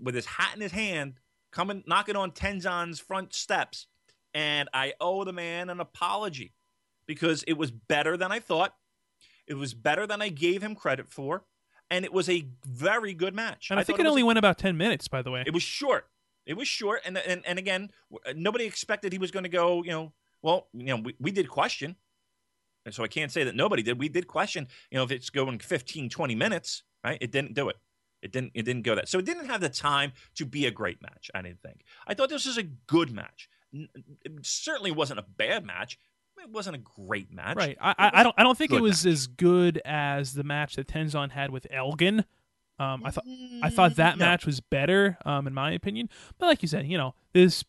[0.00, 1.14] with his hat in his hand,
[1.50, 3.86] coming knocking on Tenzan's front steps,
[4.34, 6.52] and I owe the man an apology
[7.06, 8.74] because it was better than I thought.
[9.46, 11.44] It was better than I gave him credit for,
[11.90, 13.70] and it was a very good match.
[13.70, 15.42] And I, think thought it only a- went about 10 minutes, by the way.
[15.46, 16.08] it was short.
[16.44, 17.90] It was short, and and and again,
[18.26, 19.84] uh, nobody expected he was going to go.
[19.84, 20.12] You know,
[20.42, 21.94] well, you know, we, we did question,
[22.84, 23.98] and so I can't say that nobody did.
[23.98, 24.66] We did question.
[24.90, 27.18] You know, if it's going 15, 20 minutes, right?
[27.20, 27.76] It didn't do it.
[28.22, 28.52] It didn't.
[28.54, 29.08] It didn't go that.
[29.08, 31.30] So it didn't have the time to be a great match.
[31.32, 31.84] I didn't think.
[32.08, 33.48] I thought this was a good match.
[33.72, 35.98] It certainly wasn't a bad match.
[36.42, 37.56] It wasn't a great match.
[37.56, 37.76] Right.
[37.80, 38.34] I, I, I don't.
[38.38, 39.12] I don't think it was match.
[39.12, 42.24] as good as the match that Tenzan had with Elgin.
[42.78, 43.24] Um, I thought
[43.62, 44.24] I thought that Mm, No.
[44.26, 46.08] match was better, um, in my opinion.
[46.38, 47.64] But like you said, you know, this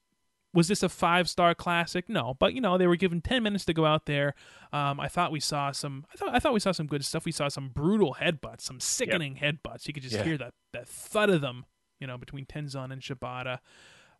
[0.56, 2.08] was this a five star classic?
[2.10, 4.34] No, but you know they were given ten minutes to go out there.
[4.72, 6.06] Um, I thought we saw some.
[6.14, 7.26] I thought I thought we saw some good stuff.
[7.26, 9.88] We saw some brutal headbutts, some sickening headbutts.
[9.88, 10.24] You could just Yeah.
[10.24, 11.66] hear that that thud of them.
[12.00, 13.60] You know, between Tenzan and Shibata.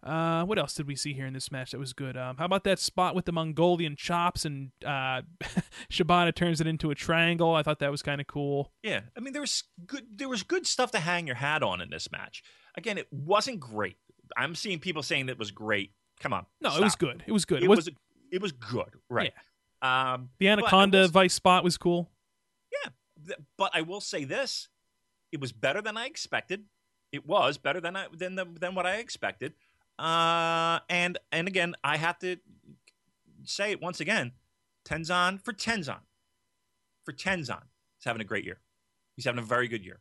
[0.04, 2.18] Uh, what else did we see here in this match that was good?
[2.18, 5.22] Um, how about that spot with the Mongolian chops and uh,
[5.92, 7.56] Shibata turns it into a triangle?
[7.56, 8.74] I thought that was kind of cool.
[8.84, 11.80] Yeah, I mean there was good there was good stuff to hang your hat on
[11.80, 12.44] in this match.
[12.76, 13.96] Again, it wasn't great.
[14.36, 15.92] I'm seeing people saying that it was great.
[16.20, 17.24] Come on, No, it was good.
[17.26, 17.64] It was good.
[17.64, 17.90] It was, was
[18.32, 19.34] it was good, right?
[19.82, 22.10] Um, the Anaconda will- Vice spot was cool.
[23.26, 24.68] th- but I will say this:
[25.32, 26.66] it was better than I expected.
[27.12, 29.54] It was better than I than the, than what I expected.
[30.00, 32.38] Uh, and and again, I have to
[33.44, 34.32] say it once again:
[34.86, 36.02] Tenzan for Tenzan,
[37.04, 37.64] for Tenzan,
[37.98, 38.60] he's having a great year.
[39.16, 40.00] He's having a very good year.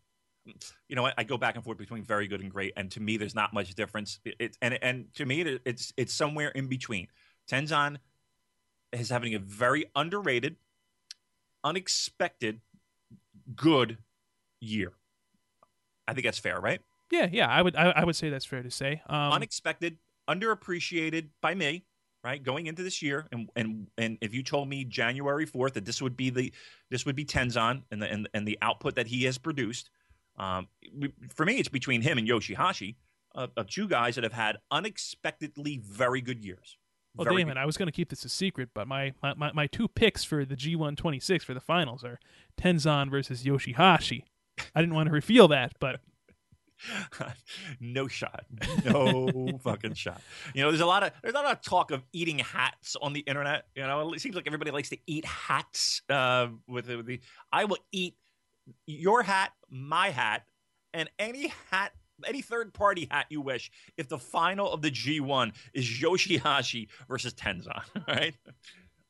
[0.89, 1.15] You know what?
[1.17, 3.53] I go back and forth between very good and great, and to me, there's not
[3.53, 4.19] much difference.
[4.25, 7.09] It, it and and to me, it, it's it's somewhere in between.
[7.49, 7.99] Tenzan
[8.93, 10.57] is having a very underrated,
[11.65, 12.61] unexpected
[13.55, 13.99] good
[14.61, 14.93] year.
[16.07, 16.81] I think that's fair, right?
[17.13, 19.03] Yeah, yeah, I would I, I would say that's fair to say.
[19.07, 19.99] Um, Unexpected,
[20.29, 21.85] underappreciated by me,
[22.25, 22.43] right?
[22.43, 26.01] Going into this year, and and and if you told me January fourth that this
[26.01, 26.51] would be the
[26.91, 29.91] this would be Tenzan and the and, and the output that he has produced,
[30.39, 30.69] um,
[31.35, 32.97] for me, it's between him and Yoshihashi,
[33.35, 36.79] uh, of two guys that have had unexpectedly very good years.
[37.15, 39.53] well, Very Damon, I was going to keep this a secret, but my, my, my,
[39.53, 42.19] my two picks for the G126 for the finals are
[42.59, 44.25] Tenzan versus Yoshihashi.
[44.75, 46.01] I didn't want to reveal that, but
[47.81, 48.45] no shot.
[48.85, 50.21] No fucking shot.
[50.55, 53.13] You know, there's a lot of there's a lot of talk of eating hats on
[53.13, 53.67] the internet.
[53.75, 56.03] You know, it seems like everybody likes to eat hats.
[56.09, 57.21] Uh, with the, with the
[57.53, 58.17] I will eat
[58.87, 60.45] your hat, my hat,
[60.93, 61.93] and any hat.
[62.25, 67.35] Any third party hat you wish, if the final of the G1 is Yoshihashi versus
[67.35, 68.37] Tenzan, right?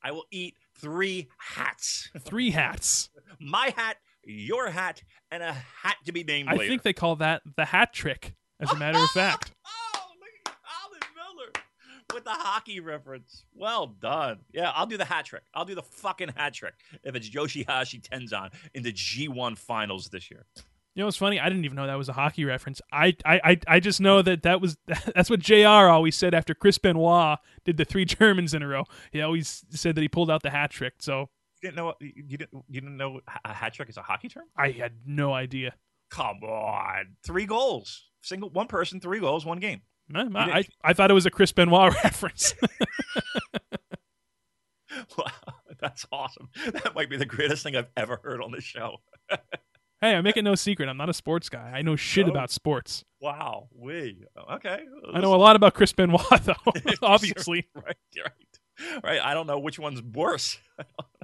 [0.01, 2.09] I will eat three hats.
[2.21, 3.09] three hats.
[3.39, 6.69] My hat, your hat, and a hat to be named I later.
[6.69, 9.51] think they call that the hat trick, as a matter of oh, fact.
[9.65, 11.51] Oh, look at Colin Miller
[12.13, 13.43] with the hockey reference.
[13.53, 14.39] Well done.
[14.51, 15.43] Yeah, I'll do the hat trick.
[15.53, 16.73] I'll do the fucking hat trick
[17.03, 20.45] if it's Yoshihashi Tenzan in the G1 finals this year.
[20.95, 21.39] You know what's funny?
[21.39, 22.79] I didn't even know that was a hockey reference.
[22.91, 24.77] I I I, just know that that was
[25.15, 28.83] that's what JR always said after Chris Benoit did the three Germans in a row.
[29.11, 30.93] He always said that he pulled out the hat trick.
[30.99, 31.29] So
[31.63, 34.43] didn't know you didn't you didn't know a hat trick is a hockey term?
[34.55, 35.73] I had no idea.
[36.11, 37.15] Come on.
[37.25, 38.03] Three goals.
[38.21, 39.81] Single one person, three goals, one game.
[40.13, 42.53] I, I, I thought it was a Chris Benoit reference.
[45.17, 45.25] Wow,
[45.81, 46.49] that's awesome.
[46.71, 48.97] That might be the greatest thing I've ever heard on this show.
[50.01, 50.87] hey, I make it no secret.
[50.87, 51.71] I'm not a sports guy.
[51.73, 52.31] I know shit No.
[52.31, 53.03] about sports.
[53.19, 53.69] Wow.
[53.75, 54.23] We
[54.53, 54.81] okay.
[55.13, 56.53] I know a lot about Chris Benoit, though.
[57.01, 59.19] obviously, right, right, right.
[59.21, 60.59] I don't know which one's worse.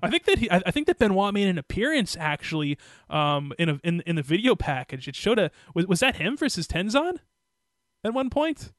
[0.01, 2.77] I think that he, I think that Benoit made an appearance actually
[3.09, 5.07] um, in a in in the video package.
[5.07, 7.19] It showed a was was that him versus Tenzan
[8.03, 8.71] at one point?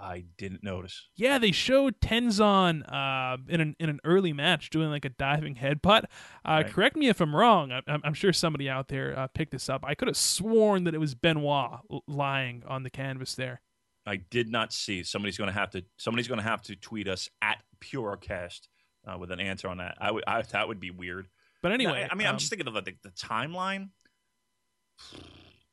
[0.00, 1.08] I didn't notice.
[1.16, 5.56] Yeah, they showed Tenzan uh, in an in an early match doing like a diving
[5.56, 6.04] headbutt.
[6.44, 6.68] Uh, Right.
[6.68, 7.72] Correct me if I'm wrong.
[7.72, 9.84] I, I'm, I'm sure somebody out there uh, picked this up.
[9.84, 13.60] I could have sworn that it was Benoit lying on the canvas there.
[14.06, 15.02] I did not see.
[15.02, 15.84] Somebody's going to have to.
[15.96, 18.68] Somebody's going to have to tweet us at Purocast
[19.08, 19.96] uh, with an answer on that.
[20.00, 20.24] I would.
[20.26, 21.28] I, that would be weird.
[21.62, 23.88] But No, anyway, I mean, I'm um, just thinking of the, the timeline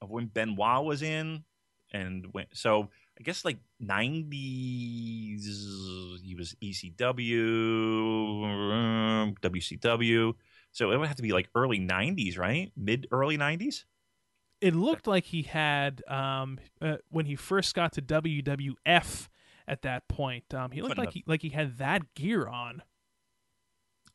[0.02, 1.44] of when Benoit was in,
[1.92, 2.46] and when.
[2.54, 2.90] So
[3.20, 5.46] I guess like 90s.
[6.24, 6.98] He was ECW,
[9.40, 10.34] WCW.
[10.72, 12.72] So it would have to be like early 90s, right?
[12.76, 13.86] Mid early 90s.
[14.60, 19.30] it looked like he had um, uh, when he first got to WWF
[19.68, 20.54] at that point.
[20.54, 22.82] Um, he looked like he like he had that gear on.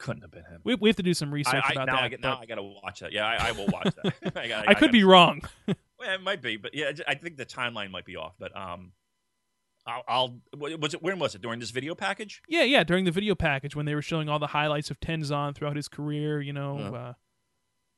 [0.01, 0.60] Couldn't have been him.
[0.64, 2.02] We, we have to do some research I, I, about now that.
[2.02, 3.12] I get, now I got to watch that.
[3.12, 4.14] Yeah, I, I will watch that.
[4.36, 5.43] I, gotta- I could gotta- be wrong.
[6.01, 8.32] Well, it might be, but yeah, I think the timeline might be off.
[8.39, 8.93] But um,
[9.86, 12.40] I'll, I'll was it when was it during this video package?
[12.48, 12.85] Yeah, yeah.
[12.85, 15.89] During the video package when they were showing all the highlights of Tenzan throughout his
[15.89, 16.78] career, you know.
[16.78, 16.97] Uh-huh.
[16.97, 17.12] Uh,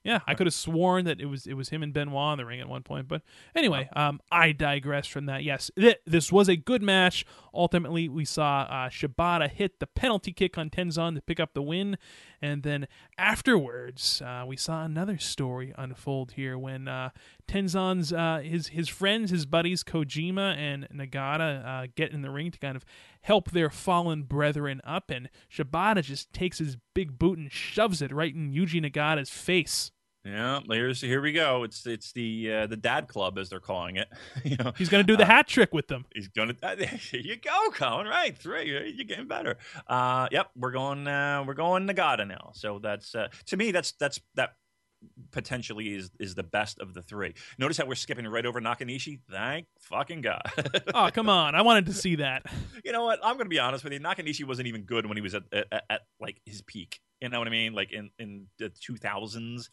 [0.05, 2.45] yeah, I could have sworn that it was it was him and Benoit in the
[2.45, 3.23] ring at one point, but
[3.55, 5.45] anyway, um, I digress from that.
[5.45, 7.25] Yes, th- this was a good match.
[7.55, 11.63] Ultimately, we saw uh, Shibata hit the penalty kick on Tenzan to pick up the
[11.63, 11.99] win,
[12.41, 17.11] and then afterwards, uh, we saw another story unfold here when uh,
[17.47, 22.51] Tenzan's uh, his his friends, his buddies Kojima and Nagata uh, get in the ring
[22.51, 22.85] to kind of
[23.21, 28.13] help their fallen brethren up, and Shibata just takes his big boot and shoves it
[28.13, 29.92] right in Yuji Nagata's face.
[30.25, 31.65] Yeah, here's here we go.
[31.65, 34.09] It's it's the uh, the dad club as they're calling it.
[34.45, 36.05] you know, He's going to do the Uh, hat trick with them.
[36.15, 36.55] he's gonna.
[36.63, 38.07] Uh, there you go, Colin.
[38.07, 38.71] Right, three.
[38.71, 39.57] You're getting better.
[39.89, 41.09] Uh, yep, we're going.
[41.09, 42.53] Uh, we're going Nagata now.
[42.55, 43.73] So that's uh, to me.
[43.73, 44.51] That's that's that
[45.33, 47.35] potentially is is the best of the three.
[47.59, 49.19] Notice how we're skipping right over Nakanishi.
[49.29, 50.43] Thank fucking god.
[50.95, 51.57] Oh, come on.
[51.57, 52.45] I wanted to see that.
[52.85, 53.19] you know what?
[53.25, 53.99] I'm going to be honest with you.
[53.99, 57.01] Nakanishi wasn't even good when he was at, at, at like his peak.
[57.21, 57.73] You know what I mean?
[57.73, 59.69] Like in in the 2000s.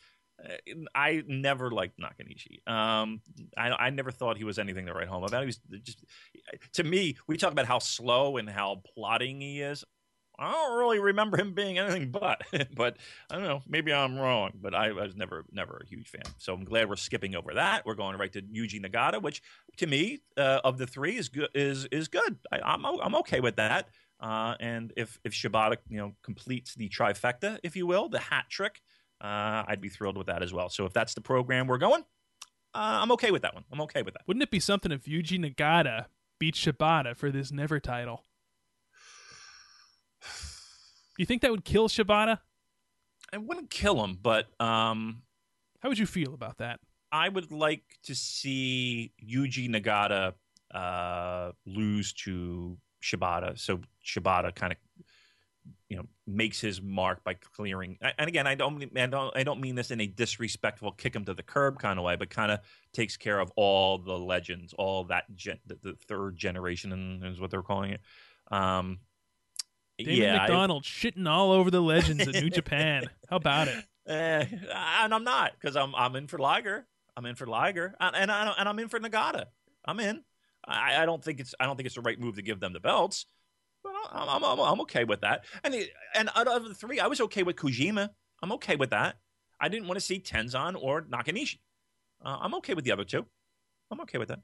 [0.96, 2.68] I never liked Nakanishi.
[2.68, 3.22] Um,
[3.58, 5.42] I, I never thought he was anything to write home about.
[5.42, 6.04] He was just
[6.74, 7.18] to me.
[7.28, 9.84] We talk about how slow and how plotting he is.
[10.40, 12.42] I don't really remember him being anything but.
[12.76, 12.98] but
[13.30, 13.62] I don't know.
[13.68, 14.52] Maybe I'm wrong.
[14.62, 16.24] But I was never never a huge fan.
[16.38, 17.86] So I'm glad we're skipping over that.
[17.86, 19.42] We're going right to Yuji Nagata, which
[19.78, 21.50] to me uh, of the three is good.
[21.54, 22.38] Is is good.
[22.52, 23.90] I, I'm I'm okay with that.
[24.20, 28.46] Uh, and if if Shibata you know completes the trifecta, if you will, the hat
[28.50, 28.82] trick,
[29.22, 30.70] uh, I'd be thrilled with that as well.
[30.70, 32.04] So if that's the program we're going,
[32.74, 33.66] uh, I'm okay with that one.
[33.72, 34.22] I'm okay with that.
[34.28, 36.06] Wouldn't it be something if Yuji Nagata
[36.40, 38.24] beat Shibata for this Never title?
[40.22, 42.40] Do you think that would kill Shibata?
[43.34, 45.24] I wouldn't kill him, but um,
[45.82, 46.80] How would you feel about that?
[47.12, 50.34] I would like to see Yuji Nagata
[50.74, 53.58] uh, lose to Shibata.
[53.58, 54.78] So Shibata kind of,
[55.90, 57.98] you know, makes his mark by clearing.
[58.02, 61.26] And again, I don't, I don't, I don't mean this in a disrespectful, kick him
[61.26, 62.60] to the curb kind of way, but kind of
[62.94, 67.52] takes care of all the legends, all that gen, the, the third generation is what
[67.52, 68.02] they're calling it.
[68.52, 69.00] Um,
[69.98, 73.10] Damon yeah, I- McDonald shitting all over the legends at New Japan.
[73.30, 73.84] How about it?
[74.08, 74.46] Eh,
[75.02, 76.88] and I'm not because I'm I'm in for Liger.
[77.16, 79.46] I'm in for Liger, and and, I and I'm in for Nagata.
[79.86, 80.24] I'm in.
[80.66, 82.74] I, I don't think it's I don't think it's the right move to give them
[82.74, 83.26] the belts,
[83.84, 85.46] but I'm I'm, I'm, okay with that.
[85.64, 88.10] And the, and out of the three, I was okay with Kojima.
[88.42, 89.18] I'm okay with that.
[89.60, 91.60] I didn't want to see Tenzan or Nakanishi.
[92.24, 93.26] Uh, I'm okay with the other two.
[93.92, 94.40] I'm okay with that.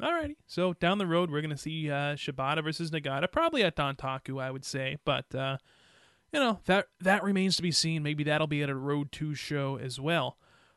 [0.00, 0.36] Alrighty.
[0.46, 4.50] So down the road, we're gonna see uh, Shibata versus Nagata, probably at Dontaku, I
[4.50, 4.98] would say.
[5.04, 5.56] But uh,
[6.32, 8.02] you know that that remains to be seen.
[8.02, 10.36] Maybe that'll be at a Road Two show as well.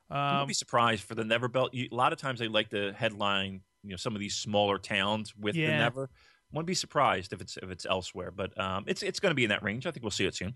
[0.09, 1.75] Um, would be surprised for the Never belt.
[1.75, 5.35] A lot of times they like to headline, you know, some of these smaller towns
[5.35, 5.77] with the Yeah.
[5.77, 6.09] Never.
[6.51, 9.43] Wouldn't be surprised if it's if it's elsewhere, but um, it's it's going to be
[9.43, 9.85] in that range.
[9.85, 10.55] I think we'll see it soon.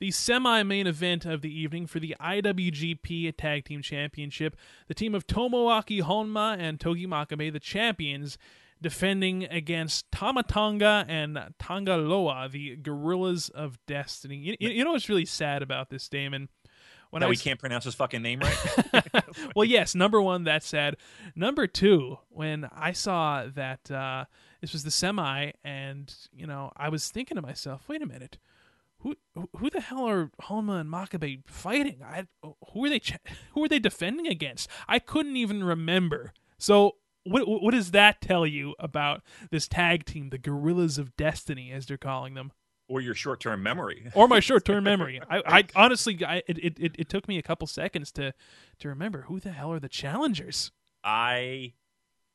[0.00, 4.56] the semi-main event of the evening for the IWGP Tag Team Championship.
[4.86, 8.38] The team of Tomoaki Honma and Togi Makabe, the champions,
[8.80, 14.36] defending against Tamatonga and Tangaloa, the Gorillas of Destiny.
[14.36, 16.48] You, you- you know what's really sad about this, Damon?
[17.10, 19.24] When now I we can't pronounce his fucking name right.
[19.56, 19.94] well, yes.
[19.94, 20.96] Number one, that's sad.
[21.34, 24.26] Number two, when I saw that uh,
[24.60, 28.38] this was the semi, and you know, I was thinking to myself, wait a minute,
[28.98, 29.14] who
[29.56, 32.02] who- the hell are Honma and Makabe fighting?
[32.04, 32.26] I
[32.72, 33.18] who are they ch-
[33.52, 34.68] who are they defending against?
[34.88, 36.32] I couldn't even remember.
[36.58, 36.96] So.
[37.24, 41.84] What, what does that tell you about this tag team, the Gorillas of Destiny, as
[41.84, 42.52] they're calling them?
[42.88, 44.10] or your short term memory.
[44.14, 45.20] or my short-term memory.
[45.28, 48.32] I, I honestly, I, it, it, it- it took me a couple seconds to
[48.78, 50.70] to remember who the hell are the challengers.
[51.04, 51.74] I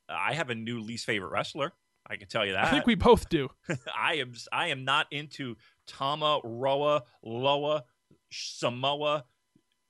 [0.07, 1.73] I have a new least favorite wrestler.
[2.05, 2.65] I can tell you that.
[2.65, 3.49] I think we both do.
[3.97, 5.55] I am I am not into
[5.87, 7.83] Tama Roa Loa
[8.31, 9.25] Samoa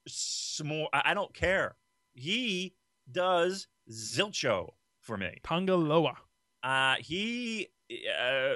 [0.08, 0.86] Samo.
[0.94, 1.76] I I don't care.
[2.14, 2.76] He
[3.12, 5.40] does Zilcho for me.
[5.44, 6.16] Tangaloa.
[6.62, 8.54] Uh, he uh,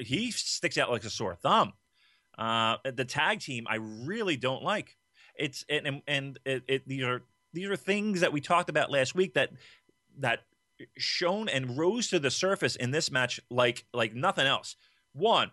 [0.00, 1.72] he sticks out like a sore thumb.
[2.36, 4.96] Uh, the tag team I really don't like.
[5.34, 7.22] It's and and, and it, it, these are
[7.52, 9.50] these are things that we talked about last week that
[10.18, 10.40] that
[10.96, 14.76] shone and rose to the surface in this match like like nothing else.
[15.12, 15.50] One,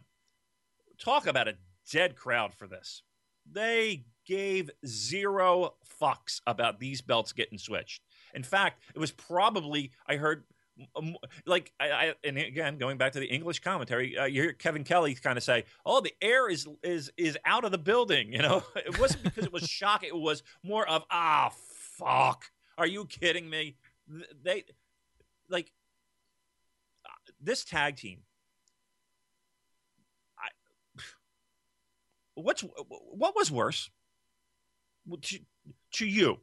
[0.99, 1.55] talk about a
[1.91, 3.03] dead crowd for this.
[3.49, 8.01] They gave zero fucks about these belts getting switched.
[8.33, 10.43] In fact, it was probably I heard
[11.45, 14.83] like I, I and again going back to the English commentary, uh, you hear Kevin
[14.83, 18.41] Kelly kind of say, "Oh, the air is is is out of the building." You
[18.41, 21.51] know, it wasn't because it was shock; it was more of ah
[21.97, 22.45] fuck.
[22.77, 23.75] Are you kidding me?
[24.43, 24.63] They
[25.53, 25.71] like
[27.39, 28.19] this tag team.
[30.37, 30.49] I
[32.35, 33.89] what's what was worse
[35.21, 35.39] to,
[35.93, 36.39] to you?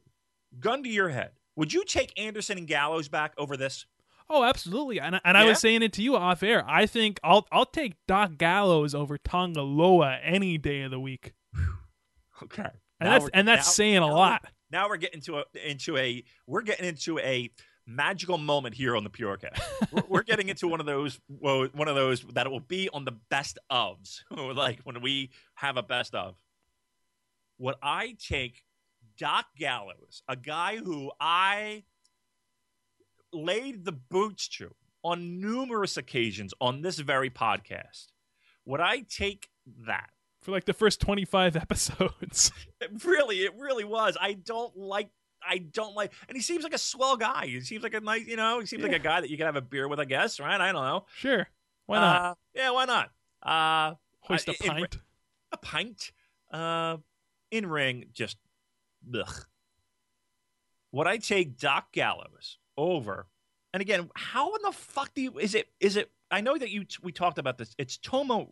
[0.59, 1.31] Gun to your head.
[1.55, 3.85] Would you take Anderson and Gallows back over this?
[4.29, 4.99] Oh, absolutely.
[4.99, 6.63] And, I- and I was saying it to you off air.
[6.65, 11.33] I think I'll I'll take Doc Gallows over Tangaloa any day of the week.
[12.43, 12.69] Okay.
[12.99, 14.43] And that's and that's saying a lot.
[14.71, 17.51] Now we're getting into a into a we're getting into a
[17.95, 19.61] magical moment here on the Purocast.
[19.91, 23.05] we're, we're getting into one of those well, one of those that will be on
[23.05, 26.35] the best ofs, like when we have a best of.
[27.59, 28.63] Would I take
[29.17, 31.83] Doc Gallows, a guy who I
[33.33, 34.73] laid the boots to
[35.03, 38.07] on numerous occasions on this very podcast,
[38.65, 39.49] would I take
[39.85, 40.09] that?
[40.41, 42.51] For like the first 25 episodes.
[43.05, 44.17] Really, it really was.
[44.19, 45.09] I don't like.
[45.47, 47.47] I don't like, and he seems like a swell guy.
[47.47, 49.45] He seems like a nice, you know, he seems like a guy that you can
[49.47, 50.59] have a beer with, I guess, right?
[50.59, 51.05] I don't know.
[51.15, 51.47] sure.
[51.87, 52.21] Why not?
[52.21, 53.11] Uh, yeah, why not?
[53.43, 54.97] Uh, Hoist a I- in- pint.
[55.51, 56.11] a pint.
[56.51, 56.97] Uh,
[57.49, 58.37] in ring, just
[59.17, 59.45] ugh.
[60.91, 63.27] Would I take Doc Gallows over?
[63.73, 65.37] And again, how in the fuck do you?
[65.39, 65.67] Is it?
[65.79, 66.11] Is it?
[66.29, 66.85] I know that you.
[67.01, 67.73] We talked about this.
[67.77, 68.47] It's Tomo.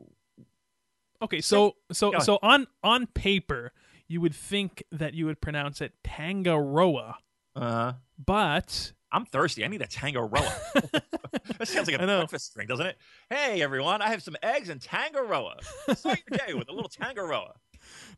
[1.22, 3.74] Okay, so so so on on paper,
[4.10, 7.16] you would think that you would pronounce it Tangaroa,
[7.56, 9.64] Uh, but I'm thirsty.
[9.64, 10.54] I need a Tangaroa.
[10.74, 12.98] that sounds like a breakfast drink, doesn't it?
[13.30, 15.58] Hey, everyone, I have some eggs and Tangaroa.
[15.96, 17.54] Start your day with a little Tangaroa.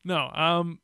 [0.03, 0.79] no, um,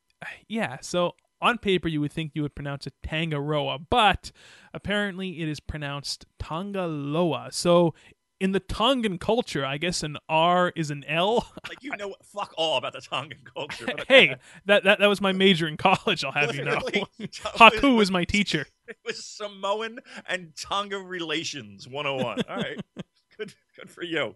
[0.47, 0.77] yeah.
[0.81, 4.31] So on paper, you would think you would pronounce it Tangaroa, but
[4.73, 7.53] apparently it is pronounced Tongaloa.
[7.53, 7.93] So
[8.39, 11.47] in the Tongan culture, I guess an R is an L.
[11.67, 13.87] Like you know, fuck all about the Tongan culture.
[14.07, 14.35] hey,
[14.65, 16.23] that, that that was my major in college.
[16.23, 16.75] I'll have you know.
[16.75, 18.65] Literally, Haku was my teacher.
[18.87, 22.41] It was Samoan and Tonga relations 101.
[22.49, 22.79] All right.
[23.37, 24.35] good good for you.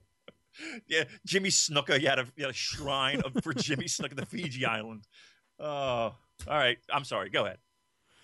[0.87, 2.01] Yeah, Jimmy Snuka.
[2.01, 5.07] You had a, you had a shrine of, for Jimmy Snuka, the Fiji Island.
[5.57, 6.17] Oh, all
[6.47, 6.77] right.
[6.93, 7.29] I'm sorry.
[7.29, 7.59] Go ahead.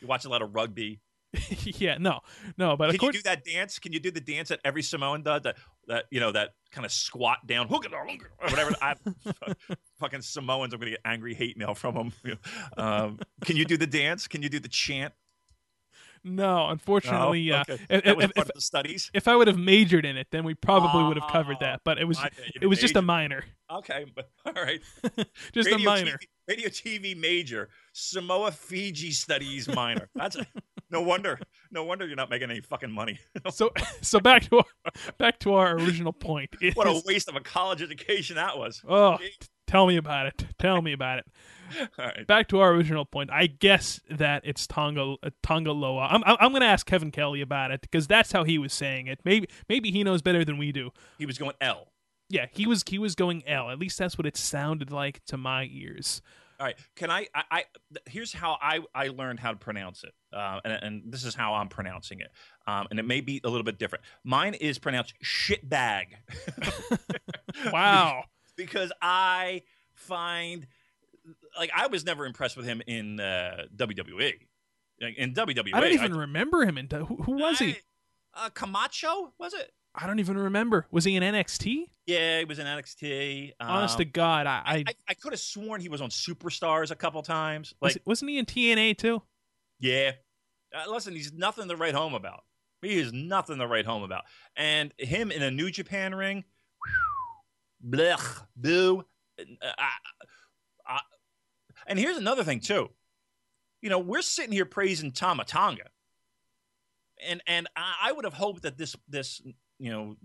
[0.01, 0.99] You watch a lot of rugby.
[1.63, 2.19] yeah, no,
[2.57, 3.79] no, but Can you according, do that dance?
[3.79, 5.41] Can you do the dance that every Samoan does?
[5.43, 8.07] That that you know that kind of squat down, hook it, or
[8.49, 8.73] whatever.
[8.81, 8.95] I,
[9.99, 10.73] fucking Samoans.
[10.73, 12.13] I'm gonna get angry hate mail from them.
[12.77, 14.27] Um, can you do the dance?
[14.27, 15.13] Can you do the chant?
[16.23, 17.57] no, unfortunately, No?
[17.57, 19.09] uh, if, if, if, the studies.
[19.13, 21.81] if I would have majored in it, then we probably would have covered Oh, that.
[21.83, 22.19] But it was
[22.61, 24.81] it was just a minor, Okay, but all right.
[25.53, 26.17] just a minor.
[26.17, 30.09] TV, radio TV major, Samoa Fiji studies minor.
[30.15, 30.37] That's
[30.89, 31.39] no wonder.
[31.71, 33.19] No wonder you're not making any fucking money.
[33.51, 33.71] So
[34.01, 36.55] so back to our, back to our original point.
[36.61, 38.81] It what a waste of a college education that was.
[38.87, 39.17] oh,
[39.67, 40.45] tell me about it.
[40.59, 41.25] Tell me about it.
[41.99, 42.27] All right.
[42.27, 43.29] Back to our original point.
[43.31, 46.07] I guess that it's Tonga uh, Tongaloa.
[46.11, 48.73] I'm I'm, I'm going to ask Kevin Kelly about it because that's how he was
[48.73, 49.19] saying it.
[49.23, 50.91] Maybe maybe he knows better than we do.
[51.17, 51.87] He was going L.
[52.29, 53.69] Yeah, he was he was going L.
[53.69, 56.21] At least that's what it sounded like to my ears.
[56.59, 56.75] All right.
[56.95, 57.27] Can I?
[57.35, 57.63] I, I
[58.07, 61.53] here's how I I learned how to pronounce it, uh, and and this is how
[61.53, 62.31] I'm pronouncing it,
[62.65, 64.03] um, and it may be a little bit different.
[64.23, 66.05] Mine is pronounced shitbag.
[67.71, 68.23] Wow.
[68.55, 69.63] because I
[69.95, 70.67] find
[71.57, 74.33] like I was never impressed with him in uh, WWE.
[75.01, 76.77] Like, In WWE, I don't even remember him.
[76.77, 77.77] In who, who was he?
[78.33, 79.71] Uh, Camacho was it?
[79.97, 80.85] I don't even remember.
[80.91, 81.85] Was he in NXT?
[82.05, 83.53] Yeah, he was in NXT.
[83.59, 86.91] Um, Honest to God, I, I, I, I could have sworn he was on Superstars
[86.91, 87.73] a couple times.
[87.81, 89.21] was, Like, wasn't he in TNA too?
[89.79, 90.11] yeah,
[90.75, 92.43] uh, listen, he's nothing to write home about.
[92.81, 94.23] He is nothing to write home about.
[94.55, 96.43] And him in a New Japan ring,
[97.85, 99.03] blech, boo.
[99.39, 99.43] Uh,
[99.77, 99.89] I,
[100.87, 100.99] I,
[101.87, 102.89] and here's another thing too.
[103.81, 105.89] You know, we're sitting here praising Tama Tonga,
[107.27, 109.41] and and I, I would have hoped that this this
[109.79, 110.15] you know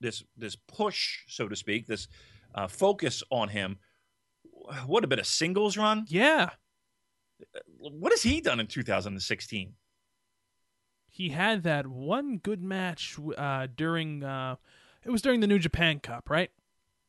[0.00, 2.08] this this push, so to speak, this
[2.54, 3.78] uh, focus on him
[4.86, 6.04] What have been a singles run.
[6.08, 6.50] Yeah,
[7.78, 9.74] What has he done in 2016?
[11.08, 14.22] he had that one good match uh, during.
[14.22, 14.56] Uh,
[15.02, 16.50] it was during the New Japan Cup, right?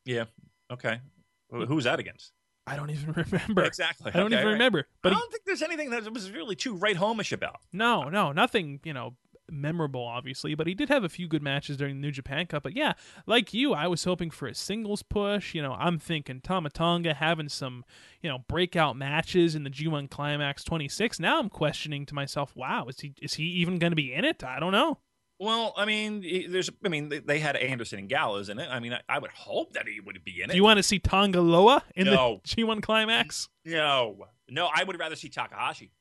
[0.06, 0.26] Yeah.
[0.72, 1.02] Okay.
[1.50, 2.32] Who who was that against?
[2.66, 3.64] I don't even remember.
[3.64, 4.12] Exactly.
[4.14, 4.52] I don't Okay, even right.
[4.54, 4.88] remember.
[5.02, 7.58] But But I don't think there's anything that was really too right homish about.
[7.74, 8.80] no, no, nothing.
[8.86, 9.16] You know,
[9.50, 10.56] memorable, obviously.
[10.56, 12.64] But he did have a few good matches during the New Japan Cup.
[12.64, 12.94] But yeah,
[13.26, 15.54] like you, I was hoping for a singles push.
[15.56, 17.84] You know, I'm thinking Tamatonga having some,
[18.22, 21.20] you know, breakout matches in the G1 Climax 26.
[21.20, 24.26] Now I'm questioning to myself, wow, is he is he even going to be in
[24.26, 24.44] it?
[24.44, 25.00] I don't know.
[25.40, 28.68] Well, I mean, there's, I mean, they- they had Anderson and Gallows in it.
[28.72, 30.54] I mean, I, I would hope that he would be in it.
[30.54, 32.42] Do you want to see Tonga Loa in No.
[32.44, 33.48] the G1 Climax?
[33.64, 35.92] no, no, I would rather see Takahashi.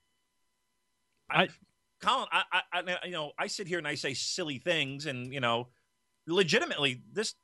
[1.28, 1.48] I-
[2.06, 5.32] Colin, I, I, I, you know, I sit here and I say silly things, and
[5.32, 5.68] you know,
[6.28, 7.34] legitimately, this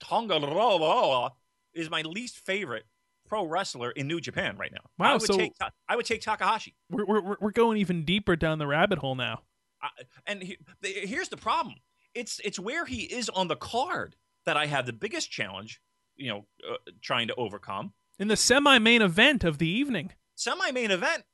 [0.00, 1.30] Tonga
[1.72, 2.84] is my least favorite
[3.28, 4.80] pro wrestler in New Japan right now.
[4.98, 5.52] Wow, I would so- take,
[5.88, 6.74] I would take Takahashi.
[6.90, 9.42] We're, we're, we're going even deeper down the rabbit hole now.
[9.80, 9.88] I,
[10.26, 11.76] and he, here's the problem:
[12.12, 15.80] it's it's where he is on the card that I have the biggest challenge.
[16.16, 20.12] You know, uh, trying to overcome In the semi main event of the evening.
[20.34, 21.24] semi main event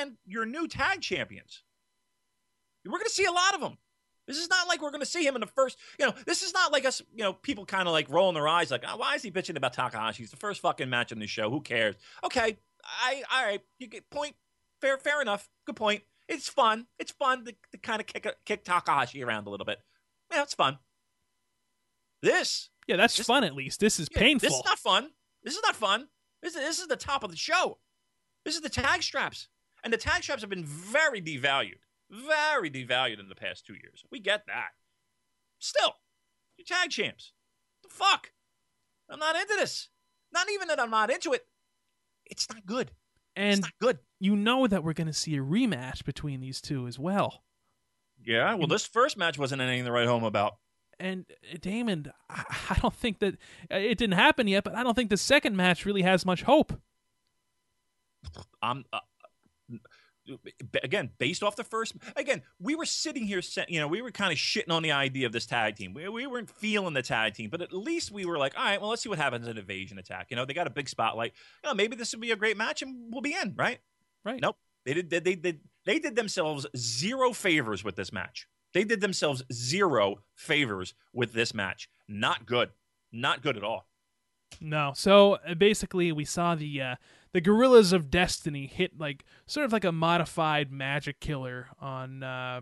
[0.00, 1.64] and your new tag champions.
[2.90, 3.78] We're going to see a lot of them.
[4.26, 5.78] This is not like we're going to see him in the first.
[5.98, 7.00] You know, this is not like us.
[7.14, 9.56] You know, people kind of like rolling their eyes, like, oh, why is he bitching
[9.56, 10.22] about Takahashi?
[10.22, 11.48] He's the first fucking match on the show.
[11.50, 11.94] Who cares?
[12.24, 13.60] Okay, I all right.
[13.78, 14.34] You get point.
[14.82, 15.48] fair, fair enough.
[15.66, 16.02] Good point.
[16.28, 16.86] It's fun.
[16.98, 19.78] It's fun to, to kind of kick kick Takahashi around a little bit.
[20.30, 20.78] Yeah, it's fun.
[22.22, 23.80] This, Yeah, that's This- fun at least.
[23.80, 24.48] This is yeah, painful.
[24.48, 25.10] This is not fun.
[25.42, 26.08] This is not fun.
[26.42, 27.78] This is this is the top of the show.
[28.44, 29.48] This is the tag straps,
[29.84, 31.78] and the tag straps have been very devalued,
[32.10, 34.04] very devalued in the past two years.
[34.10, 34.68] We get that.
[35.58, 35.94] Still,
[36.56, 37.32] you tag champs.
[37.82, 38.30] The fuck?
[39.10, 39.88] I'm not into this.
[40.32, 41.46] Not even that I'm not into it.
[42.26, 42.90] It's not good.
[43.36, 43.98] it's and not good.
[44.20, 47.42] you know that we're going to see a rematch between these two as well.
[48.24, 48.52] Yeah.
[48.54, 50.56] Well, And- this first match wasn't anything to write home about.
[51.00, 53.34] And uh, Damon, I I don't think that
[53.72, 56.42] uh, it didn't happen yet, but I don't think the second match really has much
[56.42, 56.72] hope.
[58.60, 58.98] I'm uh,
[60.82, 61.94] again based off the first.
[62.16, 65.26] Again, we were sitting here, you know, we were kind of shitting on the idea
[65.26, 65.94] of this tag team.
[65.94, 68.80] We, we weren't feeling the tag team, but at least we were like, all right,
[68.80, 70.28] well, let's see what happens in Invasion Attack.
[70.30, 71.32] You know, they got a big spotlight.
[71.62, 73.78] You know, maybe this would be a great match, and we'll be in, right?
[74.24, 74.40] Right.
[74.40, 74.56] Nope.
[74.84, 75.10] They did.
[75.10, 75.60] They, they did.
[75.84, 78.46] They did themselves zero favors with this match.
[78.74, 81.88] They did themselves zero favors with this match.
[82.06, 82.70] Not good.
[83.12, 83.86] Not good at all.
[84.60, 84.92] No.
[84.94, 86.94] So uh, basically, we saw the uh,
[87.32, 92.22] the Gorillas of Destiny hit like sort of like a modified Magic Killer on.
[92.22, 92.60] Uh,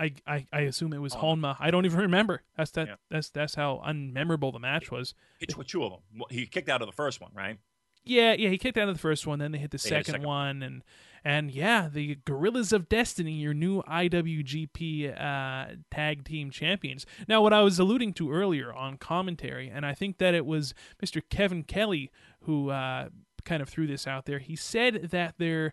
[0.00, 1.56] I, I I assume it was Honma.
[1.56, 1.56] Honma.
[1.58, 2.42] I don't even remember.
[2.56, 2.86] That's that.
[2.86, 2.94] Yeah.
[3.10, 5.14] That's that's how unmemorable the match was.
[5.40, 6.22] Hit with two of them.
[6.30, 7.58] He kicked out of the first one, right?
[8.04, 9.98] Yeah, yeah, he kicked out of the first one, then they hit the They hit
[9.98, 10.82] the second, second one, and
[11.24, 17.04] and yeah, the Gorillas of Destiny, your new IWGP uh, Tag Team Champions.
[17.26, 20.74] Now, what I was alluding to earlier on commentary, and I think that it was
[21.02, 21.20] Mr.
[21.28, 22.10] Kevin Kelly
[22.42, 23.08] who uh,
[23.48, 24.38] kind of threw this out there.
[24.38, 25.72] He said that there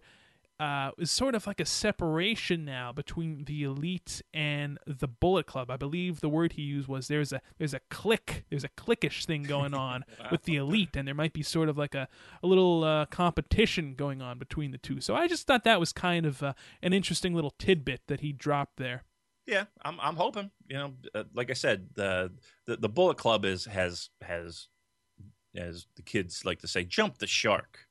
[0.60, 5.70] uh, is sort of like a separation now between the elite and the Bullet Club.
[5.70, 9.26] I believe the word he used was there's a there's a click, there's a clickish
[9.26, 12.08] thing going on with the elite, and there might be sort of like a
[12.42, 15.02] a little uh, competition going on between the two.
[15.02, 18.32] So I just thought that was kind of uh, an interesting little tidbit that he
[18.32, 19.04] dropped there.
[19.46, 20.52] Yeah, I'm I'm hoping.
[20.68, 22.32] You know, uh, like I said, the,
[22.66, 24.70] the the Bullet Club is has has
[25.58, 27.88] as the kids like to say, jump the shark.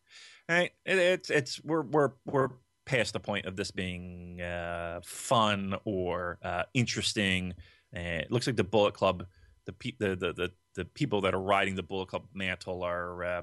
[0.49, 0.73] Right?
[0.85, 2.49] It, it's it's we're we're we're
[2.85, 7.55] past the point of this being uh, fun or uh, interesting.
[7.97, 9.27] Uh, it looks like the Bullet Club,
[9.66, 13.24] the, pe- the the the the people that are riding the Bullet Club mantle are
[13.24, 13.43] uh,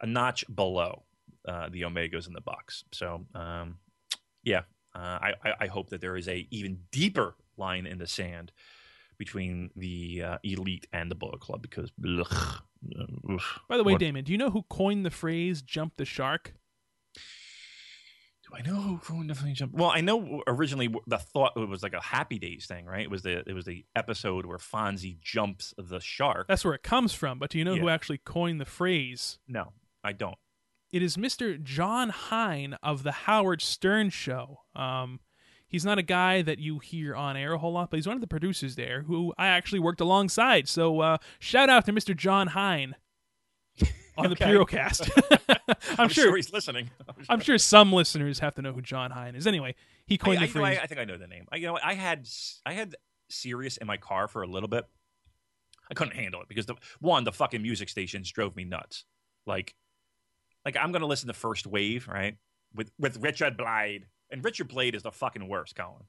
[0.00, 1.04] a notch below
[1.46, 2.84] uh, the Omegas in the Bucks.
[2.92, 3.76] So um,
[4.42, 4.62] yeah,
[4.94, 8.52] uh, I, I hope that there is a even deeper line in the sand
[9.18, 12.62] between the uh, elite and the Bullet Club because ugh,
[12.98, 13.58] uh, oof.
[13.68, 16.54] By the way, What- Damon, do you know who coined the phrase "jump the shark"?
[18.44, 19.72] do I know who coined the phrase jump?
[19.72, 23.02] Well, I know originally the thought it was like a Happy Days thing, right?
[23.02, 26.48] It was the it was the episode where Fonzie jumps the shark.
[26.48, 27.38] That's where it comes from.
[27.38, 29.38] But do you know who actually coined the phrase?
[29.46, 29.72] no,
[30.02, 30.36] I don't.
[30.92, 31.62] It is Mr.
[31.62, 34.60] Jon Hein of the Howard Stern Show.
[34.76, 35.20] Um,
[35.72, 38.14] he's not a guy that you hear on air a whole lot, but he's one
[38.14, 40.68] of the producers there who I actually worked alongside.
[40.68, 42.16] So uh, shout out to Mr.
[42.16, 42.94] Jon Hein
[44.16, 44.36] on the.
[44.36, 45.10] Purocast.
[45.68, 46.36] I'm, I'm, sure.
[46.36, 46.90] he's listening.
[47.28, 49.46] I'm sure some listeners have to know who Jon Hein is.
[49.46, 49.74] Anyway,
[50.06, 50.78] he I, coined I, the you know, I, phrase.
[50.82, 51.46] I think I know the name.
[51.50, 52.28] I, you know, I had
[52.64, 52.94] I had
[53.30, 54.84] Sirius in my car for a little bit.
[55.90, 59.04] I couldn't handle it because the one, the fucking music stations drove me nuts.
[59.46, 59.74] Like,
[60.64, 62.36] like I'm gonna listen to First Wave, right?
[62.74, 66.04] With with Richard Blade, and Richard Blade is the fucking worst, Colin.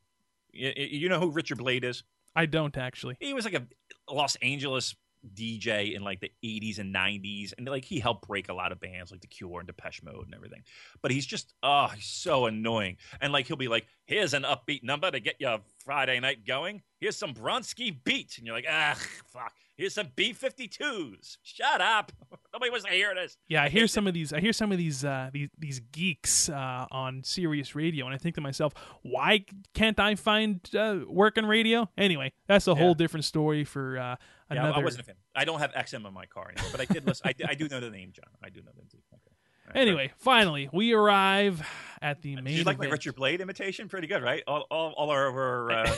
[0.52, 2.04] You, you know who Richard Blade is?
[2.36, 3.18] I don't actually.
[3.20, 3.68] He was like a
[4.12, 4.96] Los Angeles
[5.36, 8.80] DJ in like the 80s and 90s, and like he helped break a lot of
[8.80, 10.64] bands like The Cure and Depeche Mode and everything.
[11.02, 12.98] But he's just oh, he's so annoying.
[13.22, 16.82] And like he'll be like, "Here's an upbeat number to get your Friday night going.
[17.00, 18.98] Here's some Bronski beat," and you're like, "Ah,
[19.28, 21.38] fuck." Here's some B52s.
[21.42, 22.12] Shut up.
[22.54, 23.38] Nobody wants to hear this.
[23.48, 24.32] Yeah, I hear some of these.
[24.32, 28.18] I hear some of these uh, these these geeks uh, on Sirius Radio, and I
[28.20, 31.90] think to myself, why can't I find uh, work in radio?
[31.98, 34.16] Anyway, that's a whole different story for uh,
[34.52, 34.80] Yeah, another.
[34.80, 35.16] I wasn't a fan.
[35.36, 37.28] I don't have XM in my car anymore, but I did listen.
[37.28, 38.30] I, I do know the name, John.
[38.44, 38.90] I do know the name.
[39.14, 39.33] Okay.
[39.76, 41.66] Anyway, finally, we arrive
[42.02, 42.88] at the main you like my.
[42.88, 43.88] Richard Blade imitation?
[43.88, 44.44] Pretty good, right?
[44.46, 45.96] All, all, all our, uh,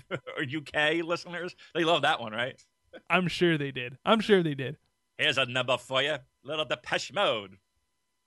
[0.56, 2.60] UK listeners, they love that one, right?
[3.10, 3.98] I'm sure they did.
[4.04, 4.76] I'm sure they did.
[5.18, 7.56] Here's a number for you, little Depeche Mode,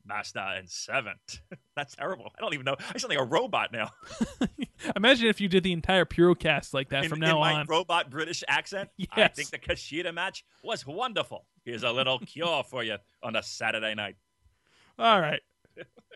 [0.05, 1.41] Master and Servant.
[1.75, 2.31] That's terrible.
[2.37, 2.75] I don't even know.
[2.93, 3.91] I sound like a robot now.
[4.95, 7.65] Imagine if you did the entire Purocast like that in, from in now my on.
[7.67, 8.89] robot British accent.
[8.97, 9.09] Yes.
[9.15, 11.45] I think the Kushida match was wonderful.
[11.63, 14.15] Here's a little cure for you on a Saturday night.
[14.99, 15.41] All right.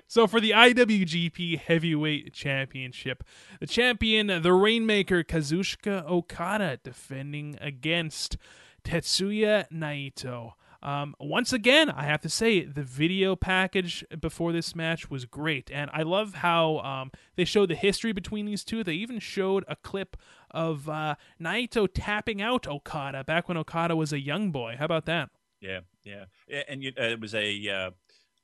[0.08, 3.24] So for the IWGP Heavyweight Championship,
[3.60, 8.38] the champion, the Rainmaker Kazuchika Okada, defending against
[8.84, 10.54] Tetsuya Naito.
[10.84, 15.72] Um, once again, I have to say the video package before this match was great,
[15.74, 18.84] and I love how um, they showed the history between these two.
[18.84, 20.16] They even showed a clip
[20.52, 24.76] of uh, Naito tapping out Okada back when Okada was a young boy.
[24.78, 25.32] How about that?
[25.60, 26.26] Yeah, yeah,
[26.70, 27.68] and you, uh, it was a.
[27.68, 27.92] Uh,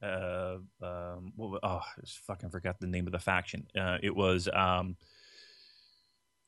[0.01, 3.67] uh, um, oh, I just fucking forgot the name of the faction.
[3.77, 4.95] Uh, it was um,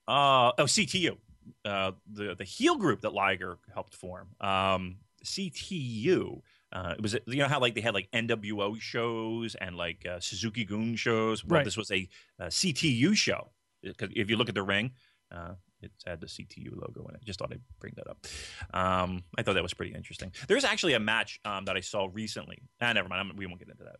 [0.07, 1.17] uh, oh CTU,
[1.65, 4.29] uh, the the heel group that Liger helped form.
[4.41, 6.41] Um, CTU.
[6.71, 10.19] Uh, it was you know how like they had like NWO shows and like uh,
[10.19, 11.45] Suzuki-gun shows.
[11.45, 11.65] Well, Right.
[11.65, 12.09] this was a,
[12.39, 13.51] uh CTU show
[13.83, 14.91] because if you look at the ring,
[15.31, 15.53] uh,
[15.83, 17.23] it had the CTU logo in it.
[17.23, 18.25] Just thought I'd bring that up.
[18.73, 20.31] Um, I thought that was pretty interesting.
[20.47, 22.59] There's actually a match um, that I saw recently.
[22.81, 23.31] Ah, never mind.
[23.31, 23.97] I'm, we won't get into that.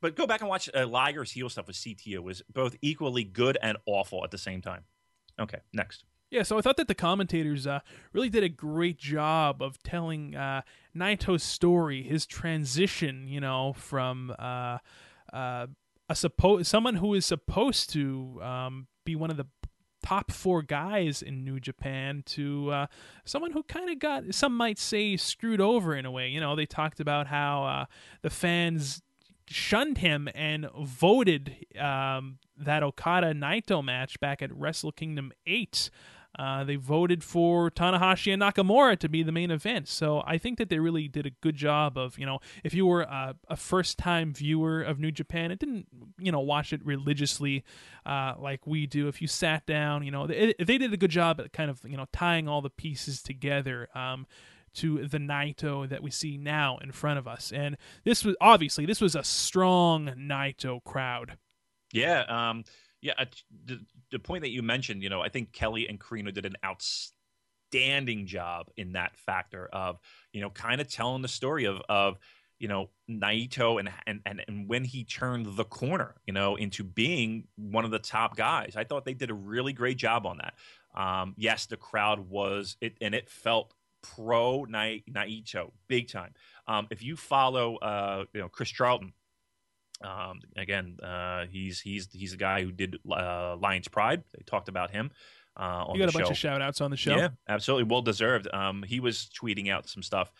[0.00, 2.14] But go back and watch uh, Liger's heel stuff with CTU.
[2.14, 4.84] It was both equally good and awful at the same time.
[5.38, 6.04] Okay, next.
[6.30, 7.80] Yeah, so I thought that the commentators uh,
[8.12, 10.62] really did a great job of telling uh,
[10.96, 14.78] Naito's story, his transition, you know, from uh,
[15.32, 15.66] uh,
[16.08, 19.46] a suppo- someone who is supposed to um, be one of the
[20.02, 22.86] top four guys in New Japan to uh,
[23.24, 26.28] someone who kind of got, some might say, screwed over in a way.
[26.28, 27.84] You know, they talked about how uh,
[28.22, 29.02] the fans
[29.46, 35.90] shunned him and voted um, that Okada Naito match back at Wrestle Kingdom 8.
[36.38, 39.88] Uh, they voted for Tanahashi and Nakamura to be the main event.
[39.88, 42.86] So I think that they really did a good job of, you know, if you
[42.86, 45.86] were a, first time viewer of New Japan, it didn't,
[46.18, 47.64] you know, watch it religiously
[48.06, 49.08] uh, like we do.
[49.08, 51.80] If you sat down, you know, they, they did a good job at kind of,
[51.84, 53.88] you know, tying all the pieces together.
[53.94, 54.26] Um,
[54.72, 57.52] to the Naito that we see now in front of us.
[57.52, 61.38] And this was obviously this was a strong Naito crowd.
[61.92, 62.62] Yeah, um,
[63.00, 63.14] yeah.
[64.10, 68.26] The, point that you mentioned, you know, I think Kelly and Corino did an outstanding
[68.26, 69.98] job in that factor of,
[70.32, 72.18] you know, kind of telling the story of of
[72.58, 76.84] you know Naito and, and and and when he turned the corner, you know, into
[76.84, 78.74] being one of the top guys.
[78.76, 80.54] I thought they did a really great job on that.
[80.94, 86.34] Um, yes, the crowd was it, and it felt pro Nai- Naito big time.
[86.66, 89.12] Um, if you follow, uh, you know, Chris Charlton,
[90.02, 94.22] um, again, uh, he's he's he's a guy who did uh, Lions Pride.
[94.34, 95.10] They talked about him
[95.58, 97.16] uh, on You got the a bunch of shout outs on the show.
[97.16, 98.48] Yeah, absolutely, well deserved.
[98.52, 100.32] Um, he was tweeting out some stuff,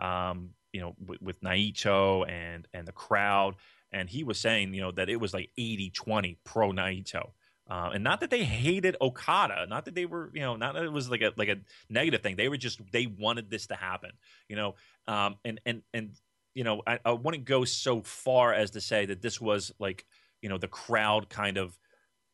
[0.00, 3.54] um, you know, with, with Naito and and the crowd,
[3.92, 7.30] and he was saying, you know, that it was like 80-20 pro Naito.
[7.70, 10.84] Uh, and not that they hated Okada, not that they were, you know, not that
[10.84, 11.56] it was like a like a
[11.88, 12.36] negative thing.
[12.36, 14.10] They were just they wanted this to happen,
[14.48, 14.74] you know.
[15.08, 16.10] Um, and and and
[16.54, 20.04] you know, I, I wouldn't go so far as to say that this was like,
[20.40, 21.78] you know, the crowd kind of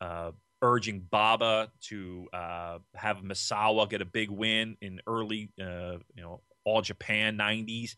[0.01, 0.33] uh,
[0.63, 6.41] urging Baba to uh, have Misawa get a big win in early, uh, you know,
[6.65, 7.97] All Japan '90s.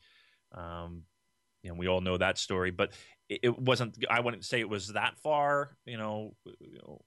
[0.52, 1.02] Um,
[1.72, 2.92] know, we all know that story, but
[3.28, 3.96] it, it wasn't.
[4.10, 5.76] I wouldn't say it was that far.
[5.86, 7.00] You know, you know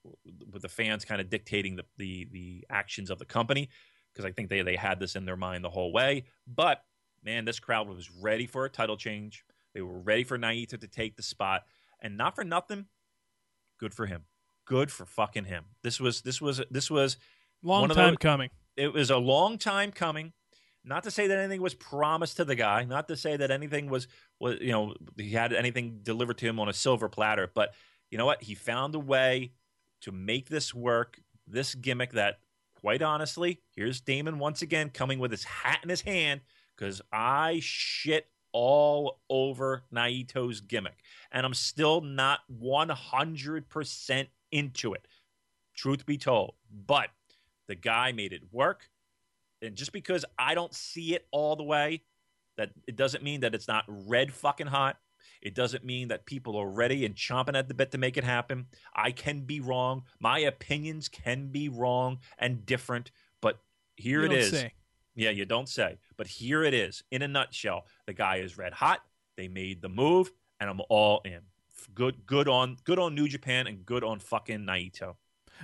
[0.52, 3.68] with the fans kind of dictating the the, the actions of the company,
[4.12, 6.24] because I think they they had this in their mind the whole way.
[6.46, 6.82] But
[7.26, 9.44] man, this crowd was ready for a title change.
[9.74, 11.64] They were ready for Naito to take the spot,
[12.00, 12.86] and not for nothing.
[13.78, 14.22] Good for him.
[14.64, 15.64] Good for fucking him.
[15.82, 17.18] This was this was this was
[17.62, 18.50] Long One of time those- coming.
[18.76, 20.32] it was a long time coming.
[20.84, 23.90] Not to say that anything was promised to the guy, not to say that anything
[23.90, 24.06] was
[24.38, 27.74] was you know he had anything delivered to him on a silver platter, but
[28.10, 28.42] you know what?
[28.44, 29.52] He found a way
[30.02, 31.18] to make this work.
[31.48, 32.38] This gimmick that,
[32.74, 36.40] quite honestly, here's Damon once again coming with his hat in his hand
[36.76, 40.98] because I shit all over Naito's gimmick,
[41.30, 45.06] and I'm still not 100% into it.
[45.74, 46.54] Truth be told,
[46.86, 47.10] but
[47.68, 48.88] the guy made it work.
[49.62, 52.02] And just because I don't see it all the way,
[52.56, 54.96] that it doesn't mean that it's not red fucking hot.
[55.42, 58.24] It doesn't mean that people are ready and chomping at the bit to make it
[58.24, 58.66] happen.
[58.94, 60.04] I can be wrong.
[60.18, 63.10] My opinions can be wrong and different,
[63.42, 63.58] but
[63.96, 64.72] here You it say.
[65.16, 65.98] Yeah, you don't say.
[66.16, 67.86] But here it is in a nutshell.
[68.06, 69.00] The guy is red hot.
[69.36, 70.30] They made the move,
[70.60, 71.40] and I'm all in.
[71.94, 75.16] Good, good on, good on New Japan, and good on fucking Naito.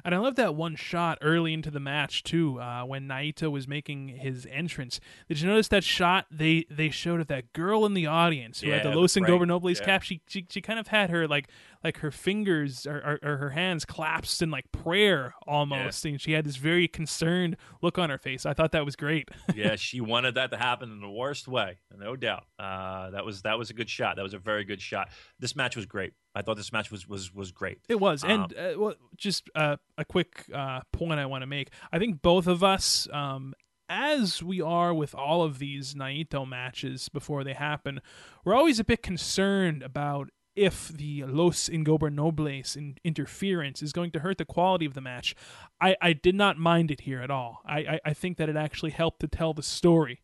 [0.05, 3.69] And I love that one shot early into the match too, uh, when Naito was
[3.69, 5.01] making his entrance.
[5.29, 8.71] Did you notice that shot they they showed of that girl in the audience who
[8.71, 9.85] had Yeah, the the Los prank, Ingobernables yeah.
[9.85, 10.03] cap?
[10.03, 11.49] She, she she kind of had her like
[11.85, 16.33] like her fingers or, or, or her hands clasped in like prayer almost, and she
[16.33, 18.47] had this very concerned look on her face.
[18.47, 19.31] I thought that was great.
[19.55, 22.45] yeah, she wanted that to happen in the worst way, no doubt.
[22.59, 24.17] Uh, that was that was a good shot.
[24.17, 25.09] That was a very good shot.
[25.39, 26.13] This match was great.
[26.35, 27.79] I thought this match was was was great.
[27.89, 31.47] It was, Um, and uh, well, just uh, a quick uh, point I want to
[31.47, 31.71] make.
[31.93, 33.55] I think both of us, um,
[33.89, 38.01] as we are with all of these Naito matches before they happen,
[38.45, 44.21] we're always a bit concerned about if the Los Ingobernables in interference is going to
[44.21, 45.35] hurt the quality of the match.
[45.81, 47.63] I, I did not mind it here at all.
[47.67, 50.21] I, I, I think that it actually helped to tell the story.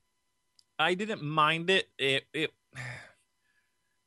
[0.79, 1.89] I didn't mind it.
[1.99, 2.51] It, it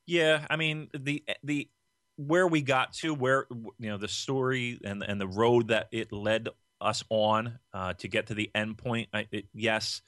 [0.08, 1.70] yeah, I mean the the
[2.18, 6.12] where we got to, where you know the story and and the road that it
[6.12, 6.50] led
[6.80, 9.10] us on uh, to get to the end point.
[9.14, 10.02] I, it, yes,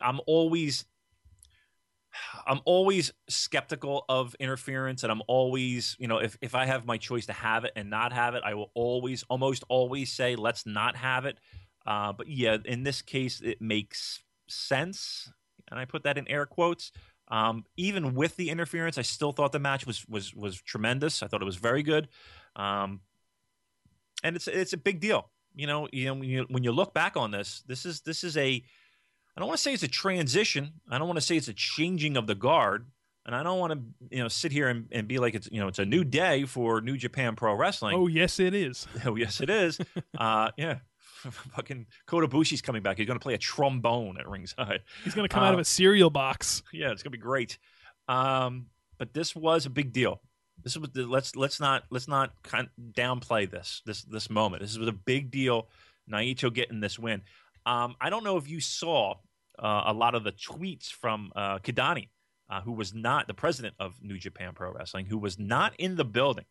[0.00, 0.84] I'm always
[2.46, 6.96] I'm always skeptical of interference, and I'm always, you know, if, if I have my
[6.98, 10.66] choice to have it and not have it, I will always, almost always say, let's
[10.66, 11.38] not have it.
[11.86, 15.32] Uh, but yeah, in this case, it makes sense,
[15.70, 16.92] and I put that in air quotes.
[17.28, 21.22] Um, even with the interference, I still thought the match was was was tremendous.
[21.22, 22.08] I thought it was very good,
[22.56, 23.00] um,
[24.22, 25.30] and it's it's a big deal.
[25.54, 28.22] You know, you know when you when you look back on this, this is this
[28.22, 28.62] is a
[29.36, 30.72] I don't want to say it's a transition.
[30.90, 32.86] I don't want to say it's a changing of the guard.
[33.24, 35.60] And I don't want to, you know, sit here and, and be like it's, you
[35.60, 37.96] know, it's a new day for New Japan Pro Wrestling.
[37.96, 38.88] Oh yes, it is.
[39.06, 39.78] oh yes, it is.
[40.18, 40.78] uh, yeah,
[41.54, 42.98] fucking Kota Ibushi's coming back.
[42.98, 44.80] He's going to play a trombone at ringside.
[45.04, 46.62] He's going to come uh, out of a cereal box.
[46.72, 47.58] Yeah, it's going to be great.
[48.08, 48.66] Um,
[48.98, 50.20] but this was a big deal.
[50.62, 54.62] This was let's let's not let's not kind of downplay this this this moment.
[54.62, 55.68] This was a big deal.
[56.10, 57.22] Naito getting this win.
[57.66, 59.14] Um, I don't know if you saw
[59.58, 62.08] uh, a lot of the tweets from uh, Kidani,
[62.50, 65.96] uh, who was not the president of New Japan Pro Wrestling, who was not in
[65.96, 66.44] the building.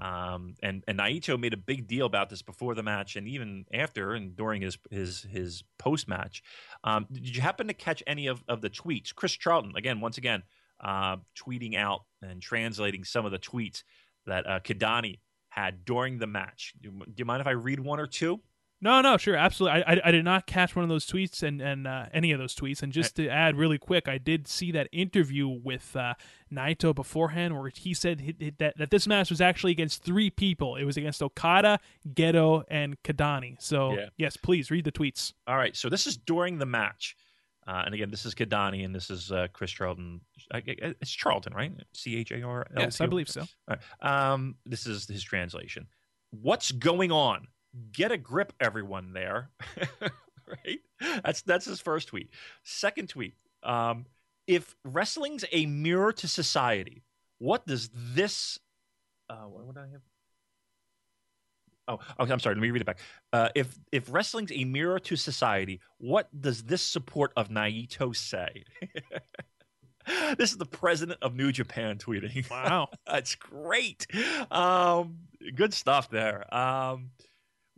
[0.00, 3.66] Um, and and Naito made a big deal about this before the match, and even
[3.74, 6.42] after and during his his his post match.
[6.84, 9.14] Um, did you happen to catch any of, of the tweets?
[9.14, 10.42] Chris Charlton, again, once again,
[10.82, 13.82] uh, tweeting out and translating some of the tweets
[14.26, 15.18] that uh, Kidani
[15.50, 16.72] had during the match.
[16.80, 18.40] Do, do you mind if I read one or two?
[18.82, 19.82] No, no, sure, absolutely.
[19.82, 22.38] I, I, I, did not catch one of those tweets and and uh, any of
[22.38, 22.82] those tweets.
[22.82, 26.14] And just to add really quick, I did see that interview with uh,
[26.50, 30.76] Naito beforehand, where he said he, that that this match was actually against three people.
[30.76, 31.78] It was against Okada,
[32.14, 33.60] Gedo, and Kidani.
[33.60, 34.06] So yeah.
[34.16, 35.34] yes, please read the tweets.
[35.46, 35.76] All right.
[35.76, 37.16] So this is during the match,
[37.66, 40.22] uh, and again, this is Kidani, and this is uh, Chris Charlton.
[40.54, 41.72] It's Charlton, right?
[41.92, 42.66] C H A R.
[42.78, 43.44] Yes, I believe so.
[44.00, 45.86] Um, this is his translation.
[46.30, 47.46] What's going on?
[47.92, 49.50] Get a grip, everyone there.
[50.46, 50.80] right?
[51.24, 52.30] That's that's his first tweet.
[52.64, 53.34] Second tweet.
[53.62, 54.06] Um,
[54.46, 57.02] if wrestling's a mirror to society,
[57.38, 58.58] what does this?
[59.28, 60.00] Uh, what would I have?
[61.88, 62.32] Oh, okay.
[62.32, 62.54] I'm sorry.
[62.54, 63.00] Let me read it back.
[63.32, 68.64] Uh, if if wrestling's a mirror to society, what does this support of Naito say?
[70.38, 72.48] this is the president of New Japan tweeting.
[72.50, 74.06] Wow, that's great.
[74.50, 75.18] Um,
[75.54, 76.52] good stuff there.
[76.54, 77.10] Um,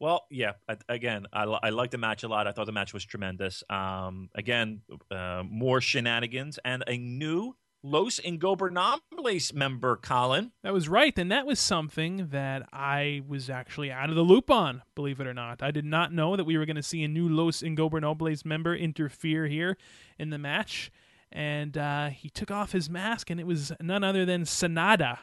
[0.03, 0.55] well, yeah.
[0.89, 2.49] Again, I, I like the match a lot.
[2.49, 3.62] I thought the match was tremendous.
[3.70, 4.81] Um, again,
[5.12, 7.55] uh, more shenanigans and a new
[7.85, 10.51] Los Ingobernables member, Colin.
[10.65, 11.16] That was right.
[11.16, 15.29] And that was something that I was actually out of the loop on, believe it
[15.29, 15.62] or not.
[15.62, 18.74] I did not know that we were going to see a new Los Ingobernables member
[18.74, 19.77] interfere here
[20.19, 20.91] in the match.
[21.31, 25.19] And uh, he took off his mask, and it was none other than Sanada.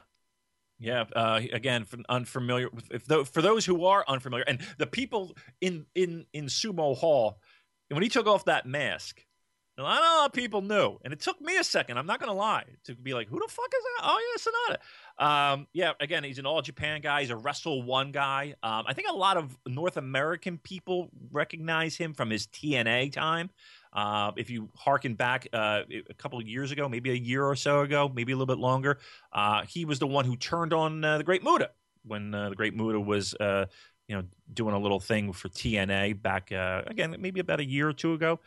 [0.80, 2.70] Yeah, uh, again, unfamiliar.
[2.90, 7.40] If for those who are unfamiliar, and the people in in in Sumo Hall,
[7.90, 9.22] when he took off that mask,
[9.78, 11.98] a lot of people knew, and it took me a second.
[11.98, 14.04] I'm not gonna lie to be like, who the fuck is that?
[14.04, 14.76] Oh yeah,
[15.26, 15.54] Sanada.
[15.54, 17.22] Um, yeah, again, he's an All Japan guy.
[17.22, 18.56] He's a Wrestle One guy.
[18.64, 23.50] Um, I think a lot of North American people recognize him from his TNA time.
[23.92, 27.56] Uh, if you harken back uh, a couple of years ago, maybe a year or
[27.56, 29.00] so ago, maybe a little bit longer,
[29.34, 31.72] uh, he was the one who turned on uh, the Great Muta
[32.06, 33.66] when uh, the Great Muta was, uh,
[34.08, 37.94] you know, doing a little thing for TNA back again, maybe about a year or
[37.94, 38.40] two ago.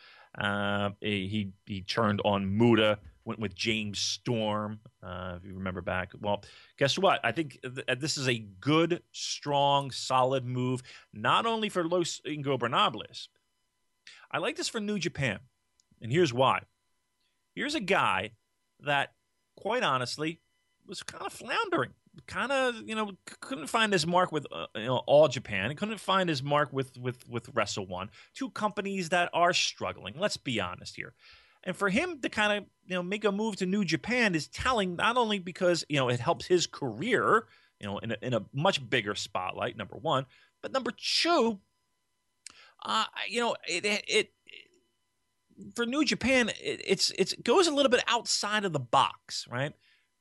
[1.00, 2.98] he he turned on Muta.
[3.24, 6.10] Went with James Storm, if you remember back.
[6.20, 6.42] Well,
[6.76, 7.20] guess what?
[7.22, 10.82] I think th- this is a good, strong, solid move,
[11.12, 13.28] not only for Los Ingobernables,
[14.32, 15.40] I like this for New Japan.
[16.00, 16.62] And here's why.
[17.54, 18.32] Here's a guy
[18.80, 19.12] that,
[19.56, 20.40] quite honestly,
[20.86, 21.90] was kind of floundering.
[22.26, 25.74] Kind of, you know, couldn't find his mark with uh, you know, All Japan.
[25.76, 28.10] Couldn't find his mark with with with Wrestle One.
[28.34, 30.14] Two companies that are struggling.
[30.18, 31.14] Let's be honest here.
[31.64, 34.46] And for him to kind of you know make a move to New Japan is
[34.48, 37.46] telling not only because you know it helps his career,
[37.80, 39.78] you know, in a, in a much bigger spotlight.
[39.78, 40.26] Number one,
[40.60, 41.60] but number two,
[42.84, 44.30] uh, you know, it, it, it
[45.74, 49.46] for New Japan, it, it's it's it goes a little bit outside of the box,
[49.50, 49.72] right?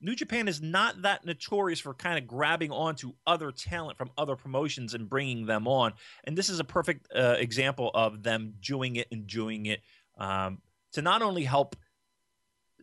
[0.03, 4.35] New Japan is not that notorious for kind of grabbing onto other talent from other
[4.35, 5.93] promotions and bringing them on.
[6.23, 9.81] And this is a perfect uh, example of them doing it and doing it
[10.17, 10.59] um,
[10.93, 11.75] to not only help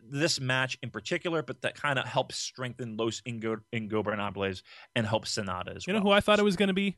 [0.01, 4.61] this match in particular, but that kind of helps strengthen Los Ingo- Ingobernables
[4.95, 6.01] and help Sanada as You well.
[6.01, 6.97] know who I thought it was going to be?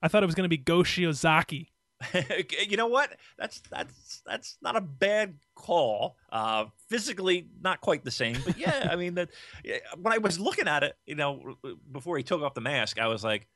[0.00, 1.70] I thought it was going to be Go Shiozaki.
[2.68, 3.10] you know what?
[3.38, 6.16] That's that's that's not a bad call.
[6.30, 8.88] Uh, physically, not quite the same, but yeah.
[8.90, 9.30] I mean, that
[9.96, 11.56] when I was looking at it, you know,
[11.90, 13.48] before he took off the mask, I was like,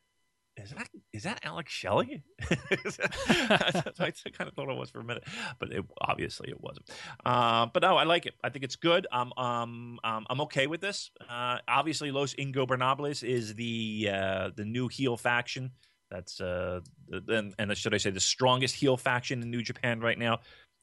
[0.56, 5.24] "Is that is that Alex Shelley?" I kind of thought it was for a minute,
[5.58, 6.88] but it, obviously it wasn't.
[7.26, 8.34] Uh, but no, I like it.
[8.42, 9.06] I think it's good.
[9.12, 11.10] Um, um, um I'm okay with this.
[11.28, 15.72] Uh, obviously, Los Ingobernables is the uh, the new heel faction.
[16.10, 16.80] That's uh,
[17.28, 20.40] and, and should I say the strongest heel faction in New Japan right now.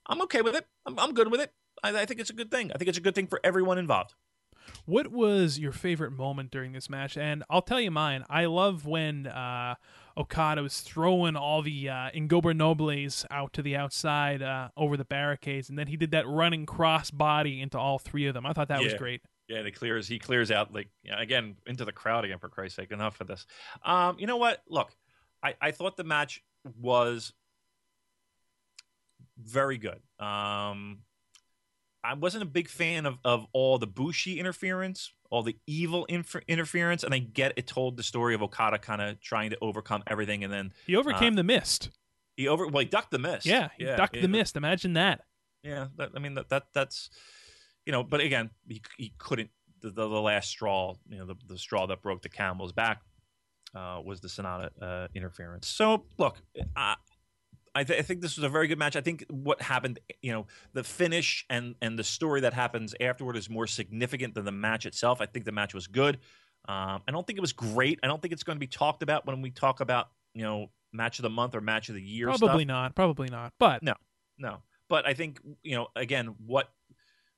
[0.08, 0.66] I'm okay with it.
[0.86, 1.52] I'm, I'm good with it.
[1.84, 2.72] I, I think it's a good thing.
[2.74, 4.14] I think it's a good thing for everyone involved.
[4.86, 7.18] What was your favorite moment during this match?
[7.18, 8.26] And I'll tell you mine.
[8.30, 9.76] I love when uh,
[10.18, 15.70] Okada was throwing all the uh, Ingobernables out to the outside uh, over the barricades,
[15.70, 18.46] and then he did that running cross body into all three of them.
[18.46, 19.22] I thought that was great.
[19.48, 20.08] Yeah, and it clears.
[20.08, 22.40] He clears out like yeah, again into the crowd again.
[22.40, 23.46] For Christ's sake, enough of this.
[23.86, 24.62] Um, you know what?
[24.68, 24.92] Look,
[25.48, 26.42] I, I thought the match
[26.80, 27.32] was
[29.42, 30.00] very good.
[30.20, 31.00] Um,
[32.04, 36.42] I wasn't a big fan of, of all the Bushi interference, all the evil infer-
[36.48, 40.04] interference, and I get it told the story of Okada kind of trying to overcome
[40.08, 41.90] everything, and then He overcame the mist.
[42.36, 43.46] he over well he ducked the mist.
[43.46, 44.56] Yeah, he ducked yeah, the mist.
[44.56, 45.22] Imagine that.
[45.64, 47.10] Yeah, that, I mean that, that that's
[47.86, 49.50] you know, but again, he he couldn't.
[49.80, 53.02] The, the, the last straw, you know, the, the straw that broke the camel's back
[53.76, 55.68] uh, was the Sanada uh, interference.
[55.68, 56.38] So look,
[56.76, 56.96] I
[57.76, 58.96] I, th- I think this was a very good match.
[58.96, 63.38] I think what happened, you know, the finish and and the story that happens afterward
[63.38, 65.22] is more significant than the match itself.
[65.22, 66.18] I think the match was good.
[66.68, 68.00] Um, I don't think it was great.
[68.04, 70.72] I don't think it's going to be talked about when we talk about you know
[70.92, 72.30] match of the month or match of the year.
[72.30, 72.40] stuff.
[72.40, 72.96] Probably not.
[72.96, 73.54] Probably not.
[73.60, 73.94] But No.
[74.40, 74.58] No,
[74.90, 76.72] but I think you know again what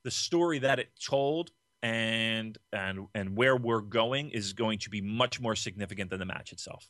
[0.03, 1.51] the story that it told
[1.81, 6.25] and and and where we're going is going to be much more significant than the
[6.25, 6.89] match itself.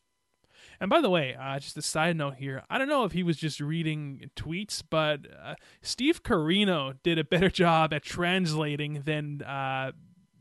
[0.80, 2.64] And by the way, uh, just a side note here.
[2.70, 7.24] I don't know if he was just reading tweets, but uh, Steve Corino did a
[7.24, 9.92] better job at translating than uh,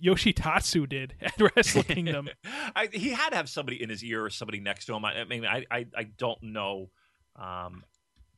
[0.02, 2.28] Yoshitatsu did at Wrestle Kingdom.
[2.76, 5.04] I, he had to have somebody in his ear or somebody next to him.
[5.04, 6.90] I, I mean, I, I I don't know,
[7.36, 7.84] um,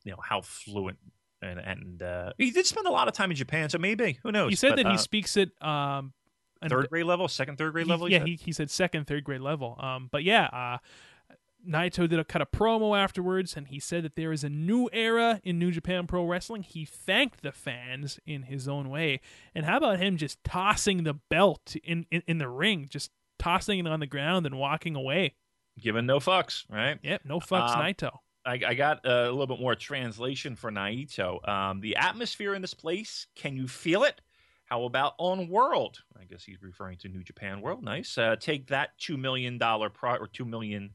[0.04, 0.98] you know how fluent.
[1.42, 4.30] And and uh, he did spend a lot of time in Japan, so maybe who
[4.32, 4.50] knows?
[4.50, 6.12] he said But, that he uh, speaks it um,
[6.68, 8.06] third grade level, second third grade he- level.
[8.06, 8.28] he yeah, said?
[8.28, 9.76] he, he said second, third grade level.
[9.80, 10.78] Um, but yeah, uh,
[11.66, 14.88] Naito did a cut a promo afterwards, and he said that there is a new
[14.92, 16.62] era in New Japan Pro Wrestling.
[16.62, 19.20] He thanked the fans in his own way.
[19.54, 23.78] And how about him just tossing the belt in, in, in the ring, just tossing
[23.78, 25.34] it on the ground and walking away?
[25.78, 26.98] giving no fucks, right?
[27.02, 28.18] Yep, no fucks, Um, Naito.
[28.44, 31.46] I, I got a little bit more translation for Naito.
[31.48, 34.20] Um, the atmosphere in this place, can you feel it?
[34.64, 35.98] How about on World?
[36.18, 37.82] I guess he's referring to New Japan World.
[37.82, 38.16] Nice.
[38.16, 40.90] Uh, take that two million dollar pro or two million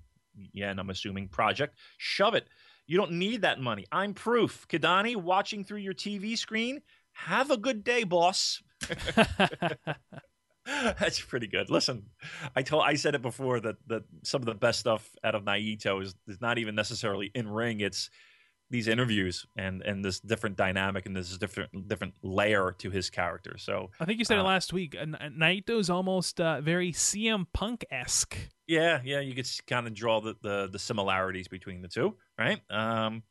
[0.54, 1.78] yen, I'm assuming project.
[1.98, 2.48] Shove it.
[2.88, 3.86] You don't need that money.
[3.92, 4.68] I'm proof.
[4.70, 6.82] Kidani, watching through your TV screen.
[7.14, 8.62] Have a good day, boss.
[11.00, 11.70] That's pretty good.
[11.70, 12.08] Listen,
[12.56, 15.44] I told I said it before that that some of the best stuff out of
[15.44, 17.82] Naito is, is not even necessarily in ring.
[17.82, 18.10] It's
[18.72, 23.58] these interviews and and this different dynamic and this different different layer to his character.
[23.60, 24.96] So I think you said it uh, last week.
[25.00, 28.36] Uh, Naito's almost uh, very CM Punk esque.
[28.68, 32.60] yeah, yeah, you could kind of draw the, the the similarities between the two, right?
[32.72, 33.22] Um,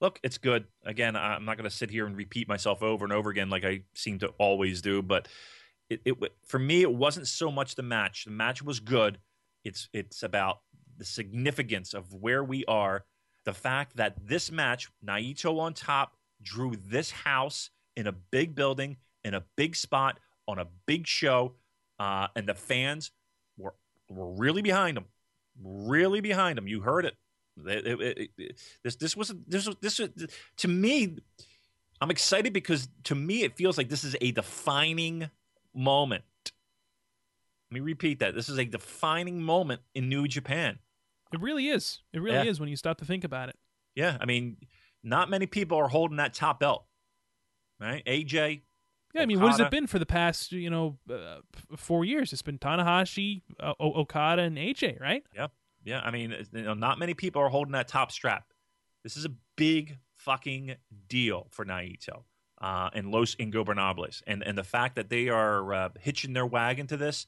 [0.00, 0.64] look, it's good.
[0.86, 3.64] Again, I'm not going to sit here and repeat myself over and over again like
[3.64, 5.28] I seem to always do, but
[6.04, 8.24] it, it for me it wasn't so much the match.
[8.24, 9.18] The match was good.
[9.64, 10.60] It's it's about
[10.96, 13.04] the significance of where we are,
[13.44, 18.96] the fact that this match, Naito on top, drew this house in a big building
[19.24, 21.54] in a big spot on a big show,
[21.98, 23.10] uh, and the fans
[23.56, 23.74] were
[24.08, 25.04] were really behind him,
[25.62, 26.66] really behind him.
[26.66, 27.16] You heard it.
[27.66, 30.10] It- it- it- this this was this was this was,
[30.58, 31.16] to me.
[32.00, 35.30] I'm excited because to me it feels like this is a defining
[35.74, 36.24] moment.
[37.70, 38.34] Let me repeat that.
[38.34, 40.78] This is a defining moment in New Japan.
[41.32, 42.00] It really is.
[42.12, 42.50] It really Yeah.
[42.50, 43.58] is when you stop to think about it.
[43.94, 44.58] Yeah, I mean,
[45.02, 46.86] not many people are holding that top belt,
[47.80, 48.02] right?
[48.06, 48.62] AJ,
[49.14, 51.42] Yeah, I mean, what has it been for the past, you know, uh,
[51.76, 52.32] four years?
[52.32, 55.22] It's been Tanahashi, uh, o- Okada, and AJ, right?
[55.34, 55.48] Yeah,
[55.84, 56.00] yeah.
[56.00, 58.52] I mean, you know, not many people are holding that top strap.
[59.02, 60.76] This is a big fucking
[61.08, 62.24] deal for Naito.
[62.62, 66.86] Uh, and Los Ingobernables, and and the fact that they are uh, hitching their wagon
[66.86, 67.26] to this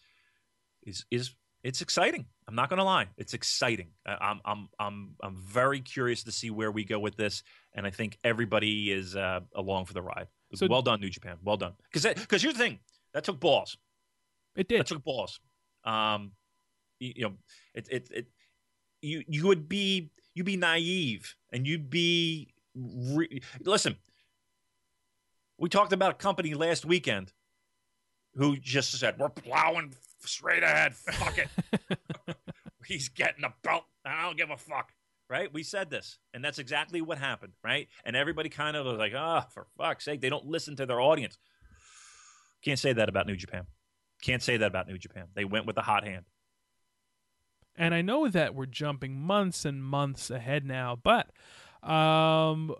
[0.84, 1.34] is is
[1.64, 2.26] it's exciting.
[2.46, 3.88] I'm not going to lie, it's exciting.
[4.06, 7.42] I'm I'm I'm I'm very curious to see where we go with this,
[7.74, 10.28] and I think everybody is uh, along for the ride.
[10.54, 11.36] So, well done, New Japan.
[11.42, 11.72] Well done.
[11.92, 12.78] Because because here's the thing
[13.12, 13.76] that took balls.
[14.54, 14.80] It did.
[14.80, 15.40] That took balls.
[15.84, 16.32] Um,
[17.00, 17.34] you, you know,
[17.74, 18.26] it it it
[19.00, 23.96] you you would be you'd be naive and you'd be re- listen.
[25.58, 27.32] We talked about a company last weekend
[28.34, 30.94] who just said we're plowing straight ahead.
[30.94, 32.36] Fuck it.
[32.86, 33.84] He's getting a belt.
[34.04, 34.92] I don't give a fuck.
[35.30, 35.52] Right?
[35.52, 37.54] We said this, and that's exactly what happened.
[37.62, 37.88] Right?
[38.04, 40.86] And everybody kind of was like, "Ah, oh, for fuck's sake, they don't listen to
[40.86, 41.38] their audience."
[42.62, 43.66] Can't say that about New Japan.
[44.22, 45.26] Can't say that about New Japan.
[45.34, 46.26] They went with the hot hand.
[47.76, 51.30] And I know that we're jumping months and months ahead now, but
[51.88, 52.74] um,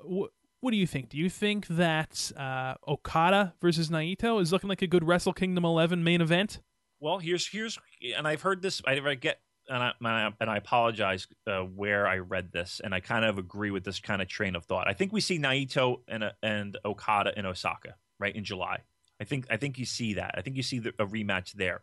[0.65, 1.11] what do you think?
[1.11, 5.63] Do you think that uh, Okada versus Naito is looking like a good Wrestle Kingdom
[5.63, 6.63] 11 main event?
[7.01, 7.79] Well, here's here's,
[8.17, 8.81] and I've heard this.
[8.87, 13.01] I, I get, and I and I apologize uh, where I read this, and I
[13.01, 14.89] kind of agree with this kind of train of thought.
[14.89, 18.79] I think we see Naito and and Okada in Osaka right in July.
[19.21, 20.35] I think I think you see that.
[20.35, 21.83] I think you see the, a rematch there.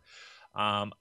[0.56, 0.92] Um,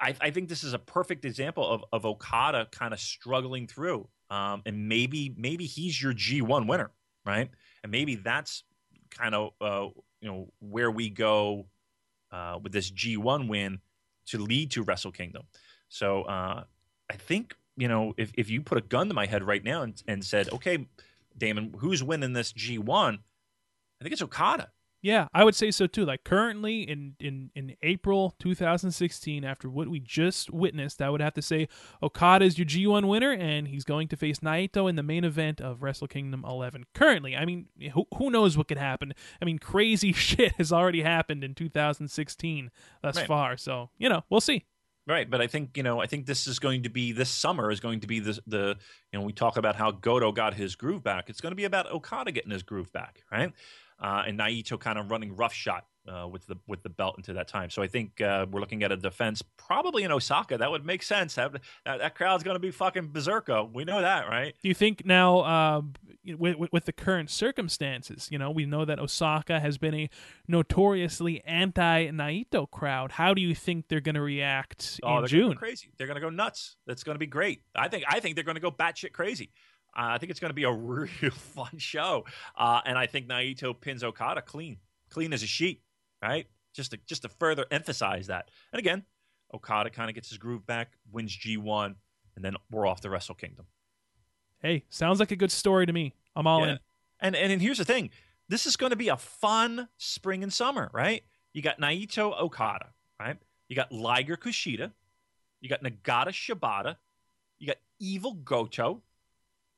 [0.00, 4.08] I, I, think this is a perfect example of, of Okada kind of struggling through,
[4.30, 6.92] um, and maybe maybe he's your G one winner,
[7.28, 7.50] right?
[7.82, 8.64] And maybe that's
[9.10, 9.88] kind of uh,
[10.20, 11.66] you know where we go
[12.32, 13.80] uh, with this G one win
[14.26, 15.42] to lead to Wrestle Kingdom.
[15.88, 16.64] So uh,
[17.10, 19.82] I think you know if if you put a gun to my head right now
[19.82, 20.86] and, and said, okay,
[21.36, 23.18] Damon, who's winning this G one?
[24.00, 24.70] I think it's Okada.
[25.00, 26.04] Yeah, I would say so too.
[26.04, 31.34] Like currently in, in, in April 2016, after what we just witnessed, I would have
[31.34, 31.68] to say
[32.02, 35.60] Okada is your G1 winner, and he's going to face Naito in the main event
[35.60, 36.86] of Wrestle Kingdom 11.
[36.94, 39.14] Currently, I mean, who, who knows what could happen?
[39.40, 42.70] I mean, crazy shit has already happened in 2016
[43.02, 43.26] thus right.
[43.26, 43.56] far.
[43.56, 44.64] So you know, we'll see.
[45.06, 47.70] Right, but I think you know, I think this is going to be this summer
[47.70, 48.76] is going to be the the
[49.10, 51.30] you know we talk about how Goto got his groove back.
[51.30, 53.52] It's going to be about Okada getting his groove back, right?
[54.00, 57.48] Uh, and Naito kind of running roughshod uh, with the with the belt into that
[57.48, 57.70] time.
[57.70, 60.58] So I think uh, we're looking at a defense probably in Osaka.
[60.58, 61.34] That would make sense.
[61.34, 63.72] That, that, crowd's going to be fucking berserko.
[63.72, 64.54] We know that, right?
[64.62, 65.82] Do you think now uh,
[66.24, 70.10] with, with the current circumstances, you know, we know that Osaka has been a
[70.46, 73.12] notoriously anti Naito crowd.
[73.12, 75.54] How do you think they're going to react oh, in June?
[75.56, 75.90] crazy.
[75.98, 76.76] They're going to go nuts.
[76.86, 77.62] That's going to be great.
[77.74, 78.04] I think.
[78.08, 79.50] I think they're going to go batshit crazy.
[79.98, 82.24] Uh, I think it's going to be a real fun show,
[82.56, 84.76] uh, and I think Naito pins Okada clean,
[85.10, 85.82] clean as a sheet,
[86.22, 86.46] right?
[86.72, 88.50] Just to just to further emphasize that.
[88.72, 89.04] And again,
[89.52, 91.96] Okada kind of gets his groove back, wins G1,
[92.36, 93.66] and then we're off to Wrestle Kingdom.
[94.60, 96.14] Hey, sounds like a good story to me.
[96.36, 96.72] I'm all yeah.
[96.72, 96.78] in.
[97.20, 98.10] And, and and here's the thing:
[98.48, 101.24] this is going to be a fun spring and summer, right?
[101.52, 103.36] You got Naito Okada, right?
[103.68, 104.92] You got Liger Kushida,
[105.60, 106.96] you got Nagata Shibata,
[107.58, 109.02] you got Evil Goto,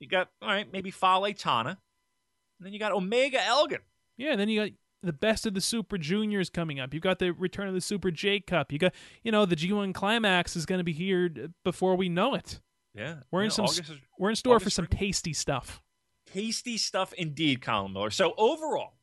[0.01, 3.81] you got all right, maybe Fale Tana, and then you got Omega Elgin.
[4.17, 4.71] Yeah, and then you got
[5.03, 6.93] the best of the Super Juniors coming up.
[6.93, 8.73] You've got the return of the Super J Cup.
[8.73, 11.31] You got you know the G1 Climax is going to be here
[11.65, 12.61] before we know it.
[12.95, 13.81] Yeah, we're in some is,
[14.19, 15.83] we're in store August for some tasty stuff.
[16.27, 18.11] Tasty stuff indeed, Colin Miller.
[18.11, 18.95] So overall,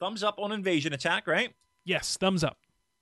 [0.00, 1.54] thumbs up on Invasion Attack, right?
[1.84, 2.58] Yes, thumbs up.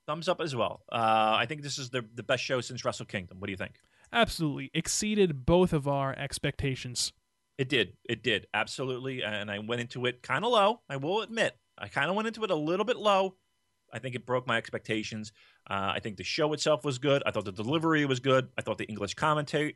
[0.07, 0.81] Thumbs up as well.
[0.91, 3.39] Uh, I think this is the the best show since Wrestle Kingdom.
[3.39, 3.73] What do you think?
[4.11, 7.13] Absolutely exceeded both of our expectations.
[7.57, 7.93] It did.
[8.07, 8.47] It did.
[8.53, 9.23] Absolutely.
[9.23, 10.81] And I went into it kind of low.
[10.89, 11.57] I will admit.
[11.77, 13.35] I kind of went into it a little bit low.
[13.91, 15.31] I think it broke my expectations.
[15.69, 17.23] Uh, I think the show itself was good.
[17.25, 18.49] I thought the delivery was good.
[18.57, 19.73] I thought the English commenta-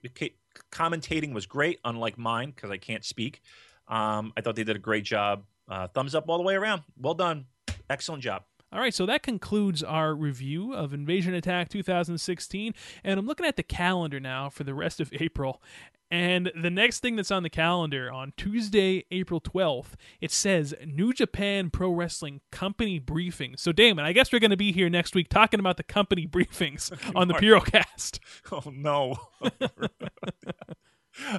[0.71, 3.41] commentating was great, unlike mine because I can't speak.
[3.87, 5.43] Um, I thought they did a great job.
[5.67, 6.83] Uh, thumbs up all the way around.
[6.97, 7.45] Well done.
[7.89, 8.43] Excellent job.
[8.73, 12.73] All right, so that concludes our review of Invasion Attack 2016.
[13.03, 15.61] And I'm looking at the calendar now for the rest of April.
[16.09, 21.13] And the next thing that's on the calendar on Tuesday, April 12th, it says New
[21.13, 23.53] Japan Pro Wrestling Company Briefing.
[23.57, 26.25] So, Damon, I guess we're going to be here next week talking about the company
[26.25, 28.19] briefings on the Purocast.
[28.51, 29.15] Oh, no.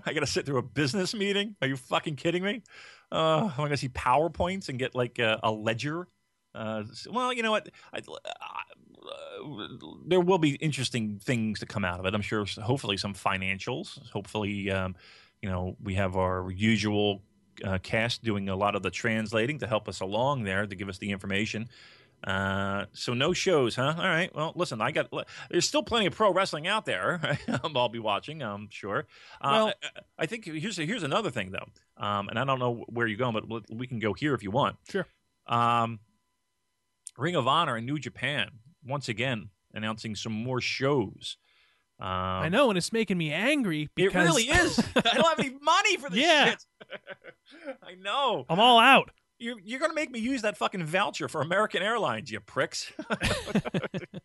[0.06, 1.56] I got to sit through a business meeting?
[1.60, 2.62] Are you fucking kidding me?
[3.10, 6.08] Uh, am going to see PowerPoints and get like a, a ledger
[6.54, 7.68] uh, well, you know what?
[7.92, 9.68] I, uh,
[10.06, 12.14] there will be interesting things to come out of it.
[12.14, 12.44] I'm sure.
[12.62, 13.98] Hopefully, some financials.
[14.10, 14.94] Hopefully, um,
[15.42, 17.22] you know, we have our usual
[17.64, 20.88] uh, cast doing a lot of the translating to help us along there to give
[20.88, 21.68] us the information.
[22.22, 23.94] Uh, so no shows, huh?
[23.98, 24.34] All right.
[24.34, 25.10] Well, listen, I got.
[25.50, 27.36] There's still plenty of pro wrestling out there.
[27.64, 28.42] I'll be watching.
[28.42, 29.06] I'm sure.
[29.42, 32.84] Uh, Well- I, I think here's here's another thing though, um, and I don't know
[32.88, 34.76] where you're going, but we- we can go here if you want.
[34.88, 35.06] Sure.
[35.46, 35.98] Um,
[37.16, 38.50] Ring of Honor and New Japan
[38.84, 41.36] once again announcing some more shows.
[42.00, 44.14] Um, I know, and it's making me angry Because...
[44.14, 44.78] It really is.
[44.96, 46.50] I don't have any money for this Yeah.
[46.50, 46.64] shit.
[47.82, 48.44] I know.
[48.48, 49.10] I'm all out.
[49.38, 52.92] You're, you're going to make me use that fucking voucher for American Airlines, you pricks.
[52.98, 53.18] you're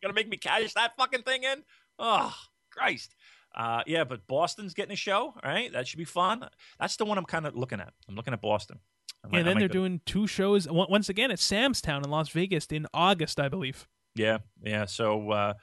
[0.01, 1.63] going to make me cash that fucking thing in?
[1.97, 2.33] Oh,
[2.71, 3.15] Christ.
[3.55, 5.71] Uh, yeah, but Boston's getting a show, all right?
[5.73, 6.47] That should be fun.
[6.79, 7.93] That's the one I'm kind of looking at.
[8.07, 8.79] I'm looking at Boston.
[9.23, 12.09] I might- I and then they're doing two shows once again at Sam's Town in
[12.09, 13.87] Las Vegas in August, I believe.
[14.15, 14.85] Yeah, yeah.
[14.85, 15.53] So uh,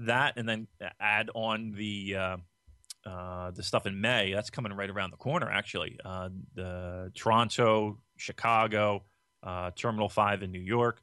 [0.00, 0.66] that, and then
[1.00, 2.36] add on the uh,
[3.08, 4.32] uh, the stuff in May.
[4.32, 5.98] That's coming right around the corner, actually.
[6.04, 9.04] Uh, the Toronto, Chicago,
[9.42, 11.00] uh, Terminal Five in New York.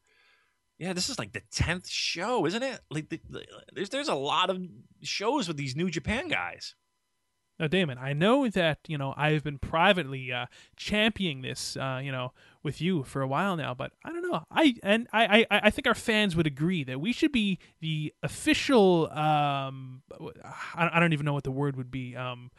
[0.80, 2.80] Yeah, this is like the tenth show, isn't it?
[2.90, 4.57] Like, the, the, there's there's a lot of
[5.02, 6.76] shows with these New Japan guys.
[7.64, 12.11] Now, Damon, I know that you know I've been privately uh, championing this, uh, you
[12.11, 14.44] know, with you for a while now, but I don't know.
[14.52, 18.14] I and I, I, I think our fans would agree that we should be the
[18.22, 19.10] official.
[19.11, 20.02] Um,
[20.76, 22.18] I, I don't even know what the word would be.
[22.18, 22.52] Um,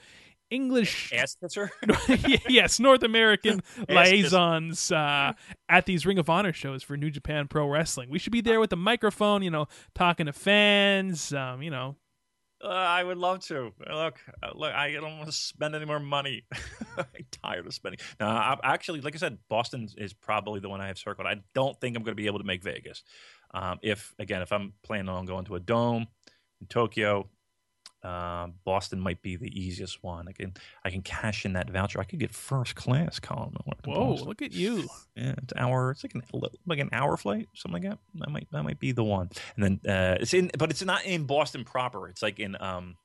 [0.48, 1.12] English.
[1.12, 1.70] Ass kisser.
[2.48, 3.60] yes, North American
[3.90, 5.34] liaisons uh,
[5.68, 8.08] at these Ring of Honor shows for New Japan Pro Wrestling.
[8.08, 11.34] We should be there with the microphone, you know, talking to fans.
[11.34, 11.96] Um, you know,
[12.64, 13.72] Uh, I would love to.
[13.92, 16.44] Look, uh, look, I don't want to spend any more money.
[16.96, 17.04] I'm
[17.42, 18.00] tired of spending.
[18.18, 21.26] No, I, actually, like I said, Boston is probably the one I have circled.
[21.26, 23.02] I don't think I'm going to be able to make Vegas.
[23.52, 26.06] Um, if again, if I'm planning on going to a dome
[26.60, 27.28] in Tokyo,
[28.04, 30.28] um, Boston might be the easiest one.
[30.28, 30.52] I can
[30.84, 32.00] I can cash in that voucher.
[32.00, 33.54] I could get first class, Colin.
[33.84, 34.28] Whoa, Boston.
[34.28, 34.84] look at you.
[35.16, 35.90] Yeah, it's hour.
[35.92, 36.22] It's like an
[36.66, 37.98] like an hour flight, something like that.
[38.20, 39.30] That might that might be the one.
[39.56, 42.08] And then uh, it's in, but it's not in Boston proper.
[42.08, 42.96] It's like in um,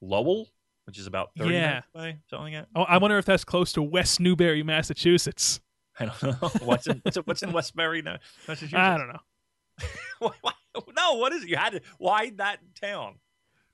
[0.00, 0.48] Lowell,
[0.86, 1.82] which is about thirty Yeah.
[1.94, 2.68] away, something like that.
[2.74, 5.60] Oh, I wonder if that's close to West Newbury, Massachusetts.
[6.00, 8.72] I don't know what's in what's, what's in Westbury, Massachusetts.
[8.74, 10.32] I don't know.
[10.96, 11.50] No, what is it?
[11.50, 11.80] You had to.
[11.98, 13.16] Why that town?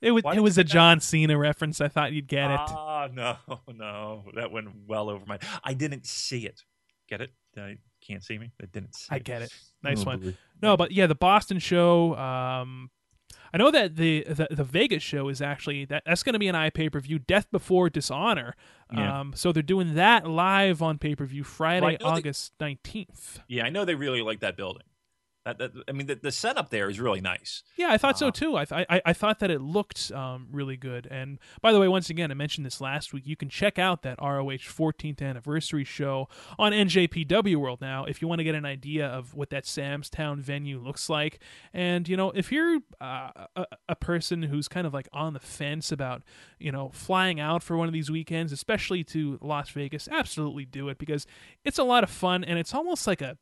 [0.01, 0.69] It was Why it was a that?
[0.71, 1.81] John Cena reference.
[1.81, 2.59] I thought you'd get it.
[2.61, 5.39] Ah, no, no, that went well over my.
[5.63, 6.63] I didn't see it.
[7.09, 7.31] Get it?
[7.57, 8.51] I can't see me.
[8.61, 9.07] I didn't see.
[9.09, 9.51] I get it.
[9.83, 10.19] Nice Oh, one.
[10.19, 10.35] boy.
[10.61, 12.15] No, but yeah, the Boston show.
[12.15, 12.91] Um,
[13.51, 16.47] I know that the, the the Vegas show is actually that that's going to be
[16.47, 17.17] an eye pay per view.
[17.19, 18.55] Death Before Dishonor.
[18.93, 19.19] Yeah.
[19.21, 22.19] Um, so they're doing that live on pay per view Friday, Well, I know they-
[22.19, 23.39] August nineteenth.
[23.47, 24.83] Yeah, I know they really like that building.
[25.45, 27.63] I mean, the, the setup there is really nice.
[27.75, 28.55] Yeah, I thought so Uh, too.
[28.57, 31.07] I, th- I I thought that it looked um, really good.
[31.09, 33.25] And by the way, once again, I mentioned this last week.
[33.25, 36.27] You can check out that ROH 14th anniversary show
[36.59, 40.09] on NJPW World now if you want to get an idea of what that Sam's
[40.09, 41.39] Town venue looks like.
[41.73, 45.39] And you know, if you're uh, a, a person who's kind of like on the
[45.39, 46.21] fence about
[46.59, 50.89] you know flying out for one of these weekends, especially to Las Vegas, absolutely do
[50.89, 51.25] it because
[51.63, 53.37] it's a lot of fun and it's almost like a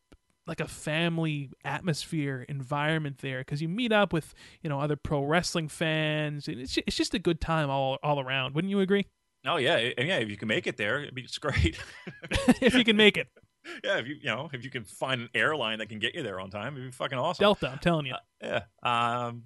[0.47, 5.23] like a family atmosphere environment there because you meet up with you know other pro
[5.23, 9.05] wrestling fans and it's it's just a good time all all around wouldn't you agree
[9.45, 10.17] Oh yeah, and yeah.
[10.17, 11.77] If you can make it there, it'd be- it's great.
[12.61, 13.27] if you can make it
[13.83, 16.23] yeah, if you you know if you can find an airline that can get you
[16.23, 17.43] there on time, it'd be fucking awesome.
[17.43, 19.25] delta i'm telling you Uh, yeah.
[19.27, 19.43] Um,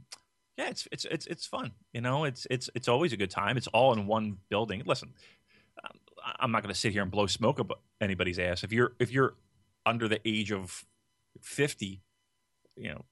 [0.57, 1.71] yeah, it's it's it's it's fun.
[1.93, 3.57] You know, it's it's it's always a good time.
[3.57, 4.81] It's all in one building.
[4.85, 5.13] Listen,
[5.83, 5.99] um,
[6.39, 8.63] I'm not going to sit here and blow smoke up anybody's ass.
[8.63, 9.35] If you're if you're
[9.85, 10.83] under the age of
[11.41, 12.01] fifty,
[12.75, 13.05] you know,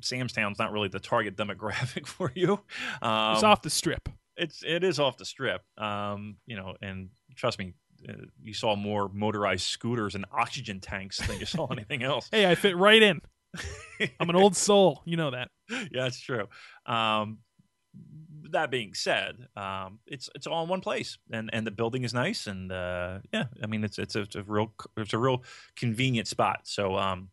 [0.00, 2.60] Samstown's not really the target demographic for you.
[3.00, 5.60] Um, it's off the strip it's it is off the strip.
[5.76, 7.74] Um, you know, and trust me,
[8.08, 12.28] uh, you saw more motorized scooters and oxygen tanks than you saw anything else.
[12.32, 13.20] hey i fit right in
[14.18, 15.50] i'm an old soul you know that
[15.90, 16.48] yeah, it's true.
[16.86, 17.38] Um,
[18.50, 22.12] that being said, um, it's it's all in one place, and and the building is
[22.12, 25.42] nice, and uh, yeah, I mean it's it's a, it's a real it's a real
[25.76, 26.60] convenient spot.
[26.64, 27.30] So um,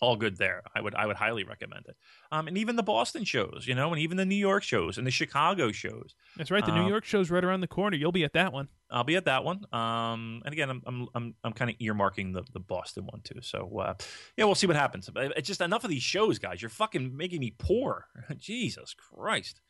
[0.00, 0.62] all good there.
[0.74, 1.96] I would I would highly recommend it.
[2.30, 5.06] Um, and even the Boston shows, you know, and even the New York shows and
[5.06, 6.14] the Chicago shows.
[6.36, 8.52] that's right the new Um, york show's right around the corner you'll be at that
[8.52, 9.64] one I'll be at that one.
[9.72, 13.40] Um, and again, I'm I'm I'm, I'm kind of earmarking the, the Boston one too.
[13.42, 13.94] So uh,
[14.36, 15.10] yeah, we'll see what happens.
[15.16, 16.62] It's just enough of these shows, guys.
[16.62, 18.06] You're fucking making me poor.
[18.36, 19.60] Jesus Christ,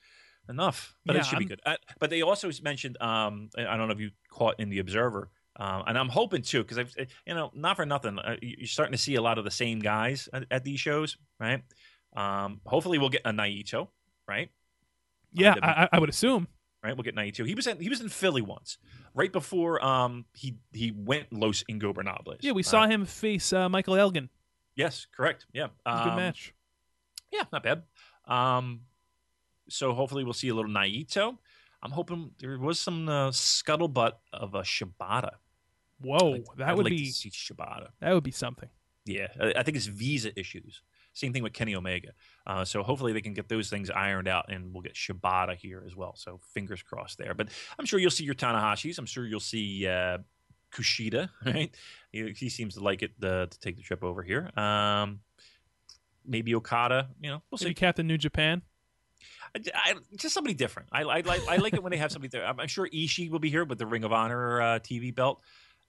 [0.51, 0.97] enough.
[1.07, 1.61] But Yeah, it should be I'm- good.
[1.65, 3.01] Uh, but they also mentioned.
[3.01, 5.31] Um, I don't know if you caught in the Observer.
[5.59, 6.95] Um, and I'm hoping too, because I've,
[7.27, 9.51] you know, not for nothing, uh, you- you're starting to see a lot of the
[9.51, 11.63] same guys at, at these shows, right?
[12.15, 13.89] Um, hopefully, we'll get a Naito,
[14.29, 14.51] right?
[15.33, 16.49] yeah that'd I, I- would assume
[16.83, 16.95] right?
[16.97, 17.45] We'll get 92.
[17.45, 18.79] He was in, he was in Philly once,
[19.13, 22.39] right before um he he went Los Ingobernables.
[22.43, 24.29] yeah we saw him face uh, michael elgin
[24.77, 25.47] Yes, correct.
[25.55, 26.53] Yeah, Um, good match.
[27.33, 27.83] Yeah, not bad.
[28.27, 28.83] Um,
[29.71, 31.39] so hopefully we'll see a little Naito.
[31.83, 35.31] I'm hoping there was some uh, scuttlebutt of a Shibata.
[36.01, 37.89] Whoa, I'd- that I'd would like be see Shibata.
[38.01, 38.69] that would be something.
[39.05, 40.83] Yeah, I I think it's visa issues.
[41.13, 42.11] Same thing with Kenny Omega.
[42.47, 45.83] Uh, so hopefully they can get those things ironed out, and we'll get Shibata here
[45.87, 46.15] as well.
[46.17, 47.33] So fingers crossed there.
[47.33, 47.49] But
[47.79, 48.99] I'm sure you'll see your Tanahashis.
[48.99, 50.19] I'm sure you'll see uh,
[50.75, 51.31] Kushida.
[51.47, 51.75] Right?
[52.13, 54.51] He, he seems to like it uh, to take the trip over here.
[54.59, 55.21] Um,
[56.27, 57.09] maybe Okada.
[57.21, 57.75] You know, we'll Maybe see.
[57.75, 58.61] Captain New Japan.
[59.55, 60.89] I, I- just somebody different.
[60.93, 62.45] I, I like I like it when they have somebody there.
[62.47, 65.41] I'm, I'm sure Ishii will be here with the Ring of Honor uh, TV belt.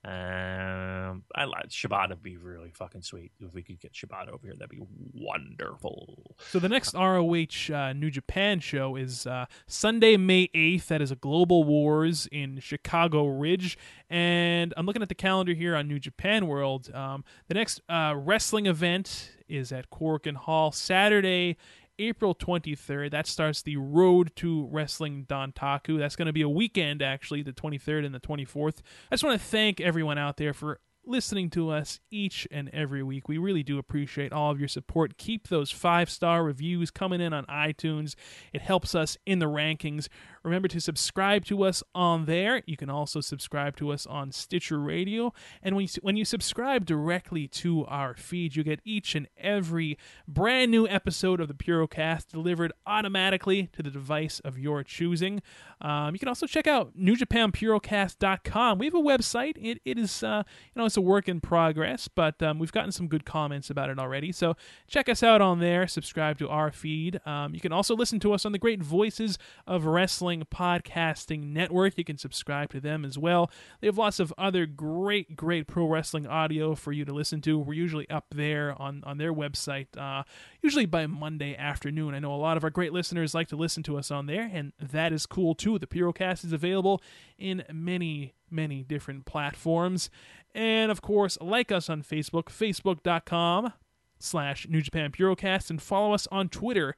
[0.04, 4.46] Um, I like Shibata would be really fucking sweet if we could get Shibata over
[4.46, 4.54] here.
[4.56, 6.36] That'd be wonderful.
[6.50, 10.86] So the next ROH uh, New Japan show is uh, Sunday, May 8th.
[10.86, 13.76] That is a Global Wars in Chicago Ridge.
[14.08, 16.94] And I'm looking at the calendar here on New Japan World.
[16.94, 21.56] Um, the next uh, wrestling event is at Korakuen Hall Saturday,
[21.98, 23.10] April 23rd.
[23.10, 25.98] That starts the Road to Wrestling Dontaku.
[25.98, 28.78] That's going to be a weekend, actually, the 23rd and the 24th.
[29.10, 33.02] I just want to thank everyone out there for listening to us each and every
[33.02, 33.28] week.
[33.28, 35.16] We really do appreciate all of your support.
[35.16, 38.14] Keep those five star reviews coming in on iTunes,
[38.52, 40.08] it helps us in the rankings.
[40.48, 42.62] Remember to subscribe to us on there.
[42.66, 45.34] You can also subscribe to us on Stitcher Radio.
[45.62, 49.98] And when you, when you subscribe directly to our feed, you get each and every
[50.26, 55.42] brand new episode of the Purocast delivered automatically to the device of your choosing.
[55.80, 58.78] Um, you can also check out NewJapanPurocast.com.
[58.78, 59.56] We have a website.
[59.60, 62.90] It, it is, uh, you know, it's a work in progress, but um, we've gotten
[62.90, 64.32] some good comments about it already.
[64.32, 64.56] So
[64.86, 65.86] check us out on there.
[65.86, 67.20] Subscribe to our feed.
[67.26, 71.98] Um, you can also listen to us on the Great Voices of Wrestling Podcasting Network.
[71.98, 73.50] You can subscribe to them as well.
[73.80, 77.58] They have lots of other great, great pro wrestling audio for you to listen to.
[77.58, 80.24] We're usually up there on, on their website, uh,
[80.62, 82.14] usually by Monday afternoon.
[82.14, 84.50] I know a lot of our great listeners like to listen to us on there,
[84.52, 85.78] and that is cool too.
[85.78, 87.02] The Purocast is available
[87.38, 90.10] in many, many different platforms.
[90.54, 93.72] And of course, like us on Facebook, facebook.com
[94.18, 96.94] slash New Japan Purocast, and follow us on Twitter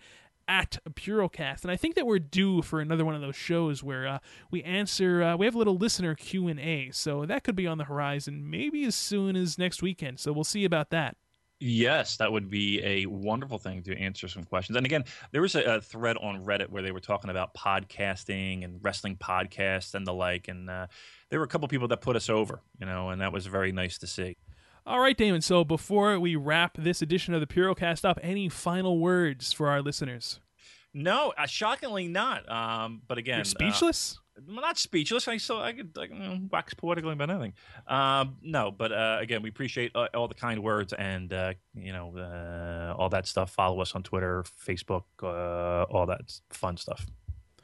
[0.49, 1.63] at Purocast.
[1.63, 4.19] And I think that we're due for another one of those shows where uh,
[4.51, 6.91] we answer, uh, we have a little listener Q&A.
[6.93, 10.21] So that could be on the horizon maybe as soon as next weekend.
[10.21, 11.17] So we'll see about that.
[11.63, 14.79] Yes, that would be a wonderful thing to answer some questions.
[14.79, 18.65] And again, there was a, a thread on Reddit where they were talking about podcasting
[18.65, 20.87] and wrestling podcasts and the like, and uh,
[21.29, 23.73] there were a couple people that put us over, you know, and that was very
[23.73, 24.39] nice to see.
[24.87, 25.41] All right, Damon.
[25.41, 29.83] So before we wrap this edition of the Purocast up, any final words for our
[29.83, 30.41] listeners?
[30.93, 32.51] No, uh, shockingly not.
[32.51, 34.19] Um, but again, You're speechless?
[34.19, 35.29] Uh, I'm not speechless.
[35.29, 37.53] I still I could you know, wax poetically about anything.
[37.87, 41.93] Um, no, but uh, again, we appreciate uh, all the kind words and uh, you
[41.93, 43.51] know uh, all that stuff.
[43.51, 47.07] Follow us on Twitter, Facebook, uh, all that fun stuff.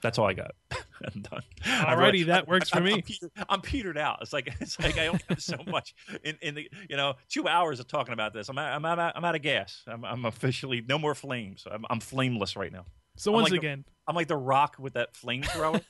[0.02, 0.52] That's all I got.
[0.70, 1.42] I'm done.
[1.64, 2.92] I'm Alrighty, that works for I'm, me.
[2.94, 4.18] I'm, petered, I'm petered out.
[4.22, 5.94] It's like it's like I only have so much
[6.24, 8.48] in, in the you know two hours of talking about this.
[8.48, 9.82] I'm out, I'm I'm out of gas.
[9.86, 11.64] I'm, I'm officially no more flames.
[11.70, 12.86] I'm, I'm flameless right now.
[13.16, 15.82] So I'm once like the- again, I'm like the Rock with that flamethrower.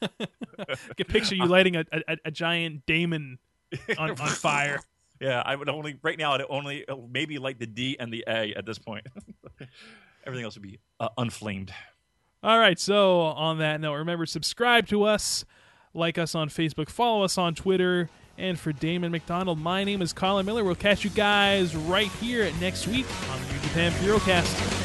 [0.58, 3.38] I can picture you lighting a, a, a giant Damon
[3.98, 4.80] on, on fire.
[5.20, 6.32] yeah, I would only right now.
[6.34, 9.06] I'd only uh, maybe like the D and the A at this point.
[10.24, 11.72] Everything else would be uh, unflamed.
[12.42, 12.78] All right.
[12.78, 15.44] So on that note, remember subscribe to us,
[15.94, 18.08] like us on Facebook, follow us on Twitter.
[18.38, 20.62] And for Damon McDonald, my name is Colin Miller.
[20.62, 24.84] We'll catch you guys right here next week on the New Japan Purocast.